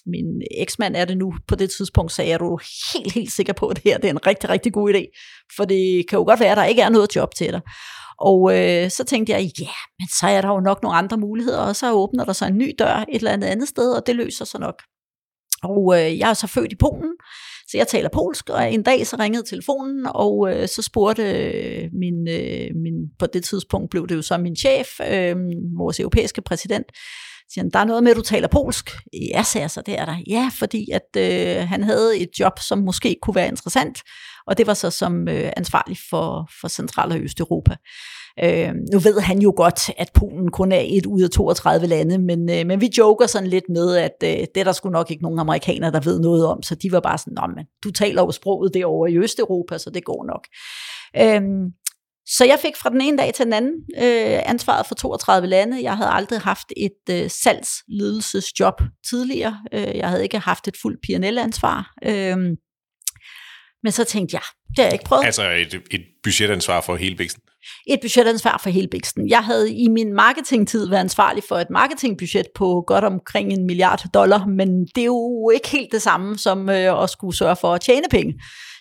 min 0.06 0.42
eksmand 0.58 0.96
er 0.96 1.04
det 1.04 1.18
nu, 1.18 1.34
på 1.48 1.54
det 1.54 1.70
tidspunkt 1.70 2.12
sagde 2.12 2.30
jeg, 2.30 2.40
du 2.40 2.58
helt, 2.92 3.12
helt 3.12 3.32
sikker 3.32 3.52
på, 3.52 3.66
at 3.66 3.76
det 3.76 3.82
her 3.84 3.98
det 3.98 4.04
er 4.04 4.10
en 4.10 4.26
rigtig, 4.26 4.50
rigtig 4.50 4.72
god 4.72 4.94
idé, 4.94 5.02
for 5.56 5.64
det 5.64 6.04
kan 6.08 6.18
jo 6.18 6.24
godt 6.24 6.40
være, 6.40 6.50
at 6.50 6.56
der 6.56 6.64
ikke 6.64 6.82
er 6.82 6.88
noget 6.88 7.16
job 7.16 7.34
til 7.34 7.52
dig. 7.52 7.60
Og 8.18 8.58
øh, 8.58 8.90
så 8.90 9.04
tænkte 9.04 9.32
jeg, 9.32 9.50
ja, 9.60 9.74
men 9.98 10.08
så 10.08 10.26
er 10.26 10.40
der 10.40 10.48
jo 10.48 10.60
nok 10.60 10.82
nogle 10.82 10.98
andre 10.98 11.16
muligheder, 11.16 11.58
og 11.58 11.76
så 11.76 11.92
åbner 11.92 12.24
der 12.24 12.32
sig 12.32 12.48
en 12.48 12.58
ny 12.58 12.74
dør 12.78 13.04
et 13.08 13.16
eller 13.16 13.30
andet 13.30 13.48
andet 13.48 13.68
sted, 13.68 13.92
og 13.92 14.06
det 14.06 14.16
løser 14.16 14.44
sig 14.44 14.60
nok. 14.60 14.82
Og 15.62 16.00
øh, 16.00 16.18
jeg 16.18 16.30
er 16.30 16.34
så 16.34 16.46
født 16.46 16.72
i 16.72 16.76
Polen, 16.76 17.12
så 17.68 17.78
jeg 17.78 17.88
taler 17.88 18.08
polsk, 18.08 18.48
og 18.48 18.72
en 18.72 18.82
dag 18.82 19.06
så 19.06 19.16
ringede 19.18 19.48
telefonen, 19.48 20.06
og 20.14 20.52
øh, 20.52 20.68
så 20.68 20.82
spurgte 20.82 21.22
øh, 21.22 21.88
min, 21.92 22.28
øh, 22.28 22.70
min, 22.82 22.94
på 23.18 23.26
det 23.26 23.44
tidspunkt 23.44 23.90
blev 23.90 24.08
det 24.08 24.16
jo 24.16 24.22
så 24.22 24.38
min 24.38 24.56
chef, 24.56 24.88
øh, 25.10 25.36
vores 25.78 26.00
europæiske 26.00 26.42
præsident, 26.42 26.86
siger 27.52 27.64
han, 27.64 27.70
der 27.70 27.78
er 27.78 27.84
noget 27.84 28.02
med, 28.02 28.10
at 28.10 28.16
du 28.16 28.22
taler 28.22 28.48
polsk. 28.48 28.90
Ja, 29.12 29.42
sagde 29.42 29.62
jeg 29.62 29.70
så, 29.70 29.82
det 29.86 29.98
er 29.98 30.04
der. 30.04 30.16
Ja, 30.26 30.50
fordi 30.58 30.88
at 30.90 31.16
øh, 31.16 31.68
han 31.68 31.82
havde 31.82 32.18
et 32.18 32.28
job, 32.40 32.52
som 32.68 32.78
måske 32.78 33.16
kunne 33.22 33.34
være 33.34 33.48
interessant, 33.48 33.98
og 34.46 34.58
det 34.58 34.66
var 34.66 34.74
så 34.74 34.90
som 34.90 35.28
øh, 35.28 35.52
ansvarlig 35.56 35.96
for, 36.10 36.50
for 36.60 36.68
Central- 36.68 37.12
og 37.12 37.20
Østeuropa. 37.20 37.76
Øh, 38.44 38.72
nu 38.92 38.98
ved 38.98 39.20
han 39.20 39.38
jo 39.38 39.52
godt, 39.56 39.90
at 39.98 40.10
Polen 40.14 40.50
kun 40.50 40.72
er 40.72 40.82
et 40.84 41.06
ud 41.06 41.22
af 41.22 41.30
32 41.30 41.86
lande, 41.86 42.18
men, 42.18 42.50
øh, 42.50 42.66
men 42.66 42.80
vi 42.80 42.90
joker 42.98 43.26
sådan 43.26 43.48
lidt 43.48 43.68
med, 43.68 43.96
at 43.96 44.16
øh, 44.24 44.30
det 44.30 44.56
er 44.56 44.64
der 44.64 44.72
sgu 44.72 44.90
nok 44.90 45.10
ikke 45.10 45.22
nogen 45.22 45.38
amerikanere, 45.38 45.92
der 45.92 46.00
ved 46.00 46.20
noget 46.20 46.46
om, 46.46 46.62
så 46.62 46.74
de 46.74 46.92
var 46.92 47.00
bare 47.00 47.18
sådan, 47.18 47.54
men 47.56 47.64
du 47.84 47.90
taler 47.90 48.22
jo 48.22 48.30
sproget 48.30 48.74
derovre 48.74 49.10
i 49.10 49.18
Østeuropa, 49.18 49.78
så 49.78 49.90
det 49.90 50.04
går 50.04 50.24
nok. 50.26 50.44
Øh, 51.16 51.42
så 52.26 52.44
jeg 52.44 52.58
fik 52.62 52.76
fra 52.76 52.90
den 52.90 53.00
ene 53.00 53.18
dag 53.18 53.34
til 53.34 53.44
den 53.44 53.52
anden 53.52 53.74
øh, 53.96 54.40
ansvaret 54.50 54.86
for 54.86 54.94
32 54.94 55.48
lande. 55.48 55.82
Jeg 55.82 55.96
havde 55.96 56.10
aldrig 56.10 56.40
haft 56.40 56.72
et 56.76 57.10
øh, 57.10 57.30
salgsledelsesjob 57.30 58.82
tidligere. 59.10 59.58
Øh, 59.72 59.96
jeg 59.96 60.08
havde 60.08 60.22
ikke 60.22 60.38
haft 60.38 60.68
et 60.68 60.76
fuldt 60.82 61.00
P&L-ansvar. 61.02 61.94
Øh, 62.04 62.36
men 63.82 63.92
så 63.92 64.04
tænkte 64.04 64.34
jeg, 64.34 64.42
det 64.68 64.78
har 64.78 64.84
jeg 64.84 64.92
ikke 64.92 65.04
prøvet. 65.04 65.24
Altså 65.24 65.50
et, 65.50 65.74
et 65.90 66.04
budgetansvar 66.22 66.80
for 66.80 66.96
hele 66.96 67.16
biksen? 67.16 67.40
Et 67.86 67.98
budgetansvar 68.02 68.60
for 68.62 68.70
hele 68.70 68.88
biksen. 68.88 69.28
Jeg 69.28 69.44
havde 69.44 69.72
i 69.72 69.88
min 69.88 70.14
marketingtid 70.14 70.88
været 70.88 71.00
ansvarlig 71.00 71.42
for 71.48 71.56
et 71.56 71.70
marketingbudget 71.70 72.46
på 72.54 72.84
godt 72.86 73.04
omkring 73.04 73.52
en 73.52 73.66
milliard 73.66 74.04
dollar, 74.14 74.46
men 74.46 74.86
det 74.86 75.00
er 75.00 75.04
jo 75.04 75.50
ikke 75.54 75.68
helt 75.68 75.92
det 75.92 76.02
samme 76.02 76.38
som 76.38 76.68
øh, 76.68 77.02
at 77.02 77.10
skulle 77.10 77.36
sørge 77.36 77.56
for 77.56 77.74
at 77.74 77.80
tjene 77.80 78.06
penge. 78.10 78.34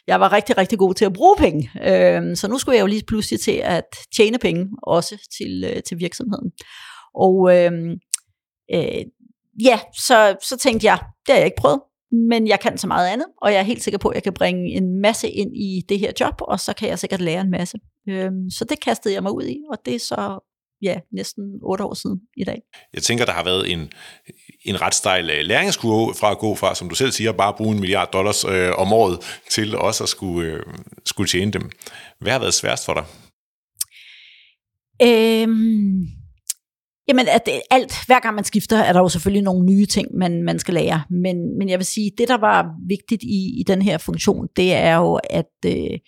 Jeg 0.07 0.19
var 0.19 0.31
rigtig, 0.31 0.57
rigtig 0.57 0.79
god 0.79 0.93
til 0.93 1.05
at 1.05 1.13
bruge 1.13 1.35
penge, 1.37 1.71
øh, 1.75 2.37
så 2.37 2.47
nu 2.47 2.57
skulle 2.57 2.75
jeg 2.75 2.81
jo 2.81 2.87
lige 2.87 3.03
pludselig 3.07 3.39
til 3.39 3.61
at 3.63 3.83
tjene 4.15 4.37
penge 4.39 4.67
også 4.83 5.29
til, 5.37 5.63
øh, 5.67 5.83
til 5.83 5.99
virksomheden. 5.99 6.51
Og 7.15 7.57
øh, 7.57 7.71
øh, 8.73 9.05
ja, 9.63 9.79
så, 9.97 10.35
så 10.43 10.57
tænkte 10.57 10.85
jeg, 10.85 10.99
det 11.25 11.33
har 11.33 11.35
jeg 11.35 11.45
ikke 11.45 11.61
prøvet 11.61 11.79
men 12.11 12.47
jeg 12.47 12.59
kan 12.59 12.77
så 12.77 12.87
meget 12.87 13.07
andet, 13.07 13.27
og 13.41 13.51
jeg 13.51 13.59
er 13.59 13.63
helt 13.63 13.83
sikker 13.83 13.97
på, 13.97 14.09
at 14.09 14.15
jeg 14.15 14.23
kan 14.23 14.33
bringe 14.33 14.71
en 14.71 15.01
masse 15.01 15.29
ind 15.29 15.57
i 15.57 15.85
det 15.89 15.99
her 15.99 16.11
job, 16.19 16.33
og 16.41 16.59
så 16.59 16.73
kan 16.73 16.89
jeg 16.89 16.99
sikkert 16.99 17.21
lære 17.21 17.41
en 17.41 17.51
masse. 17.51 17.77
Øhm, 18.09 18.49
så 18.49 18.65
det 18.65 18.79
kastede 18.79 19.13
jeg 19.13 19.23
mig 19.23 19.31
ud 19.31 19.43
i, 19.43 19.57
og 19.71 19.77
det 19.85 19.95
er 19.95 19.99
så 19.99 20.39
ja, 20.81 20.99
næsten 21.13 21.43
otte 21.63 21.83
år 21.83 21.93
siden 21.93 22.19
i 22.37 22.43
dag. 22.43 22.61
Jeg 22.93 23.03
tænker, 23.03 23.25
der 23.25 23.31
har 23.31 23.43
været 23.43 23.71
en, 23.71 23.91
en 24.65 24.81
ret 24.81 24.95
stejl 24.95 25.29
øh, 25.29 25.45
læringskurve 25.45 26.13
fra 26.13 26.31
at 26.31 26.37
gå 26.37 26.55
fra, 26.55 26.75
som 26.75 26.89
du 26.89 26.95
selv 26.95 27.11
siger, 27.11 27.31
bare 27.31 27.53
bruge 27.57 27.73
en 27.75 27.79
milliard 27.79 28.11
dollars 28.11 28.45
øh, 28.45 28.71
om 28.77 28.93
året, 28.93 29.39
til 29.49 29.77
også 29.77 30.03
at 30.03 30.09
skulle, 30.09 30.49
øh, 30.49 30.63
skulle 31.05 31.27
tjene 31.27 31.51
dem. 31.51 31.69
Hvad 32.19 32.31
har 32.31 32.39
været 32.39 32.53
sværest 32.53 32.85
for 32.85 32.93
dig? 32.93 33.05
Øhm, 35.01 36.20
Jamen, 37.11 37.27
at 37.27 37.49
alt, 37.71 38.05
hver 38.05 38.19
gang 38.19 38.35
man 38.35 38.43
skifter, 38.43 38.77
er 38.77 38.93
der 38.93 38.99
jo 38.99 39.09
selvfølgelig 39.09 39.43
nogle 39.43 39.65
nye 39.65 39.85
ting, 39.85 40.07
man, 40.17 40.43
man 40.43 40.59
skal 40.59 40.73
lære. 40.73 41.03
Men, 41.09 41.57
men 41.57 41.69
jeg 41.69 41.79
vil 41.79 41.85
sige, 41.85 42.11
det 42.17 42.27
der 42.27 42.37
var 42.37 42.65
vigtigt 42.87 43.23
i, 43.23 43.59
i 43.59 43.63
den 43.67 43.81
her 43.81 43.97
funktion, 43.97 44.47
det 44.55 44.73
er 44.73 44.95
jo, 44.95 45.19
at 45.29 45.51
øh, 45.65 45.99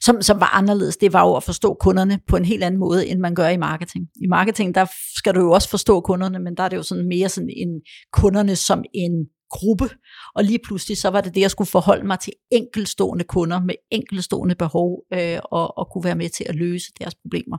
som, 0.00 0.22
som 0.22 0.40
var 0.40 0.54
anderledes, 0.54 0.96
det 0.96 1.12
var 1.12 1.26
jo 1.26 1.34
at 1.34 1.42
forstå 1.42 1.76
kunderne 1.80 2.20
på 2.28 2.36
en 2.36 2.44
helt 2.44 2.64
anden 2.64 2.80
måde, 2.80 3.06
end 3.06 3.20
man 3.20 3.34
gør 3.34 3.48
i 3.48 3.56
marketing. 3.56 4.06
I 4.24 4.26
marketing, 4.26 4.74
der 4.74 4.86
skal 5.16 5.34
du 5.34 5.40
jo 5.40 5.50
også 5.50 5.68
forstå 5.68 6.00
kunderne, 6.00 6.38
men 6.38 6.56
der 6.56 6.62
er 6.62 6.68
det 6.68 6.76
jo 6.76 6.82
sådan 6.82 7.08
mere 7.08 7.28
sådan 7.28 7.50
en 7.56 7.80
kunderne 8.12 8.56
som 8.56 8.84
en 8.94 9.26
gruppe, 9.50 9.90
og 10.34 10.44
lige 10.44 10.58
pludselig 10.64 10.96
så 10.96 11.08
var 11.08 11.20
det 11.20 11.34
det, 11.34 11.40
jeg 11.40 11.50
skulle 11.50 11.70
forholde 11.70 12.06
mig 12.06 12.18
til 12.20 12.32
enkelstående 12.52 13.24
kunder 13.24 13.60
med 13.60 13.74
enkelstående 13.90 14.54
behov, 14.54 15.04
øh, 15.12 15.38
og, 15.44 15.78
og 15.78 15.88
kunne 15.92 16.04
være 16.04 16.16
med 16.16 16.28
til 16.28 16.46
at 16.48 16.54
løse 16.54 16.86
deres 17.00 17.14
problemer. 17.14 17.58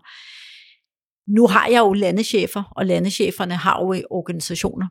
Nu 1.28 1.48
har 1.48 1.68
jeg 1.68 1.80
jo 1.80 1.94
landechefer, 1.94 2.64
og 2.76 2.86
landecheferne 2.86 3.56
har 3.56 3.82
jo 3.82 3.94
øh, 3.94 4.02
organisationer 4.10 4.88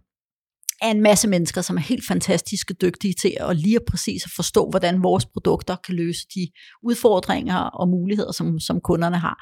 af 0.82 0.90
en 0.90 1.00
masse 1.00 1.28
mennesker, 1.28 1.60
som 1.60 1.76
er 1.76 1.80
helt 1.80 2.06
fantastiske 2.06 2.74
dygtige 2.74 3.14
til 3.22 3.36
at 3.40 3.56
lige 3.56 3.80
præcis 3.88 4.24
at 4.24 4.30
forstå, 4.36 4.70
hvordan 4.70 5.02
vores 5.02 5.26
produkter 5.26 5.76
kan 5.76 5.94
løse 5.94 6.26
de 6.34 6.48
udfordringer 6.82 7.56
og 7.56 7.88
muligheder, 7.88 8.32
som, 8.32 8.60
som 8.60 8.80
kunderne 8.80 9.18
har. 9.18 9.36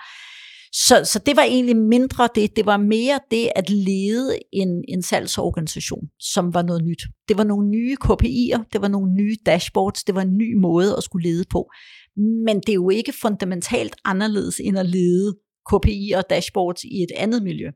Så, 0.72 1.04
så 1.04 1.18
det 1.18 1.36
var 1.36 1.42
egentlig 1.42 1.76
mindre 1.76 2.28
det, 2.34 2.56
det 2.56 2.66
var 2.66 2.76
mere 2.76 3.20
det 3.30 3.50
at 3.56 3.70
lede 3.70 4.38
en, 4.52 4.84
en 4.88 5.02
salgsorganisation, 5.02 6.08
som 6.20 6.54
var 6.54 6.62
noget 6.62 6.84
nyt. 6.84 7.02
Det 7.28 7.38
var 7.38 7.44
nogle 7.44 7.68
nye 7.68 7.96
KPI'er, 8.04 8.68
det 8.72 8.82
var 8.82 8.88
nogle 8.88 9.12
nye 9.12 9.36
dashboards, 9.46 10.04
det 10.04 10.14
var 10.14 10.22
en 10.22 10.36
ny 10.36 10.54
måde 10.60 10.96
at 10.96 11.02
skulle 11.02 11.28
lede 11.28 11.44
på. 11.50 11.70
Men 12.16 12.56
det 12.56 12.68
er 12.68 12.74
jo 12.74 12.90
ikke 12.90 13.12
fundamentalt 13.22 13.96
anderledes 14.04 14.60
end 14.60 14.78
at 14.78 14.86
lede 14.86 15.36
KPI 15.66 16.12
og 16.16 16.24
dashboards 16.30 16.84
i 16.84 17.02
et 17.02 17.10
andet 17.16 17.42
miljø. 17.42 17.70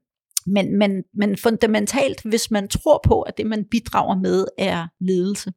Men, 0.47 0.79
men, 0.79 1.03
men 1.15 1.37
fundamentalt, 1.37 2.23
hvis 2.25 2.51
man 2.51 2.69
tror 2.69 3.01
på, 3.05 3.23
at 3.23 3.37
det 3.37 3.47
man 3.47 3.65
bidrager 3.71 4.17
med 4.21 4.45
er 4.59 4.89
ledelse, 5.01 5.53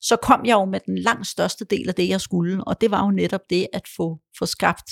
så 0.00 0.16
kom 0.22 0.44
jeg 0.44 0.54
jo 0.54 0.64
med 0.64 0.80
den 0.86 0.98
langt 0.98 1.26
største 1.26 1.64
del 1.64 1.88
af 1.88 1.94
det, 1.94 2.08
jeg 2.08 2.20
skulle, 2.20 2.64
og 2.64 2.80
det 2.80 2.90
var 2.90 3.04
jo 3.04 3.10
netop 3.10 3.40
det 3.50 3.66
at 3.72 3.82
få, 3.96 4.18
få 4.38 4.46
skabt 4.46 4.90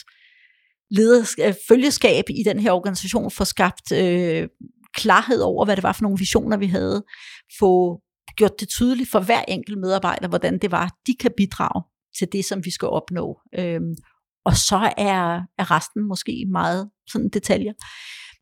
lederskab, 0.91 1.49
øh, 1.49 1.55
følgeskab 1.69 2.25
i 2.31 2.43
den 2.43 2.61
her 2.61 2.73
organisation, 2.73 3.31
få 3.31 3.45
skabt 3.45 3.93
øh, 3.93 4.49
klarhed 4.95 5.41
over, 5.41 5.65
hvad 5.65 5.77
det 5.77 5.83
var 5.83 5.93
for 5.93 6.03
nogle 6.03 6.19
visioner, 6.19 6.57
vi 6.57 6.67
havde, 6.67 7.05
få 7.59 8.01
gjort 8.37 8.61
det 8.61 8.69
tydeligt 8.69 9.11
for 9.11 9.21
hver 9.21 9.43
enkelt 9.49 9.79
medarbejder, 9.79 10.29
hvordan 10.29 10.59
det 10.59 10.71
var, 10.71 10.91
de 11.07 11.15
kan 11.21 11.31
bidrage 11.37 11.83
til 12.19 12.29
det, 12.33 12.45
som 12.45 12.65
vi 12.65 12.71
skal 12.71 12.89
opnå. 12.89 13.41
Øhm, 13.59 13.95
og 14.47 14.57
så 14.57 14.93
er, 14.97 15.41
er 15.59 15.71
resten 15.71 16.09
måske 16.09 16.47
meget 16.53 16.91
sådan 17.09 17.29
detaljer. 17.29 17.73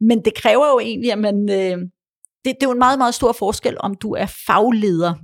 Men 0.01 0.25
det 0.25 0.35
kræver 0.35 0.67
jo 0.67 0.79
egentlig, 0.79 1.12
at 1.12 1.19
man... 1.19 1.51
Øh, 1.51 1.79
det, 2.45 2.55
det 2.61 2.62
er 2.62 2.67
jo 2.67 2.73
en 2.73 2.79
meget, 2.79 2.99
meget 2.99 3.14
stor 3.14 3.33
forskel, 3.33 3.77
om 3.81 3.95
du 3.95 4.12
er 4.12 4.27
fagleder, 4.47 5.14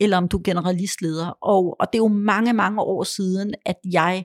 eller 0.00 0.16
om 0.16 0.28
du 0.28 0.38
er 0.38 0.42
generalistleder. 0.42 1.26
Og, 1.26 1.76
og 1.80 1.86
det 1.92 1.98
er 1.98 2.02
jo 2.02 2.08
mange, 2.08 2.52
mange 2.52 2.80
år 2.80 3.04
siden, 3.04 3.54
at 3.66 3.76
jeg 3.92 4.24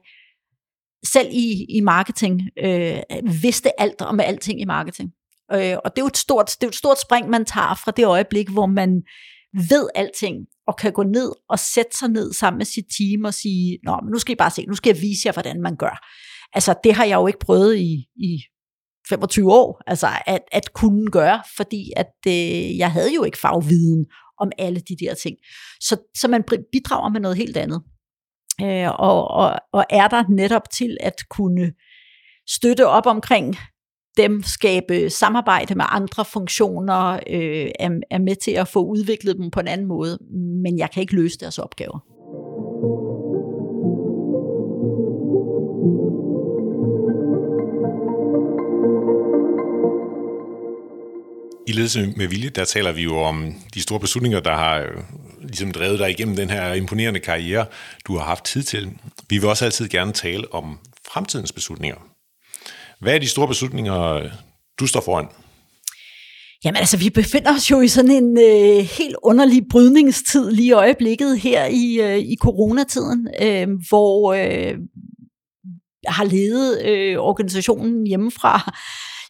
selv 1.05 1.27
i, 1.31 1.65
i 1.69 1.81
marketing 1.81 2.41
øh, 2.63 3.01
vidste 3.43 3.81
alt 3.81 4.01
om 4.01 4.19
alting 4.19 4.61
i 4.61 4.65
marketing. 4.65 5.11
Øh, 5.53 5.77
og 5.85 5.91
det 5.95 6.01
er, 6.01 6.03
jo 6.03 6.07
et 6.07 6.17
stort, 6.17 6.45
det 6.45 6.63
er 6.63 6.67
jo 6.67 6.69
et 6.69 6.75
stort 6.75 7.01
spring, 7.01 7.29
man 7.29 7.45
tager 7.45 7.79
fra 7.83 7.91
det 7.91 8.05
øjeblik, 8.05 8.49
hvor 8.49 8.65
man 8.65 9.01
ved 9.69 9.87
alting, 9.95 10.37
og 10.67 10.77
kan 10.77 10.93
gå 10.93 11.03
ned 11.03 11.31
og 11.49 11.59
sætte 11.59 11.97
sig 11.97 12.09
ned 12.09 12.33
sammen 12.33 12.57
med 12.57 12.65
sit 12.65 12.85
team 12.97 13.23
og 13.23 13.33
sige, 13.33 13.79
Nå, 13.83 13.99
men 14.03 14.11
nu 14.11 14.19
skal 14.19 14.33
I 14.33 14.35
bare 14.35 14.51
se, 14.51 14.65
nu 14.65 14.75
skal 14.75 14.93
jeg 14.93 15.01
vise 15.01 15.21
jer, 15.25 15.33
hvordan 15.33 15.61
man 15.61 15.75
gør. 15.75 16.07
Altså, 16.53 16.75
det 16.83 16.93
har 16.93 17.05
jeg 17.05 17.15
jo 17.15 17.27
ikke 17.27 17.39
prøvet 17.39 17.77
i, 17.77 18.05
i 18.15 18.43
25 19.09 19.53
år, 19.53 19.81
altså 19.87 20.07
at, 20.25 20.41
at 20.51 20.73
kunne 20.73 21.07
gøre, 21.11 21.43
fordi 21.57 21.91
at 21.95 22.13
øh, 22.27 22.77
jeg 22.77 22.91
havde 22.91 23.13
jo 23.15 23.23
ikke 23.23 23.37
fagviden 23.37 24.05
om 24.39 24.51
alle 24.57 24.79
de 24.79 24.95
der 24.99 25.13
ting. 25.13 25.37
Så, 25.79 25.97
så 26.15 26.27
man 26.27 26.43
bidrager 26.71 27.09
med 27.09 27.21
noget 27.21 27.37
helt 27.37 27.57
andet. 27.57 27.81
Øh, 28.61 28.89
og, 28.89 29.27
og, 29.27 29.59
og 29.73 29.85
er 29.89 30.07
der 30.07 30.23
netop 30.29 30.69
til 30.69 30.97
at 30.99 31.15
kunne 31.29 31.73
støtte 32.49 32.87
op 32.87 33.05
omkring 33.05 33.55
dem 34.17 34.43
skabe 34.43 35.09
samarbejde 35.09 35.75
med 35.75 35.85
andre 35.89 36.25
funktioner, 36.25 37.13
øh, 37.13 37.71
er, 37.79 37.89
er 38.11 38.19
med 38.19 38.35
til 38.35 38.51
at 38.51 38.67
få 38.67 38.85
udviklet 38.85 39.37
dem 39.37 39.51
på 39.51 39.59
en 39.59 39.67
anden 39.67 39.87
måde, 39.87 40.17
men 40.63 40.77
jeg 40.77 40.91
kan 40.91 41.01
ikke 41.01 41.15
løse 41.15 41.37
deres 41.37 41.59
opgaver. 41.59 41.99
I 51.67 51.71
ledelse 51.71 52.13
med 52.17 52.27
vilje, 52.27 52.49
der 52.49 52.65
taler 52.65 52.91
vi 52.91 53.03
jo 53.03 53.17
om 53.17 53.53
de 53.73 53.81
store 53.81 53.99
beslutninger, 53.99 54.39
der 54.39 54.55
har 54.55 54.79
øh, 54.79 55.03
ligesom 55.41 55.71
drevet 55.71 55.99
dig 55.99 56.09
igennem 56.09 56.35
den 56.35 56.49
her 56.49 56.73
imponerende 56.73 57.19
karriere, 57.19 57.65
du 58.07 58.17
har 58.17 58.25
haft 58.25 58.45
tid 58.45 58.63
til. 58.63 58.91
Vi 59.29 59.37
vil 59.37 59.49
også 59.49 59.65
altid 59.65 59.87
gerne 59.89 60.11
tale 60.11 60.53
om 60.53 60.79
fremtidens 61.13 61.51
beslutninger. 61.51 62.12
Hvad 63.03 63.15
er 63.15 63.19
de 63.19 63.27
store 63.27 63.47
beslutninger, 63.47 64.29
du 64.79 64.87
står 64.87 65.01
foran? 65.01 65.27
Jamen 66.65 66.77
altså, 66.77 66.97
vi 66.97 67.09
befinder 67.09 67.55
os 67.55 67.71
jo 67.71 67.81
i 67.81 67.87
sådan 67.87 68.11
en 68.11 68.37
øh, 68.37 68.85
helt 68.97 69.15
underlig 69.23 69.63
brydningstid 69.69 70.51
lige 70.51 70.67
i 70.67 70.71
øjeblikket 70.71 71.39
her 71.39 71.65
i, 71.65 72.01
øh, 72.01 72.17
i 72.17 72.35
coronatiden, 72.41 73.27
øh, 73.41 73.67
hvor 73.89 74.33
øh, 74.33 74.77
jeg 76.03 76.13
har 76.13 76.23
ledet 76.23 76.85
øh, 76.85 77.17
organisationen 77.17 78.07
hjemmefra, 78.07 78.73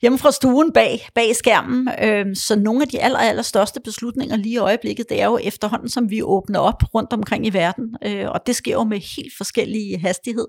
hjemme 0.02 0.18
fra 0.18 0.32
stuen 0.32 0.74
bag, 0.74 1.08
bag 1.16 1.36
skærmen. 1.36 1.90
Øh, 2.04 2.36
så 2.36 2.56
nogle 2.56 2.82
af 2.82 2.88
de 2.88 3.02
aller, 3.02 3.20
aller 3.20 3.44
største 3.44 3.80
beslutninger 3.84 4.36
lige 4.36 4.54
i 4.54 4.58
øjeblikket, 4.58 5.10
det 5.10 5.22
er 5.22 5.26
jo 5.26 5.40
efterhånden, 5.44 5.90
som 5.90 6.10
vi 6.10 6.22
åbner 6.22 6.60
op 6.60 6.84
rundt 6.96 7.14
omkring 7.14 7.48
i 7.48 7.54
verden. 7.54 7.96
Øh, 8.06 8.30
og 8.30 8.40
det 8.48 8.56
sker 8.56 8.74
jo 8.74 8.84
med 8.84 9.00
helt 9.18 9.34
forskellige 9.38 10.00
hastighed. 10.00 10.48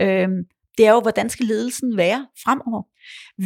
Øh, 0.00 0.28
det 0.78 0.86
er 0.86 0.92
jo, 0.92 1.00
hvordan 1.00 1.30
skal 1.30 1.46
ledelsen 1.46 1.96
være 1.96 2.26
fremover? 2.44 2.82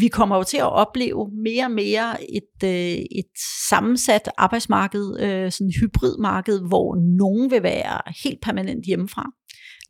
Vi 0.01 0.09
kommer 0.09 0.37
jo 0.37 0.43
til 0.43 0.57
at 0.57 0.73
opleve 0.73 1.31
mere 1.45 1.65
og 1.65 1.71
mere 1.71 2.33
et, 2.35 2.65
øh, 2.65 3.05
et 3.19 3.33
sammensat 3.69 4.31
arbejdsmarked, 4.37 5.21
øh, 5.21 5.53
sådan 5.53 5.69
et 5.69 5.75
hybridmarked, 5.81 6.61
hvor 6.69 7.17
nogen 7.19 7.51
vil 7.51 7.63
være 7.63 8.13
helt 8.25 8.41
permanent 8.43 8.87
hjemmefra. 8.87 9.25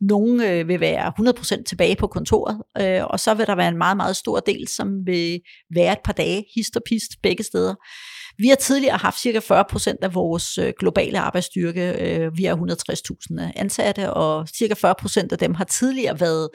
Nogle 0.01 0.51
øh, 0.51 0.67
vil 0.67 0.79
være 0.79 1.13
100% 1.59 1.63
tilbage 1.63 1.95
på 1.95 2.07
kontoret, 2.07 2.61
øh, 2.81 3.03
og 3.03 3.19
så 3.19 3.33
vil 3.33 3.47
der 3.47 3.55
være 3.55 3.69
en 3.69 3.77
meget, 3.77 3.97
meget 3.97 4.15
stor 4.15 4.39
del, 4.39 4.67
som 4.67 4.87
vil 5.05 5.41
være 5.75 5.93
et 5.93 6.03
par 6.03 6.13
dage, 6.13 6.45
hist 6.55 6.75
og 6.75 6.81
pist, 6.85 7.11
begge 7.23 7.43
steder. 7.43 7.75
Vi 8.37 8.47
har 8.47 8.55
tidligere 8.55 8.97
haft 8.97 9.19
cirka 9.19 9.39
40% 9.39 9.95
af 10.01 10.13
vores 10.13 10.57
øh, 10.57 10.73
globale 10.79 11.19
arbejdsstyrke. 11.19 11.93
Øh, 11.99 12.37
vi 12.37 12.43
har 12.43 12.55
160.000 12.55 13.51
ansatte, 13.55 14.13
og 14.13 14.47
cirka 14.47 14.73
40% 14.73 15.27
af 15.31 15.37
dem 15.37 15.53
har 15.53 15.63
tidligere 15.63 16.19
været 16.19 16.49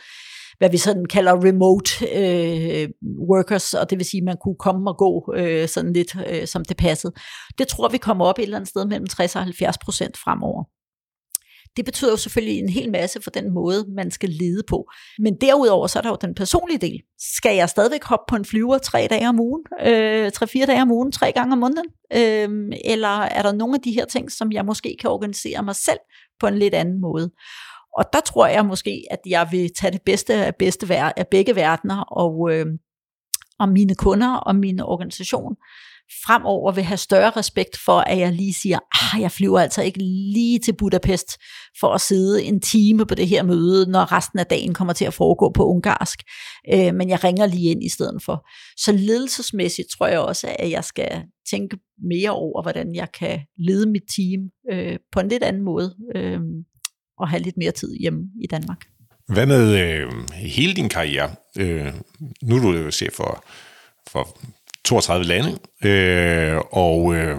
hvad 0.60 0.70
vi 0.70 0.76
sådan 0.76 1.04
kalder 1.04 1.44
remote 1.44 1.90
øh, 2.20 2.88
workers, 3.30 3.74
og 3.74 3.90
det 3.90 3.98
vil 3.98 4.06
sige, 4.06 4.20
at 4.20 4.24
man 4.24 4.36
kunne 4.44 4.56
komme 4.58 4.90
og 4.90 4.96
gå 4.96 5.34
øh, 5.36 5.68
sådan 5.68 5.92
lidt, 5.92 6.16
øh, 6.30 6.46
som 6.46 6.64
det 6.64 6.76
passede. 6.76 7.12
Det 7.58 7.68
tror 7.68 7.88
vi 7.88 7.98
kommer 7.98 8.24
op 8.24 8.38
et 8.38 8.42
eller 8.42 8.56
andet 8.56 8.68
sted 8.68 8.86
mellem 8.86 9.06
60 9.06 9.36
og 9.36 9.42
70 9.42 9.78
procent 9.78 10.16
fremover. 10.16 10.64
Det 11.76 11.84
betyder 11.84 12.10
jo 12.10 12.16
selvfølgelig 12.16 12.58
en 12.58 12.68
hel 12.68 12.90
masse 12.90 13.22
for 13.22 13.30
den 13.30 13.54
måde, 13.54 13.84
man 13.96 14.10
skal 14.10 14.28
lede 14.28 14.62
på. 14.68 14.90
Men 15.18 15.34
derudover 15.40 15.86
så 15.86 15.98
er 15.98 16.02
der 16.02 16.08
jo 16.08 16.16
den 16.20 16.34
personlige 16.34 16.78
del. 16.78 17.00
Skal 17.18 17.56
jeg 17.56 17.68
stadigvæk 17.68 18.04
hoppe 18.04 18.24
på 18.28 18.36
en 18.36 18.44
flyver 18.44 18.78
tre 18.78 19.06
dage 19.10 19.28
om 19.28 19.40
ugen, 19.40 19.62
øh, 19.86 20.30
tre-fire 20.30 20.66
dage 20.66 20.82
om 20.82 20.90
ugen, 20.90 21.12
tre 21.12 21.32
gange 21.32 21.52
om 21.52 21.58
måneden? 21.58 21.86
Øh, 22.12 22.78
eller 22.84 23.18
er 23.18 23.42
der 23.42 23.52
nogle 23.52 23.74
af 23.74 23.80
de 23.80 23.92
her 23.92 24.04
ting, 24.04 24.32
som 24.32 24.52
jeg 24.52 24.64
måske 24.64 24.96
kan 25.00 25.10
organisere 25.10 25.62
mig 25.62 25.76
selv 25.76 25.98
på 26.40 26.46
en 26.46 26.58
lidt 26.58 26.74
anden 26.74 27.00
måde? 27.00 27.30
Og 27.98 28.04
der 28.12 28.20
tror 28.20 28.46
jeg 28.46 28.66
måske, 28.66 29.04
at 29.10 29.20
jeg 29.26 29.48
vil 29.50 29.70
tage 29.74 29.92
det 29.92 30.02
bedste 30.02 30.34
af, 30.34 30.54
bedste 30.56 30.96
af 30.96 31.26
begge 31.30 31.56
verdener, 31.56 32.00
og, 32.00 32.52
øh, 32.52 32.66
og 33.58 33.68
mine 33.68 33.94
kunder 33.94 34.36
og 34.36 34.56
min 34.56 34.80
organisation 34.80 35.56
fremover 36.26 36.72
vil 36.72 36.84
have 36.84 36.96
større 36.96 37.30
respekt 37.30 37.76
for, 37.84 37.98
at 37.98 38.18
jeg 38.18 38.32
lige 38.32 38.54
siger, 38.54 38.78
ah, 38.92 39.20
jeg 39.20 39.32
flyver 39.32 39.60
altså 39.60 39.82
ikke 39.82 39.98
lige 40.32 40.58
til 40.58 40.76
Budapest 40.76 41.28
for 41.80 41.86
at 41.94 42.00
sidde 42.00 42.42
en 42.42 42.60
time 42.60 43.06
på 43.06 43.14
det 43.14 43.28
her 43.28 43.42
møde, 43.42 43.90
når 43.90 44.12
resten 44.12 44.38
af 44.38 44.46
dagen 44.46 44.74
kommer 44.74 44.92
til 44.92 45.04
at 45.04 45.14
foregå 45.14 45.52
på 45.54 45.64
ungarsk. 45.64 46.18
Øh, 46.74 46.94
men 46.94 47.08
jeg 47.08 47.24
ringer 47.24 47.46
lige 47.46 47.70
ind 47.70 47.84
i 47.84 47.88
stedet 47.88 48.22
for. 48.22 48.46
Så 48.76 48.92
ledelsesmæssigt 48.92 49.88
tror 49.98 50.06
jeg 50.06 50.18
også, 50.18 50.54
at 50.58 50.70
jeg 50.70 50.84
skal 50.84 51.22
tænke 51.50 51.78
mere 52.08 52.30
over, 52.30 52.62
hvordan 52.62 52.94
jeg 52.94 53.08
kan 53.12 53.40
lede 53.58 53.90
mit 53.90 54.04
team 54.16 54.40
øh, 54.72 54.98
på 55.12 55.20
en 55.20 55.28
lidt 55.28 55.42
anden 55.42 55.62
måde. 55.62 55.94
Øh, 56.16 56.40
og 57.20 57.28
have 57.28 57.42
lidt 57.42 57.56
mere 57.56 57.70
tid 57.70 57.96
hjemme 58.00 58.22
i 58.42 58.46
Danmark. 58.46 58.78
Hvad 59.28 59.46
med 59.46 59.78
øh, 59.78 60.12
hele 60.34 60.74
din 60.74 60.88
karriere? 60.88 61.30
Øh, 61.58 61.92
nu 62.42 62.56
er 62.56 62.60
du 62.60 62.90
chef 62.90 63.12
for, 63.12 63.44
for 64.10 64.38
32 64.84 65.26
lande, 65.26 65.58
øh, 65.84 66.60
og 66.72 67.14
øh, 67.14 67.36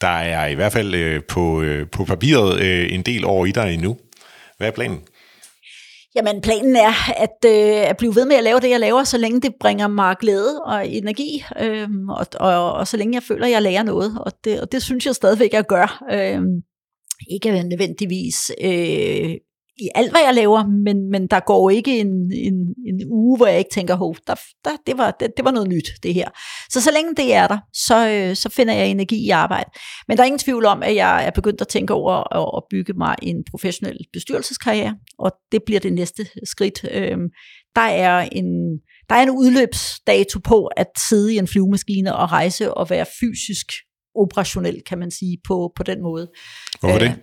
der 0.00 0.08
er 0.08 0.46
i 0.46 0.54
hvert 0.54 0.72
fald 0.72 0.94
øh, 0.94 1.22
på, 1.28 1.62
øh, 1.62 1.90
på 1.90 2.04
papiret 2.04 2.60
øh, 2.60 2.92
en 2.92 3.02
del 3.02 3.24
år 3.24 3.46
i 3.46 3.50
dig 3.50 3.74
endnu. 3.74 3.96
Hvad 4.56 4.66
er 4.66 4.72
planen? 4.72 5.00
Jamen, 6.14 6.40
planen 6.40 6.76
er 6.76 7.12
at, 7.16 7.44
øh, 7.46 7.90
at 7.90 7.96
blive 7.96 8.14
ved 8.14 8.26
med 8.26 8.36
at 8.36 8.44
lave 8.44 8.60
det, 8.60 8.70
jeg 8.70 8.80
laver, 8.80 9.04
så 9.04 9.18
længe 9.18 9.40
det 9.40 9.54
bringer 9.60 9.88
mig 9.88 10.16
glæde 10.20 10.60
og 10.60 10.88
energi, 10.88 11.44
øh, 11.60 11.88
og, 12.08 12.26
og, 12.40 12.72
og 12.72 12.88
så 12.88 12.96
længe 12.96 13.14
jeg 13.14 13.22
føler, 13.22 13.46
at 13.46 13.52
jeg 13.52 13.62
lærer 13.62 13.82
noget. 13.82 14.18
Og 14.20 14.32
det, 14.44 14.60
og 14.60 14.72
det 14.72 14.82
synes 14.82 15.06
jeg 15.06 15.14
stadigvæk, 15.14 15.52
jeg 15.52 15.64
gør. 15.66 16.04
Øh, 16.12 16.40
ikke 17.30 17.62
nødvendigvis 17.62 18.50
øh, 18.62 19.34
i 19.78 19.88
alt, 19.94 20.10
hvad 20.10 20.20
jeg 20.26 20.34
laver, 20.34 20.66
men, 20.66 21.10
men 21.10 21.26
der 21.26 21.40
går 21.40 21.70
ikke 21.70 22.00
en, 22.00 22.32
en, 22.32 22.54
en 22.86 23.00
uge, 23.10 23.36
hvor 23.36 23.46
jeg 23.46 23.58
ikke 23.58 23.70
tænker, 23.70 23.94
hov, 23.94 24.16
der, 24.26 24.34
der, 24.64 24.70
det, 24.86 24.98
var, 24.98 25.10
det, 25.10 25.30
det 25.36 25.44
var 25.44 25.50
noget 25.50 25.68
nyt, 25.68 25.88
det 26.02 26.14
her. 26.14 26.28
Så 26.70 26.80
så 26.80 26.90
længe 26.92 27.14
det 27.16 27.34
er 27.34 27.46
der, 27.46 27.58
så, 27.72 28.08
øh, 28.08 28.36
så 28.36 28.48
finder 28.48 28.74
jeg 28.74 28.88
energi 28.88 29.26
i 29.26 29.30
arbejde. 29.30 29.70
Men 30.08 30.16
der 30.16 30.22
er 30.22 30.26
ingen 30.26 30.38
tvivl 30.38 30.64
om, 30.64 30.82
at 30.82 30.94
jeg 30.94 31.26
er 31.26 31.30
begyndt 31.30 31.60
at 31.60 31.68
tænke 31.68 31.94
over 31.94 32.36
at, 32.36 32.50
at 32.56 32.62
bygge 32.70 32.92
mig 32.92 33.14
en 33.22 33.44
professionel 33.50 33.98
bestyrelseskarriere, 34.12 34.96
og 35.18 35.32
det 35.52 35.60
bliver 35.66 35.80
det 35.80 35.92
næste 35.92 36.26
skridt. 36.44 36.84
Øh, 36.90 37.18
der 37.76 37.80
er 37.80 38.28
en 38.32 38.78
der 39.08 39.14
er 39.14 39.22
en 39.22 39.30
udløbsdato 39.30 40.38
på 40.38 40.66
at 40.66 40.86
sidde 41.08 41.34
i 41.34 41.38
en 41.38 41.48
flyvemaskine 41.48 42.16
og 42.16 42.32
rejse 42.32 42.74
og 42.74 42.90
være 42.90 43.06
fysisk 43.20 43.66
operationel, 44.14 44.82
kan 44.86 44.98
man 44.98 45.10
sige, 45.10 45.38
på, 45.44 45.72
på 45.76 45.82
den 45.82 46.02
måde. 46.02 46.28
Hvorfor 46.80 46.98
det? 46.98 47.08
Øh, 47.08 47.16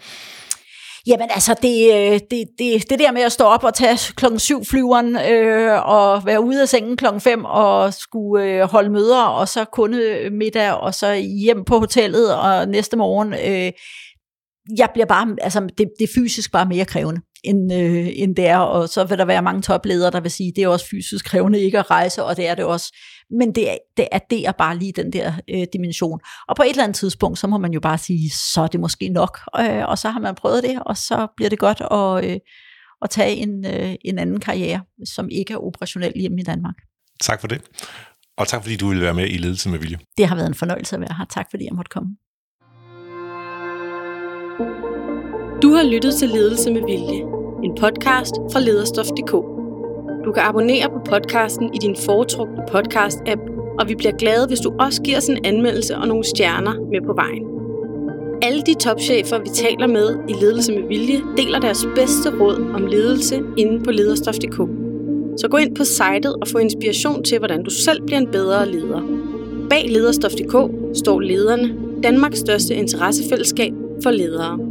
jamen 1.08 1.28
altså, 1.32 1.56
det, 1.62 1.94
øh, 1.94 2.20
det, 2.32 2.46
det, 2.60 2.90
det 2.90 3.00
der 3.00 3.12
med 3.12 3.22
at 3.22 3.32
stå 3.32 3.44
op 3.44 3.64
og 3.64 3.74
tage 3.74 3.98
klokken 4.16 4.40
syv 4.40 4.66
flyveren, 4.66 5.16
øh, 5.16 5.90
og 5.90 6.26
være 6.26 6.44
ude 6.44 6.62
af 6.62 6.70
sengen 6.70 6.98
klokken 6.98 7.22
5 7.22 7.46
og 7.46 7.94
skulle 7.94 8.46
øh, 8.46 8.62
holde 8.62 8.90
møder, 8.90 9.24
og 9.24 9.48
så 9.48 9.66
kunde 9.66 10.30
middag, 10.32 10.74
og 10.74 10.94
så 10.94 11.14
hjem 11.14 11.66
på 11.66 11.80
hotellet, 11.80 12.36
og 12.36 12.68
næste 12.68 12.98
morgen, 12.98 13.34
øh, 13.34 13.72
jeg 14.78 14.90
bliver 14.94 15.06
bare, 15.06 15.36
altså 15.42 15.60
det, 15.60 15.90
det 16.00 16.04
er 16.04 16.14
fysisk 16.16 16.52
bare 16.52 16.66
mere 16.66 16.86
krævende 16.86 17.22
end, 17.44 17.74
øh, 17.74 18.08
end 18.14 18.36
det 18.36 18.48
er, 18.48 18.58
og 18.58 18.90
så 18.90 19.04
vil 19.04 19.18
der 19.18 19.26
være 19.26 19.42
mange 19.42 19.62
topledere, 19.62 20.12
der 20.12 20.20
vil 20.20 20.32
sige, 20.32 20.54
det 20.56 20.64
er 20.64 20.68
også 20.68 20.86
fysisk 20.92 21.26
krævende 21.26 21.60
ikke 21.60 21.80
at 21.80 21.92
rejse, 21.92 22.24
og 22.24 22.38
det 22.38 22.48
er 22.48 22.56
det 22.56 22.66
også. 22.66 22.96
Men 23.40 23.56
det, 23.56 23.78
det 23.98 24.08
adderer 24.12 24.52
bare 24.52 24.78
lige 24.78 24.94
den 24.96 25.14
der 25.14 25.34
øh, 25.50 25.68
dimension. 25.74 26.20
Og 26.48 26.56
på 26.56 26.64
et 26.64 26.70
eller 26.70 26.84
andet 26.84 26.96
tidspunkt, 26.96 27.40
så 27.40 27.48
må 27.48 27.58
man 27.58 27.74
jo 27.74 27.80
bare 27.80 27.98
sige, 27.98 28.30
så 28.30 28.62
er 28.62 28.68
det 28.68 28.80
måske 28.80 29.10
nok, 29.10 29.40
øh, 29.60 29.90
og 29.90 29.98
så 29.98 30.10
har 30.10 30.20
man 30.20 30.36
prøvet 30.36 30.64
det, 30.64 30.80
og 30.86 30.98
så 30.98 31.28
bliver 31.38 31.50
det 31.50 31.60
godt 31.60 31.82
at, 31.92 32.32
øh, 32.32 32.40
at 33.02 33.10
tage 33.10 33.36
en, 33.36 33.66
øh, 33.66 33.96
en 34.06 34.20
anden 34.20 34.40
karriere, 34.40 34.82
som 35.06 35.30
ikke 35.32 35.54
er 35.54 35.58
operationel 35.58 36.14
hjemme 36.16 36.42
i 36.42 36.44
Danmark. 36.44 36.76
Tak 37.22 37.42
for 37.42 37.48
det. 37.48 37.62
Og 38.38 38.48
tak 38.48 38.62
fordi 38.64 38.76
du 38.76 38.88
ville 38.88 39.04
være 39.04 39.14
med 39.14 39.28
i 39.30 39.38
Ledelse 39.38 39.70
med 39.70 39.80
Vilje. 39.80 39.98
Det 40.18 40.28
har 40.28 40.36
været 40.36 40.48
en 40.48 40.56
fornøjelse 40.56 40.96
at 40.96 41.02
være 41.02 41.16
her. 41.18 41.26
Tak 41.26 41.48
fordi 41.52 41.66
jeg 41.66 41.74
måtte 41.74 41.90
komme. 41.90 42.16
Du 45.62 45.74
har 45.74 45.84
lyttet 45.84 46.14
til 46.16 46.30
Ledelse 46.30 46.72
med 46.72 46.82
Vilje, 46.82 47.22
en 47.64 47.76
podcast 47.80 48.36
fra 48.52 48.60
lederstof.dk. 48.60 49.32
Du 50.26 50.32
kan 50.32 50.44
abonnere 50.44 50.90
på 50.90 51.00
podcasten 51.06 51.74
i 51.74 51.78
din 51.78 51.96
foretrukne 52.06 52.64
podcast-app, 52.72 53.42
og 53.80 53.90
vi 53.90 53.96
bliver 53.96 54.12
glade, 54.12 54.48
hvis 54.48 54.60
du 54.60 54.74
også 54.80 55.02
giver 55.02 55.18
os 55.18 55.30
en 55.30 55.46
anmeldelse 55.46 55.98
og 55.98 56.08
nogle 56.08 56.24
stjerner 56.24 56.74
med 56.74 57.02
på 57.06 57.14
vejen. 57.14 57.44
Alle 58.42 58.62
de 58.62 58.74
topchefer, 58.74 59.40
vi 59.40 59.50
taler 59.50 59.88
med 59.88 60.18
i 60.30 60.34
Ledelse 60.34 60.72
med 60.72 60.88
Vilje, 60.88 61.22
deler 61.38 61.60
deres 61.60 61.88
bedste 61.96 62.30
råd 62.40 62.72
om 62.74 62.86
ledelse 62.86 63.42
inde 63.58 63.84
på 63.84 63.92
lederstof.dk. 63.92 64.58
Så 65.38 65.48
gå 65.52 65.58
ind 65.58 65.76
på 65.76 65.84
sitet 65.84 66.36
og 66.42 66.48
få 66.48 66.58
inspiration 66.58 67.24
til, 67.24 67.38
hvordan 67.38 67.64
du 67.64 67.70
selv 67.70 68.02
bliver 68.06 68.20
en 68.20 68.32
bedre 68.32 68.70
leder. 68.72 69.02
Bag 69.70 69.86
lederstof.dk 69.90 70.56
står 70.98 71.20
lederne, 71.20 71.76
Danmarks 72.04 72.40
største 72.40 72.76
interessefællesskab 72.76 73.74
for 74.04 74.12
ledere. 74.12 74.69